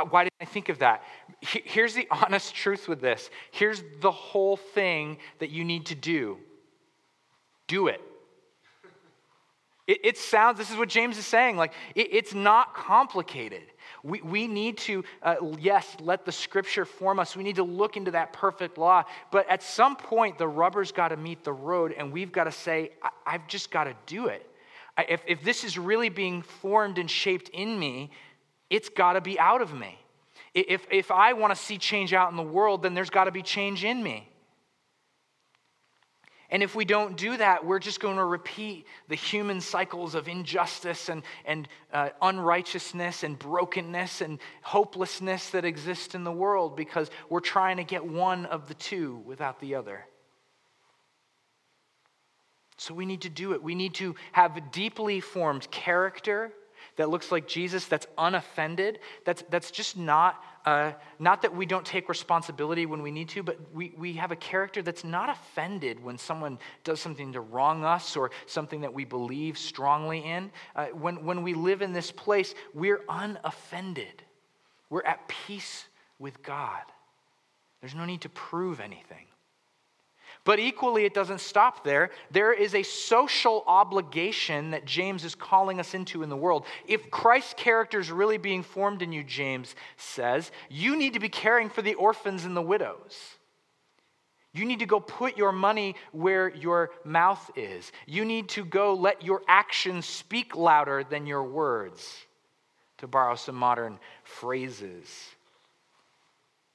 Why 0.09 0.23
didn't 0.23 0.33
I 0.41 0.45
think 0.45 0.69
of 0.69 0.79
that? 0.79 1.03
Here's 1.41 1.93
the 1.93 2.07
honest 2.11 2.55
truth 2.55 2.87
with 2.87 2.99
this. 2.99 3.29
Here's 3.51 3.83
the 4.01 4.11
whole 4.11 4.57
thing 4.57 5.17
that 5.37 5.51
you 5.51 5.63
need 5.63 5.85
to 5.87 5.95
do 5.95 6.37
do 7.67 7.87
it. 7.87 8.01
It, 9.85 9.99
it, 10.03 10.17
sounds, 10.17 10.57
this 10.57 10.71
is 10.71 10.77
what 10.77 10.87
James 10.87 11.17
is 11.17 11.25
saying, 11.25 11.57
like 11.57 11.73
it, 11.93 12.07
it's 12.11 12.33
not 12.33 12.73
complicated. 12.73 13.63
We, 14.01 14.21
we 14.21 14.47
need 14.47 14.77
to, 14.79 15.03
uh, 15.21 15.35
yes, 15.59 15.97
let 15.99 16.25
the 16.25 16.31
scripture 16.31 16.85
form 16.85 17.19
us. 17.19 17.35
We 17.35 17.43
need 17.43 17.57
to 17.57 17.63
look 17.63 17.97
into 17.97 18.11
that 18.11 18.31
perfect 18.31 18.77
law. 18.77 19.03
But 19.31 19.49
at 19.49 19.61
some 19.61 19.97
point, 19.97 20.37
the 20.37 20.47
rubber's 20.47 20.93
got 20.93 21.09
to 21.09 21.17
meet 21.17 21.43
the 21.43 21.51
road, 21.51 21.93
and 21.97 22.13
we've 22.13 22.31
got 22.31 22.45
to 22.45 22.51
say, 22.51 22.91
I, 23.25 23.31
have 23.33 23.47
just 23.47 23.71
got 23.71 23.85
to 23.85 23.95
do 24.05 24.27
it. 24.27 24.49
I, 24.97 25.05
if, 25.09 25.21
if 25.27 25.43
this 25.43 25.65
is 25.65 25.77
really 25.77 26.09
being 26.09 26.43
formed 26.43 26.97
and 26.97 27.11
shaped 27.11 27.49
in 27.49 27.77
me, 27.77 28.11
it's 28.69 28.87
got 28.87 29.13
to 29.13 29.21
be 29.21 29.37
out 29.37 29.61
of 29.61 29.73
me. 29.73 29.99
If, 30.53 30.85
if 30.91 31.11
I 31.11 31.33
want 31.33 31.53
to 31.53 31.61
see 31.61 31.77
change 31.77 32.13
out 32.13 32.29
in 32.31 32.37
the 32.37 32.43
world, 32.43 32.83
then 32.83 32.93
there's 32.93 33.09
got 33.09 33.25
to 33.25 33.31
be 33.31 33.41
change 33.41 33.83
in 33.83 34.01
me. 34.01 34.29
And 36.53 36.61
if 36.61 36.75
we 36.75 36.85
don't 36.85 37.17
do 37.17 37.35
that, 37.35 37.65
we're 37.65 37.79
just 37.79 37.99
going 37.99 38.17
to 38.17 38.23
repeat 38.23 38.85
the 39.07 39.15
human 39.15 39.59
cycles 39.59 40.13
of 40.13 40.27
injustice 40.27 41.09
and, 41.09 41.23
and 41.45 41.67
uh, 41.91 42.09
unrighteousness 42.21 43.23
and 43.23 43.39
brokenness 43.39 44.21
and 44.21 44.37
hopelessness 44.61 45.49
that 45.49 45.65
exist 45.65 46.13
in 46.13 46.23
the 46.23 46.31
world 46.31 46.75
because 46.75 47.09
we're 47.27 47.39
trying 47.39 47.77
to 47.77 47.83
get 47.83 48.05
one 48.05 48.45
of 48.45 48.67
the 48.67 48.75
two 48.75 49.23
without 49.25 49.59
the 49.61 49.73
other. 49.73 50.05
So 52.77 52.93
we 52.93 53.07
need 53.07 53.21
to 53.21 53.29
do 53.29 53.53
it. 53.53 53.63
We 53.63 53.73
need 53.73 53.95
to 53.95 54.13
have 54.31 54.55
a 54.55 54.61
deeply 54.61 55.21
formed 55.21 55.71
character 55.71 56.51
that 56.97 57.09
looks 57.09 57.31
like 57.31 57.47
Jesus, 57.47 57.85
that's 57.85 58.05
unoffended, 58.15 58.99
that's, 59.25 59.43
that's 59.49 59.71
just 59.71 59.97
not, 59.97 60.43
uh, 60.65 60.93
not 61.19 61.41
that 61.41 61.53
we 61.55 61.65
don't 61.65 61.85
take 61.85 62.07
responsibility 62.07 62.85
when 62.85 63.01
we 63.01 63.11
need 63.11 63.27
to, 63.29 63.43
but 63.43 63.59
we, 63.73 63.93
we 63.97 64.13
have 64.13 64.31
a 64.31 64.35
character 64.35 64.81
that's 64.81 65.03
not 65.03 65.29
offended 65.29 66.01
when 66.01 66.17
someone 66.17 66.57
does 66.83 67.01
something 67.01 67.33
to 67.33 67.41
wrong 67.41 67.83
us 67.83 68.15
or 68.15 68.31
something 68.45 68.81
that 68.81 68.93
we 68.93 69.03
believe 69.03 69.57
strongly 69.57 70.19
in. 70.19 70.51
Uh, 70.75 70.85
when, 70.87 71.25
when 71.25 71.43
we 71.43 71.53
live 71.53 71.81
in 71.81 71.91
this 71.91 72.11
place, 72.11 72.55
we're 72.73 73.01
unoffended. 73.09 74.23
We're 74.89 75.03
at 75.03 75.27
peace 75.27 75.85
with 76.17 76.41
God. 76.43 76.83
There's 77.81 77.95
no 77.95 78.05
need 78.05 78.21
to 78.21 78.29
prove 78.29 78.79
anything. 78.79 79.25
But 80.45 80.59
equally, 80.59 81.05
it 81.05 81.13
doesn't 81.13 81.39
stop 81.39 81.85
there. 81.85 82.09
There 82.31 82.51
is 82.51 82.75
a 82.75 82.83
social 82.83 83.63
obligation 83.65 84.71
that 84.71 84.83
James 84.85 85.23
is 85.23 85.35
calling 85.35 85.79
us 85.79 85.93
into 85.93 86.21
in 86.21 86.29
the 86.29 86.35
world. 86.35 86.65
If 86.85 87.09
Christ's 87.09 87.53
character 87.55 87.99
is 87.99 88.11
really 88.11 88.37
being 88.37 88.61
formed 88.61 89.01
in 89.01 89.13
you, 89.13 89.23
James 89.23 89.73
says, 89.95 90.51
you 90.69 90.97
need 90.97 91.13
to 91.13 91.19
be 91.19 91.29
caring 91.29 91.69
for 91.69 91.81
the 91.81 91.93
orphans 91.93 92.43
and 92.43 92.57
the 92.57 92.61
widows. 92.61 93.17
You 94.51 94.65
need 94.65 94.79
to 94.79 94.85
go 94.85 94.99
put 94.99 95.37
your 95.37 95.51
money 95.51 95.95
where 96.11 96.53
your 96.53 96.91
mouth 97.05 97.49
is. 97.55 97.91
You 98.05 98.25
need 98.25 98.49
to 98.49 98.65
go 98.65 98.93
let 98.93 99.23
your 99.23 99.41
actions 99.47 100.05
speak 100.05 100.55
louder 100.55 101.03
than 101.03 101.25
your 101.25 101.43
words, 101.43 102.17
to 102.97 103.07
borrow 103.07 103.35
some 103.35 103.55
modern 103.55 103.97
phrases. 104.23 105.07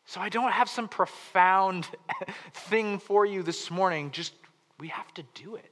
So 0.09 0.22
I 0.22 0.30
don't 0.30 0.52
have 0.52 0.70
some 0.70 0.88
profound 0.88 1.86
thing 2.54 2.98
for 2.98 3.26
you 3.26 3.42
this 3.42 3.70
morning. 3.70 4.11
Just, 4.11 4.32
we 4.80 4.88
have 4.88 5.12
to 5.12 5.22
do 5.34 5.56
it. 5.56 5.70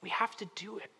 We 0.00 0.08
have 0.08 0.34
to 0.38 0.46
do 0.54 0.78
it. 0.78 0.90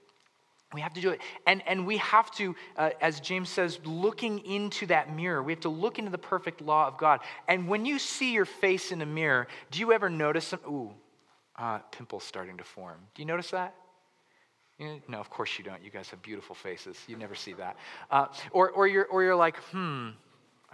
We 0.74 0.82
have 0.82 0.92
to 0.92 1.00
do 1.00 1.08
it. 1.08 1.22
And, 1.46 1.62
and 1.66 1.86
we 1.86 1.96
have 1.96 2.30
to, 2.32 2.54
uh, 2.76 2.90
as 3.00 3.20
James 3.20 3.48
says, 3.48 3.80
looking 3.86 4.44
into 4.44 4.84
that 4.88 5.16
mirror, 5.16 5.42
we 5.42 5.52
have 5.52 5.60
to 5.60 5.70
look 5.70 5.98
into 5.98 6.10
the 6.10 6.18
perfect 6.18 6.60
law 6.60 6.86
of 6.86 6.98
God. 6.98 7.20
And 7.48 7.66
when 7.66 7.86
you 7.86 7.98
see 7.98 8.34
your 8.34 8.44
face 8.44 8.92
in 8.92 9.00
a 9.00 9.06
mirror, 9.06 9.46
do 9.70 9.80
you 9.80 9.90
ever 9.90 10.10
notice 10.10 10.48
some, 10.48 10.60
ooh, 10.68 10.92
uh, 11.56 11.78
pimples 11.92 12.24
starting 12.24 12.58
to 12.58 12.64
form? 12.64 12.98
Do 13.14 13.22
you 13.22 13.26
notice 13.26 13.52
that? 13.52 13.74
no, 15.08 15.18
of 15.18 15.30
course 15.30 15.56
you 15.56 15.64
don't. 15.64 15.82
You 15.82 15.90
guys 15.90 16.10
have 16.10 16.20
beautiful 16.20 16.54
faces. 16.54 16.98
You 17.06 17.16
never 17.16 17.34
see 17.34 17.54
that. 17.54 17.78
Uh, 18.10 18.26
or, 18.50 18.68
or, 18.72 18.86
you're, 18.86 19.06
or 19.06 19.22
you're 19.22 19.34
like, 19.34 19.56
hmm, 19.72 20.10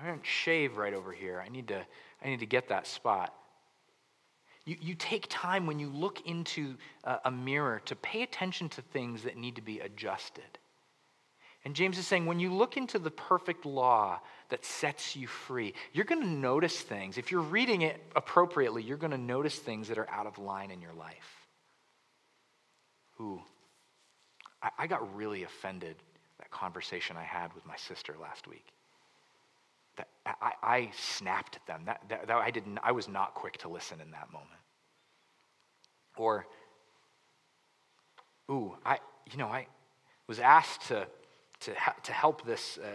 I 0.03 0.07
didn't 0.07 0.27
shave 0.27 0.77
right 0.77 0.95
over 0.95 1.13
here. 1.13 1.43
I 1.45 1.49
need 1.49 1.69
to, 1.69 1.87
I 2.25 2.29
need 2.29 2.41
to 2.41 2.47
get 2.47 2.69
that 2.69 2.87
spot. 2.87 3.33
You, 4.65 4.77
you 4.81 4.95
take 4.95 5.27
time 5.29 5.67
when 5.67 5.79
you 5.79 5.89
look 5.89 6.27
into 6.27 6.77
a, 7.05 7.19
a 7.27 7.31
mirror 7.31 7.81
to 7.87 7.97
pay 7.97 8.23
attention 8.23 8.69
to 8.71 8.83
things 8.83 9.23
that 9.23 9.37
need 9.37 9.57
to 9.57 9.63
be 9.63 9.81
adjusted. 9.81 10.59
And 11.65 11.77
James 11.77 11.99
is 11.99 12.07
saying 12.07 12.27
when 12.27 12.41
you 12.41 12.53
look 12.53 12.77
into 12.77 12.99
the 12.99 13.11
perfect 13.11 13.65
law 13.65 14.21
that 14.49 14.65
sets 14.65 15.15
you 15.15 15.29
free, 15.29 15.75
you're 15.93 16.05
going 16.05 16.23
to 16.23 16.29
notice 16.29 16.81
things. 16.81 17.19
If 17.19 17.31
you're 17.31 17.41
reading 17.41 17.83
it 17.83 18.03
appropriately, 18.17 18.83
you're 18.83 18.97
going 18.97 19.13
to 19.13 19.19
notice 19.19 19.57
things 19.57 19.87
that 19.87 19.99
are 19.99 20.11
out 20.11 20.27
of 20.27 20.39
line 20.39 20.73
in 20.73 20.81
your 20.81 20.95
life. 20.95 21.47
Ooh, 23.21 23.41
I, 24.61 24.71
I 24.79 24.87
got 24.89 25.15
really 25.15 25.45
offended 25.45 25.95
that 26.39 26.51
conversation 26.51 27.17
I 27.17 27.23
had 27.23 27.55
with 27.55 27.65
my 27.65 27.77
sister 27.77 28.17
last 28.21 28.49
week. 28.49 28.67
I, 30.25 30.53
I 30.63 30.91
snapped 30.97 31.57
at 31.57 31.67
them. 31.67 31.83
That, 31.87 32.03
that, 32.09 32.27
that 32.29 32.37
I, 32.37 32.51
didn't, 32.51 32.79
I 32.83 32.93
was 32.93 33.09
not 33.09 33.35
quick 33.35 33.59
to 33.59 33.69
listen 33.69 34.01
in 34.01 34.11
that 34.13 34.33
moment. 34.33 34.51
Or, 36.17 36.47
ooh, 38.51 38.77
I, 38.85 38.99
you 39.31 39.39
know, 39.39 39.49
I 39.49 39.67
was 40.27 40.39
asked 40.39 40.89
to, 40.89 41.07
to, 41.61 41.73
to 42.05 42.13
help 42.13 42.45
this, 42.45 42.79
uh, 42.79 42.87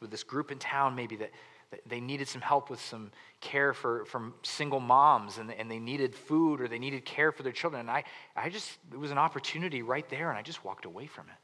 with 0.00 0.10
this 0.10 0.22
group 0.22 0.52
in 0.52 0.58
town, 0.58 0.94
maybe 0.94 1.16
that, 1.16 1.30
that 1.70 1.80
they 1.86 2.00
needed 2.00 2.28
some 2.28 2.42
help 2.42 2.70
with 2.70 2.80
some 2.80 3.10
care 3.40 3.72
for, 3.72 4.04
from 4.04 4.34
single 4.42 4.80
moms 4.80 5.38
and, 5.38 5.52
and 5.52 5.70
they 5.70 5.80
needed 5.80 6.14
food 6.14 6.60
or 6.60 6.68
they 6.68 6.78
needed 6.78 7.04
care 7.04 7.32
for 7.32 7.42
their 7.42 7.52
children. 7.52 7.80
And 7.80 7.90
I, 7.90 8.04
I 8.36 8.50
just, 8.50 8.78
it 8.92 8.98
was 8.98 9.10
an 9.10 9.18
opportunity 9.18 9.82
right 9.82 10.08
there 10.08 10.30
and 10.30 10.38
I 10.38 10.42
just 10.42 10.64
walked 10.64 10.84
away 10.84 11.06
from 11.06 11.26
it. 11.26 11.36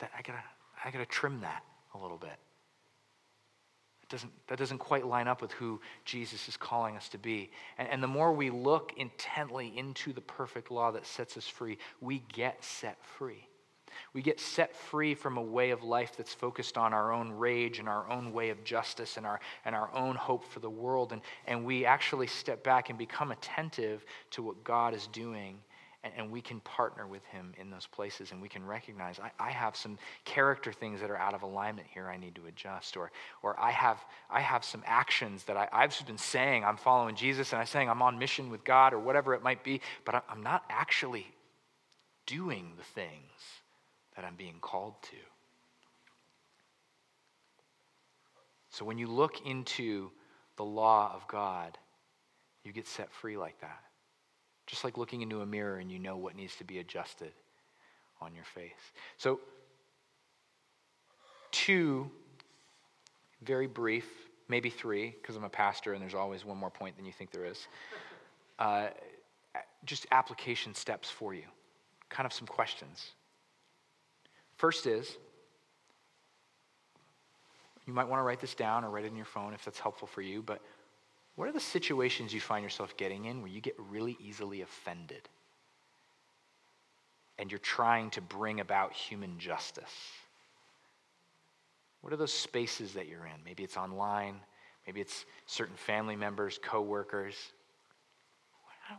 That 0.00 0.10
I 0.18 0.22
gotta, 0.22 0.42
I 0.84 0.90
gotta 0.90 1.06
trim 1.06 1.40
that 1.40 1.62
a 1.94 1.98
little 1.98 2.18
bit 2.18 2.38
doesn't, 4.12 4.32
that 4.46 4.58
doesn't 4.58 4.78
quite 4.78 5.06
line 5.06 5.26
up 5.26 5.42
with 5.42 5.50
who 5.52 5.80
Jesus 6.04 6.48
is 6.48 6.56
calling 6.56 6.96
us 6.96 7.08
to 7.08 7.18
be. 7.18 7.50
And, 7.78 7.88
and 7.88 8.02
the 8.02 8.08
more 8.08 8.32
we 8.32 8.50
look 8.50 8.92
intently 8.96 9.72
into 9.76 10.12
the 10.12 10.20
perfect 10.20 10.70
law 10.70 10.92
that 10.92 11.06
sets 11.06 11.36
us 11.36 11.48
free, 11.48 11.78
we 12.00 12.22
get 12.32 12.62
set 12.62 13.02
free. 13.04 13.48
We 14.14 14.22
get 14.22 14.40
set 14.40 14.76
free 14.76 15.14
from 15.14 15.36
a 15.36 15.42
way 15.42 15.70
of 15.70 15.82
life 15.82 16.16
that's 16.16 16.32
focused 16.32 16.78
on 16.78 16.94
our 16.94 17.12
own 17.12 17.32
rage 17.32 17.78
and 17.78 17.88
our 17.88 18.08
own 18.10 18.32
way 18.32 18.50
of 18.50 18.62
justice 18.64 19.16
and 19.16 19.26
our, 19.26 19.40
and 19.64 19.74
our 19.74 19.90
own 19.94 20.14
hope 20.14 20.44
for 20.44 20.60
the 20.60 20.70
world. 20.70 21.12
And, 21.12 21.22
and 21.46 21.64
we 21.64 21.84
actually 21.84 22.26
step 22.26 22.62
back 22.62 22.90
and 22.90 22.98
become 22.98 23.32
attentive 23.32 24.04
to 24.30 24.42
what 24.42 24.62
God 24.62 24.94
is 24.94 25.06
doing 25.08 25.58
and, 26.04 26.12
and, 26.16 26.30
we 26.30 26.40
can 26.40 26.60
partner 26.60 27.06
with 27.06 27.24
him 27.26 27.52
in 27.60 27.70
those 27.70 27.86
places 27.86 28.32
and 28.32 28.42
we 28.42 28.48
can 28.48 28.64
recognize 28.64 29.18
I, 29.20 29.30
I, 29.38 29.50
have 29.50 29.76
some 29.76 29.98
character 30.24 30.72
things 30.72 31.00
that 31.00 31.10
are 31.10 31.16
out 31.16 31.34
of 31.34 31.42
alignment 31.42 31.86
here 31.92 32.08
i 32.08 32.16
need 32.16 32.34
to 32.36 32.46
adjust 32.46 32.96
or, 32.96 33.10
or 33.42 33.58
I, 33.60 33.70
have, 33.70 33.98
I 34.30 34.40
have 34.40 34.64
some 34.64 34.82
actions 34.86 35.44
that 35.44 35.56
I, 35.56 35.68
i've 35.72 36.06
been 36.06 36.18
saying 36.18 36.64
i'm 36.64 36.76
following 36.76 37.14
jesus 37.14 37.52
and 37.52 37.60
i'm 37.60 37.66
saying 37.66 37.88
i'm 37.88 38.02
on 38.02 38.18
mission 38.18 38.50
with 38.50 38.64
god 38.64 38.92
or 38.92 38.98
whatever 38.98 39.34
it 39.34 39.42
might 39.42 39.62
be 39.62 39.80
but 40.04 40.14
I, 40.14 40.22
i'm 40.28 40.42
not 40.42 40.64
actually 40.68 41.26
doing 42.26 42.72
the 42.76 42.84
things 42.84 43.40
that 44.16 44.24
i'm 44.24 44.36
being 44.36 44.58
called 44.60 44.94
to. 45.02 45.16
So 48.70 48.84
when 48.84 48.96
you 48.96 49.06
look 49.06 49.46
into 49.46 50.10
the 50.56 50.64
law 50.64 51.12
of 51.14 51.26
god 51.28 51.78
you 52.64 52.72
get 52.72 52.86
set 52.86 53.12
free 53.12 53.36
like 53.36 53.60
that 53.60 53.82
just 54.72 54.84
like 54.84 54.96
looking 54.96 55.20
into 55.20 55.42
a 55.42 55.46
mirror 55.46 55.76
and 55.76 55.92
you 55.92 55.98
know 55.98 56.16
what 56.16 56.34
needs 56.34 56.56
to 56.56 56.64
be 56.64 56.78
adjusted 56.78 57.30
on 58.22 58.34
your 58.34 58.46
face. 58.54 58.70
So, 59.18 59.38
two 61.50 62.10
very 63.42 63.66
brief, 63.66 64.06
maybe 64.48 64.70
three, 64.70 65.14
because 65.20 65.36
I'm 65.36 65.44
a 65.44 65.50
pastor 65.50 65.92
and 65.92 66.00
there's 66.00 66.14
always 66.14 66.46
one 66.46 66.56
more 66.56 66.70
point 66.70 66.96
than 66.96 67.04
you 67.04 67.12
think 67.12 67.32
there 67.32 67.44
is. 67.44 67.66
Uh, 68.58 68.86
just 69.84 70.06
application 70.10 70.74
steps 70.74 71.10
for 71.10 71.34
you, 71.34 71.44
kind 72.08 72.24
of 72.24 72.32
some 72.32 72.46
questions. 72.46 73.10
First 74.56 74.86
is, 74.86 75.18
you 77.86 77.92
might 77.92 78.08
want 78.08 78.20
to 78.20 78.24
write 78.24 78.40
this 78.40 78.54
down 78.54 78.84
or 78.84 78.90
write 78.90 79.04
it 79.04 79.08
in 79.08 79.16
your 79.16 79.26
phone 79.26 79.52
if 79.52 79.66
that's 79.66 79.80
helpful 79.80 80.08
for 80.08 80.22
you, 80.22 80.40
but 80.40 80.62
what 81.36 81.48
are 81.48 81.52
the 81.52 81.60
situations 81.60 82.34
you 82.34 82.40
find 82.40 82.62
yourself 82.62 82.96
getting 82.96 83.24
in 83.24 83.40
where 83.40 83.50
you 83.50 83.60
get 83.60 83.74
really 83.78 84.16
easily 84.20 84.60
offended 84.60 85.28
and 87.38 87.50
you're 87.50 87.58
trying 87.58 88.10
to 88.10 88.20
bring 88.20 88.60
about 88.60 88.92
human 88.92 89.38
justice? 89.38 89.92
What 92.02 92.12
are 92.12 92.16
those 92.16 92.32
spaces 92.32 92.94
that 92.94 93.08
you're 93.08 93.24
in? 93.24 93.42
Maybe 93.44 93.62
it's 93.62 93.76
online, 93.76 94.34
maybe 94.86 95.00
it's 95.00 95.24
certain 95.46 95.76
family 95.76 96.16
members, 96.16 96.58
coworkers. 96.62 97.36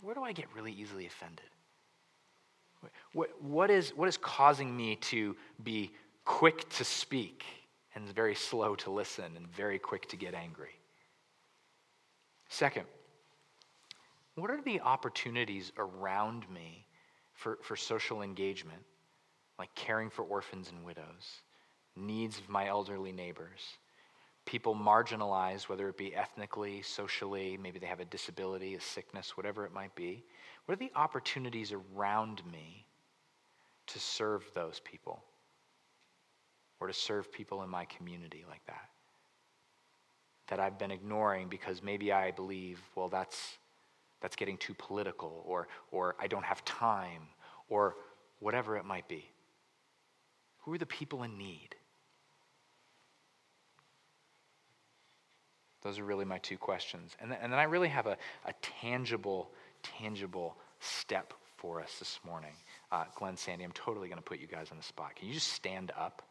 Where 0.01 0.15
do 0.15 0.23
I 0.23 0.31
get 0.31 0.45
really 0.55 0.71
easily 0.71 1.05
offended? 1.05 1.45
What, 3.13 3.29
what, 3.41 3.69
is, 3.69 3.91
what 3.95 4.09
is 4.09 4.17
causing 4.17 4.75
me 4.75 4.95
to 4.97 5.35
be 5.63 5.91
quick 6.25 6.67
to 6.69 6.83
speak 6.83 7.45
and 7.95 8.09
very 8.09 8.35
slow 8.35 8.75
to 8.77 8.89
listen 8.89 9.37
and 9.37 9.47
very 9.47 9.77
quick 9.77 10.07
to 10.09 10.17
get 10.17 10.33
angry? 10.33 10.79
Second, 12.53 12.85
what 14.35 14.51
are 14.51 14.61
the 14.61 14.79
opportunities 14.81 15.71
around 15.75 16.47
me 16.51 16.85
for, 17.33 17.57
for 17.63 17.75
social 17.75 18.21
engagement, 18.21 18.83
like 19.57 19.73
caring 19.73 20.11
for 20.11 20.21
orphans 20.21 20.69
and 20.69 20.85
widows, 20.85 21.41
needs 21.95 22.37
of 22.37 22.47
my 22.49 22.67
elderly 22.67 23.11
neighbors, 23.11 23.79
people 24.45 24.75
marginalized, 24.75 25.67
whether 25.67 25.89
it 25.89 25.97
be 25.97 26.15
ethnically, 26.15 26.83
socially, 26.83 27.57
maybe 27.59 27.79
they 27.79 27.87
have 27.87 28.01
a 28.01 28.05
disability, 28.05 28.75
a 28.75 28.81
sickness, 28.81 29.35
whatever 29.35 29.65
it 29.65 29.73
might 29.73 29.95
be? 29.95 30.23
What 30.65 30.73
are 30.73 30.85
the 30.85 30.91
opportunities 30.95 31.73
around 31.73 32.43
me 32.51 32.85
to 33.87 33.97
serve 33.97 34.45
those 34.53 34.79
people 34.81 35.23
or 36.79 36.85
to 36.85 36.93
serve 36.93 37.31
people 37.31 37.63
in 37.63 37.69
my 37.71 37.85
community 37.85 38.45
like 38.47 38.63
that? 38.67 38.92
That 40.53 40.59
I've 40.59 40.77
been 40.77 40.91
ignoring 40.91 41.47
because 41.49 41.81
maybe 41.81 42.11
I 42.11 42.29
believe, 42.29 42.79
well, 42.93 43.09
that's, 43.09 43.57
that's 44.21 44.35
getting 44.35 44.55
too 44.57 44.75
political, 44.75 45.41
or, 45.47 45.67
or 45.89 46.15
I 46.19 46.27
don't 46.27 46.45
have 46.45 46.63
time, 46.63 47.23
or 47.69 47.95
whatever 48.37 48.77
it 48.77 48.85
might 48.85 49.07
be. 49.07 49.25
Who 50.59 50.73
are 50.75 50.77
the 50.77 50.85
people 50.85 51.23
in 51.23 51.39
need? 51.39 51.69
Those 55.81 55.97
are 55.97 56.03
really 56.05 56.23
my 56.23 56.37
two 56.37 56.59
questions. 56.59 57.15
And, 57.19 57.31
th- 57.31 57.39
and 57.41 57.51
then 57.51 57.59
I 57.59 57.63
really 57.63 57.89
have 57.89 58.05
a, 58.05 58.15
a 58.45 58.53
tangible, 58.61 59.49
tangible 59.81 60.55
step 60.79 61.33
for 61.57 61.81
us 61.81 61.95
this 61.97 62.19
morning. 62.23 62.53
Uh, 62.91 63.05
Glenn 63.15 63.37
Sandy, 63.37 63.63
I'm 63.63 63.71
totally 63.71 64.07
going 64.07 64.19
to 64.19 64.23
put 64.23 64.39
you 64.39 64.45
guys 64.45 64.67
on 64.69 64.77
the 64.77 64.83
spot. 64.83 65.15
Can 65.15 65.29
you 65.29 65.33
just 65.33 65.51
stand 65.51 65.91
up? 65.99 66.21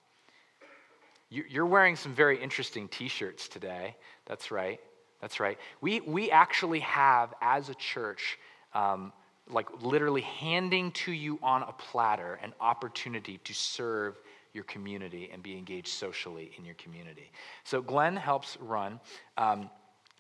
You're 1.33 1.66
wearing 1.66 1.97
some 1.97 2.12
very 2.12 2.41
interesting 2.43 2.89
t 2.89 3.09
shirts 3.09 3.49
today. 3.49 3.97
That's 4.26 4.51
right. 4.51 4.80
That's 5.20 5.41
right. 5.41 5.59
We, 5.80 6.01
we 6.01 6.30
actually 6.30 6.80
have, 6.80 7.33
as 7.41 7.68
a 7.68 7.74
church, 7.74 8.39
um, 8.74 9.12
like 9.49 9.83
literally 9.83 10.20
handing 10.20 10.93
to 10.93 11.12
you 11.12 11.39
on 11.43 11.62
a 11.62 11.72
platter 11.72 12.39
an 12.43 12.53
opportunity 12.61 13.39
to 13.45 13.55
serve 13.55 14.16
your 14.53 14.64
community 14.64 15.30
and 15.33 15.43
be 15.43 15.57
engaged 15.57 15.89
socially 15.89 16.53
in 16.59 16.64
your 16.64 16.74
community. 16.74 17.33
So, 17.64 17.80
Glenn 17.80 18.16
helps 18.16 18.59
run 18.61 19.01
um, 19.39 19.70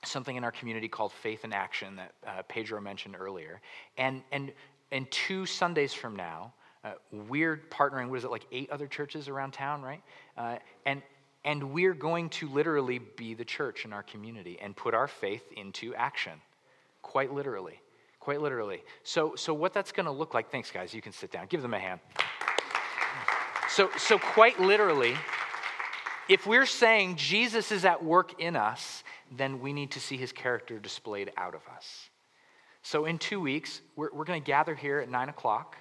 something 0.04 0.36
in 0.36 0.44
our 0.44 0.52
community 0.52 0.88
called 0.88 1.12
Faith 1.12 1.44
in 1.44 1.52
Action 1.52 1.96
that 1.96 2.12
uh, 2.26 2.42
Pedro 2.48 2.80
mentioned 2.80 3.16
earlier. 3.18 3.60
And, 3.98 4.22
and, 4.32 4.52
and 4.90 5.10
two 5.10 5.44
Sundays 5.44 5.92
from 5.92 6.16
now, 6.16 6.54
uh, 6.84 6.92
we're 7.28 7.60
partnering, 7.70 8.08
what 8.08 8.18
is 8.18 8.24
it, 8.24 8.30
like 8.30 8.46
eight 8.50 8.70
other 8.70 8.86
churches 8.86 9.28
around 9.28 9.52
town, 9.52 9.82
right? 9.82 10.02
Uh, 10.36 10.56
and, 10.84 11.02
and 11.44 11.72
we're 11.72 11.94
going 11.94 12.28
to 12.30 12.48
literally 12.48 12.98
be 12.98 13.34
the 13.34 13.44
church 13.44 13.84
in 13.84 13.92
our 13.92 14.02
community 14.02 14.58
and 14.60 14.74
put 14.74 14.94
our 14.94 15.06
faith 15.06 15.44
into 15.56 15.94
action. 15.94 16.32
Quite 17.00 17.32
literally. 17.32 17.80
Quite 18.18 18.40
literally. 18.40 18.82
So, 19.04 19.34
so 19.36 19.54
what 19.54 19.72
that's 19.72 19.92
going 19.92 20.06
to 20.06 20.12
look 20.12 20.34
like, 20.34 20.50
thanks, 20.50 20.70
guys. 20.70 20.92
You 20.92 21.02
can 21.02 21.12
sit 21.12 21.30
down. 21.30 21.46
Give 21.48 21.62
them 21.62 21.74
a 21.74 21.78
hand. 21.78 22.00
So, 23.68 23.88
so 23.96 24.18
quite 24.18 24.60
literally, 24.60 25.14
if 26.28 26.46
we're 26.46 26.66
saying 26.66 27.16
Jesus 27.16 27.72
is 27.72 27.84
at 27.84 28.04
work 28.04 28.40
in 28.40 28.54
us, 28.54 29.02
then 29.36 29.60
we 29.60 29.72
need 29.72 29.92
to 29.92 30.00
see 30.00 30.16
his 30.16 30.30
character 30.30 30.78
displayed 30.78 31.32
out 31.36 31.54
of 31.54 31.62
us. 31.74 32.10
So, 32.82 33.04
in 33.04 33.18
two 33.18 33.40
weeks, 33.40 33.80
we're, 33.96 34.10
we're 34.12 34.24
going 34.24 34.42
to 34.42 34.46
gather 34.46 34.74
here 34.74 34.98
at 34.98 35.08
9 35.08 35.28
o'clock 35.28 35.76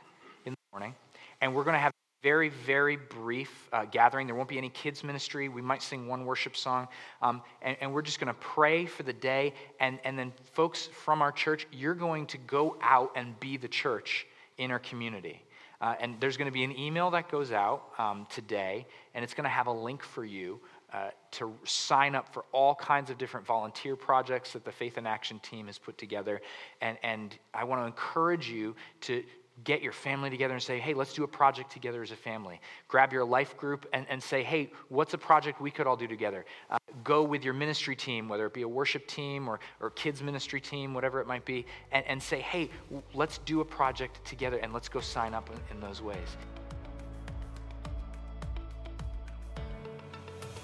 morning, 0.72 0.96
and 1.42 1.54
we're 1.54 1.66
going 1.66 1.74
to 1.74 1.80
have 1.80 1.92
a 1.92 2.24
very, 2.24 2.48
very 2.48 2.96
brief 2.96 3.68
uh, 3.74 3.84
gathering. 3.84 4.26
There 4.26 4.38
won't 4.38 4.48
be 4.48 4.58
any 4.58 4.70
kids' 4.70 5.04
ministry. 5.04 5.50
We 5.50 5.62
might 5.62 5.84
sing 5.84 6.08
one 6.08 6.26
worship 6.26 6.56
song. 6.56 6.88
Um, 7.22 7.42
and, 7.62 7.76
and, 7.82 7.94
we're 7.94 8.02
just 8.02 8.22
going 8.22 8.34
to 8.34 8.40
pray 8.40 8.86
for 8.86 9.04
the 9.04 9.12
day. 9.12 9.54
And, 9.82 10.00
and 10.06 10.18
then, 10.18 10.32
folks 10.54 10.88
from 10.88 11.22
our 11.22 11.34
church, 11.34 11.68
you're 11.74 11.94
going 11.94 12.26
to 12.28 12.38
go 12.38 12.78
out 12.82 13.12
and 13.18 13.38
be 13.42 13.58
the 13.58 13.68
church 13.68 14.26
in 14.60 14.72
our 14.72 14.80
community. 14.80 15.44
Uh, 15.82 15.96
and 16.00 16.16
there's 16.22 16.38
going 16.38 16.46
to 16.46 16.54
be 16.54 16.64
an 16.64 16.78
email 16.80 17.12
that 17.12 17.30
goes 17.30 17.52
out 17.52 17.90
um, 17.98 18.26
today, 18.30 18.86
and 19.14 19.26
it's 19.26 19.34
going 19.34 19.44
to 19.44 19.50
have 19.50 19.68
a 19.68 19.74
link 19.74 20.04
for 20.04 20.24
you 20.24 20.62
uh, 20.94 21.10
to 21.32 21.54
sign 21.64 22.16
up 22.16 22.34
for 22.34 22.46
all 22.52 22.76
kinds 22.76 23.10
of 23.10 23.18
different 23.18 23.46
volunteer 23.46 23.96
projects 23.96 24.54
that 24.54 24.64
the 24.64 24.72
Faith 24.72 24.98
in 24.98 25.08
Action 25.08 25.40
team 25.40 25.68
has 25.68 25.78
put 25.78 25.98
together. 25.98 26.40
And, 26.82 26.98
and 27.02 27.38
I 27.54 27.64
want 27.64 27.82
to 27.82 27.86
encourage 27.86 28.50
you 28.50 28.76
to, 29.02 29.24
get 29.64 29.82
your 29.82 29.92
family 29.92 30.30
together 30.30 30.54
and 30.54 30.64
say, 30.64 30.80
hey, 30.80 30.94
let's 30.94 31.14
do 31.14 31.24
a 31.24 31.28
project 31.28 31.72
together 31.72 32.02
as 32.02 32.12
a 32.12 32.16
family. 32.16 32.60
Grab 32.88 33.14
your 33.14 33.24
life 33.24 33.56
group 33.58 33.86
and, 33.94 34.06
and 34.10 34.22
say, 34.22 34.44
hey, 34.44 34.72
what's 34.90 35.14
a 35.14 35.18
project 35.18 35.62
we 35.62 35.70
could 35.70 35.86
all 35.86 35.96
do 35.96 36.08
together? 36.08 36.46
Uh, 36.70 36.78
go 37.04 37.24
with 37.24 37.44
your 37.44 37.54
ministry 37.54 37.96
team, 37.96 38.28
whether 38.28 38.46
it 38.46 38.54
be 38.54 38.64
a 38.64 38.68
worship 38.68 39.06
team 39.08 39.48
or, 39.48 39.60
or 39.80 39.92
kids' 39.92 40.24
ministry 40.24 40.60
team, 40.60 40.94
whatever 40.94 41.22
it 41.22 41.28
might 41.28 41.46
be, 41.46 41.66
and, 41.92 42.06
and 42.08 42.22
say, 42.22 42.40
hey, 42.42 42.70
let's 43.14 43.38
do 43.40 43.62
a 43.62 43.66
project 43.66 44.24
together 44.26 44.58
and 44.58 44.74
let's 44.74 44.90
go 44.90 45.00
sign 45.00 45.34
up 45.34 45.50
in, 45.50 45.76
in 45.76 45.82
those 45.82 46.02
ways. 46.02 46.38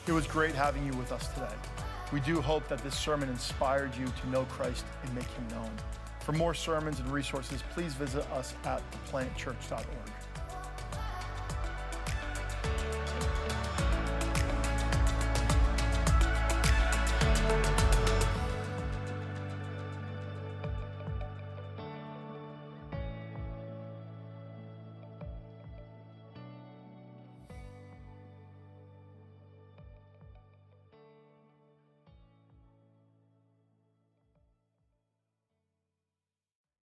It 0.07 0.13
was 0.13 0.25
great 0.25 0.55
having 0.55 0.85
you 0.85 0.93
with 0.93 1.11
us 1.11 1.27
today. 1.33 1.53
We 2.13 2.21
do 2.21 2.41
hope 2.41 2.67
that 2.69 2.79
this 2.79 2.97
sermon 2.97 3.27
inspired 3.27 3.93
you 3.97 4.05
to 4.05 4.29
know 4.29 4.45
Christ 4.45 4.85
and 5.03 5.13
make 5.13 5.27
him 5.27 5.47
known. 5.49 5.71
For 6.27 6.33
more 6.33 6.53
sermons 6.53 6.99
and 6.99 7.09
resources, 7.09 7.63
please 7.73 7.93
visit 7.93 8.29
us 8.31 8.53
at 8.65 8.83
theplantchurch.org. 8.91 10.16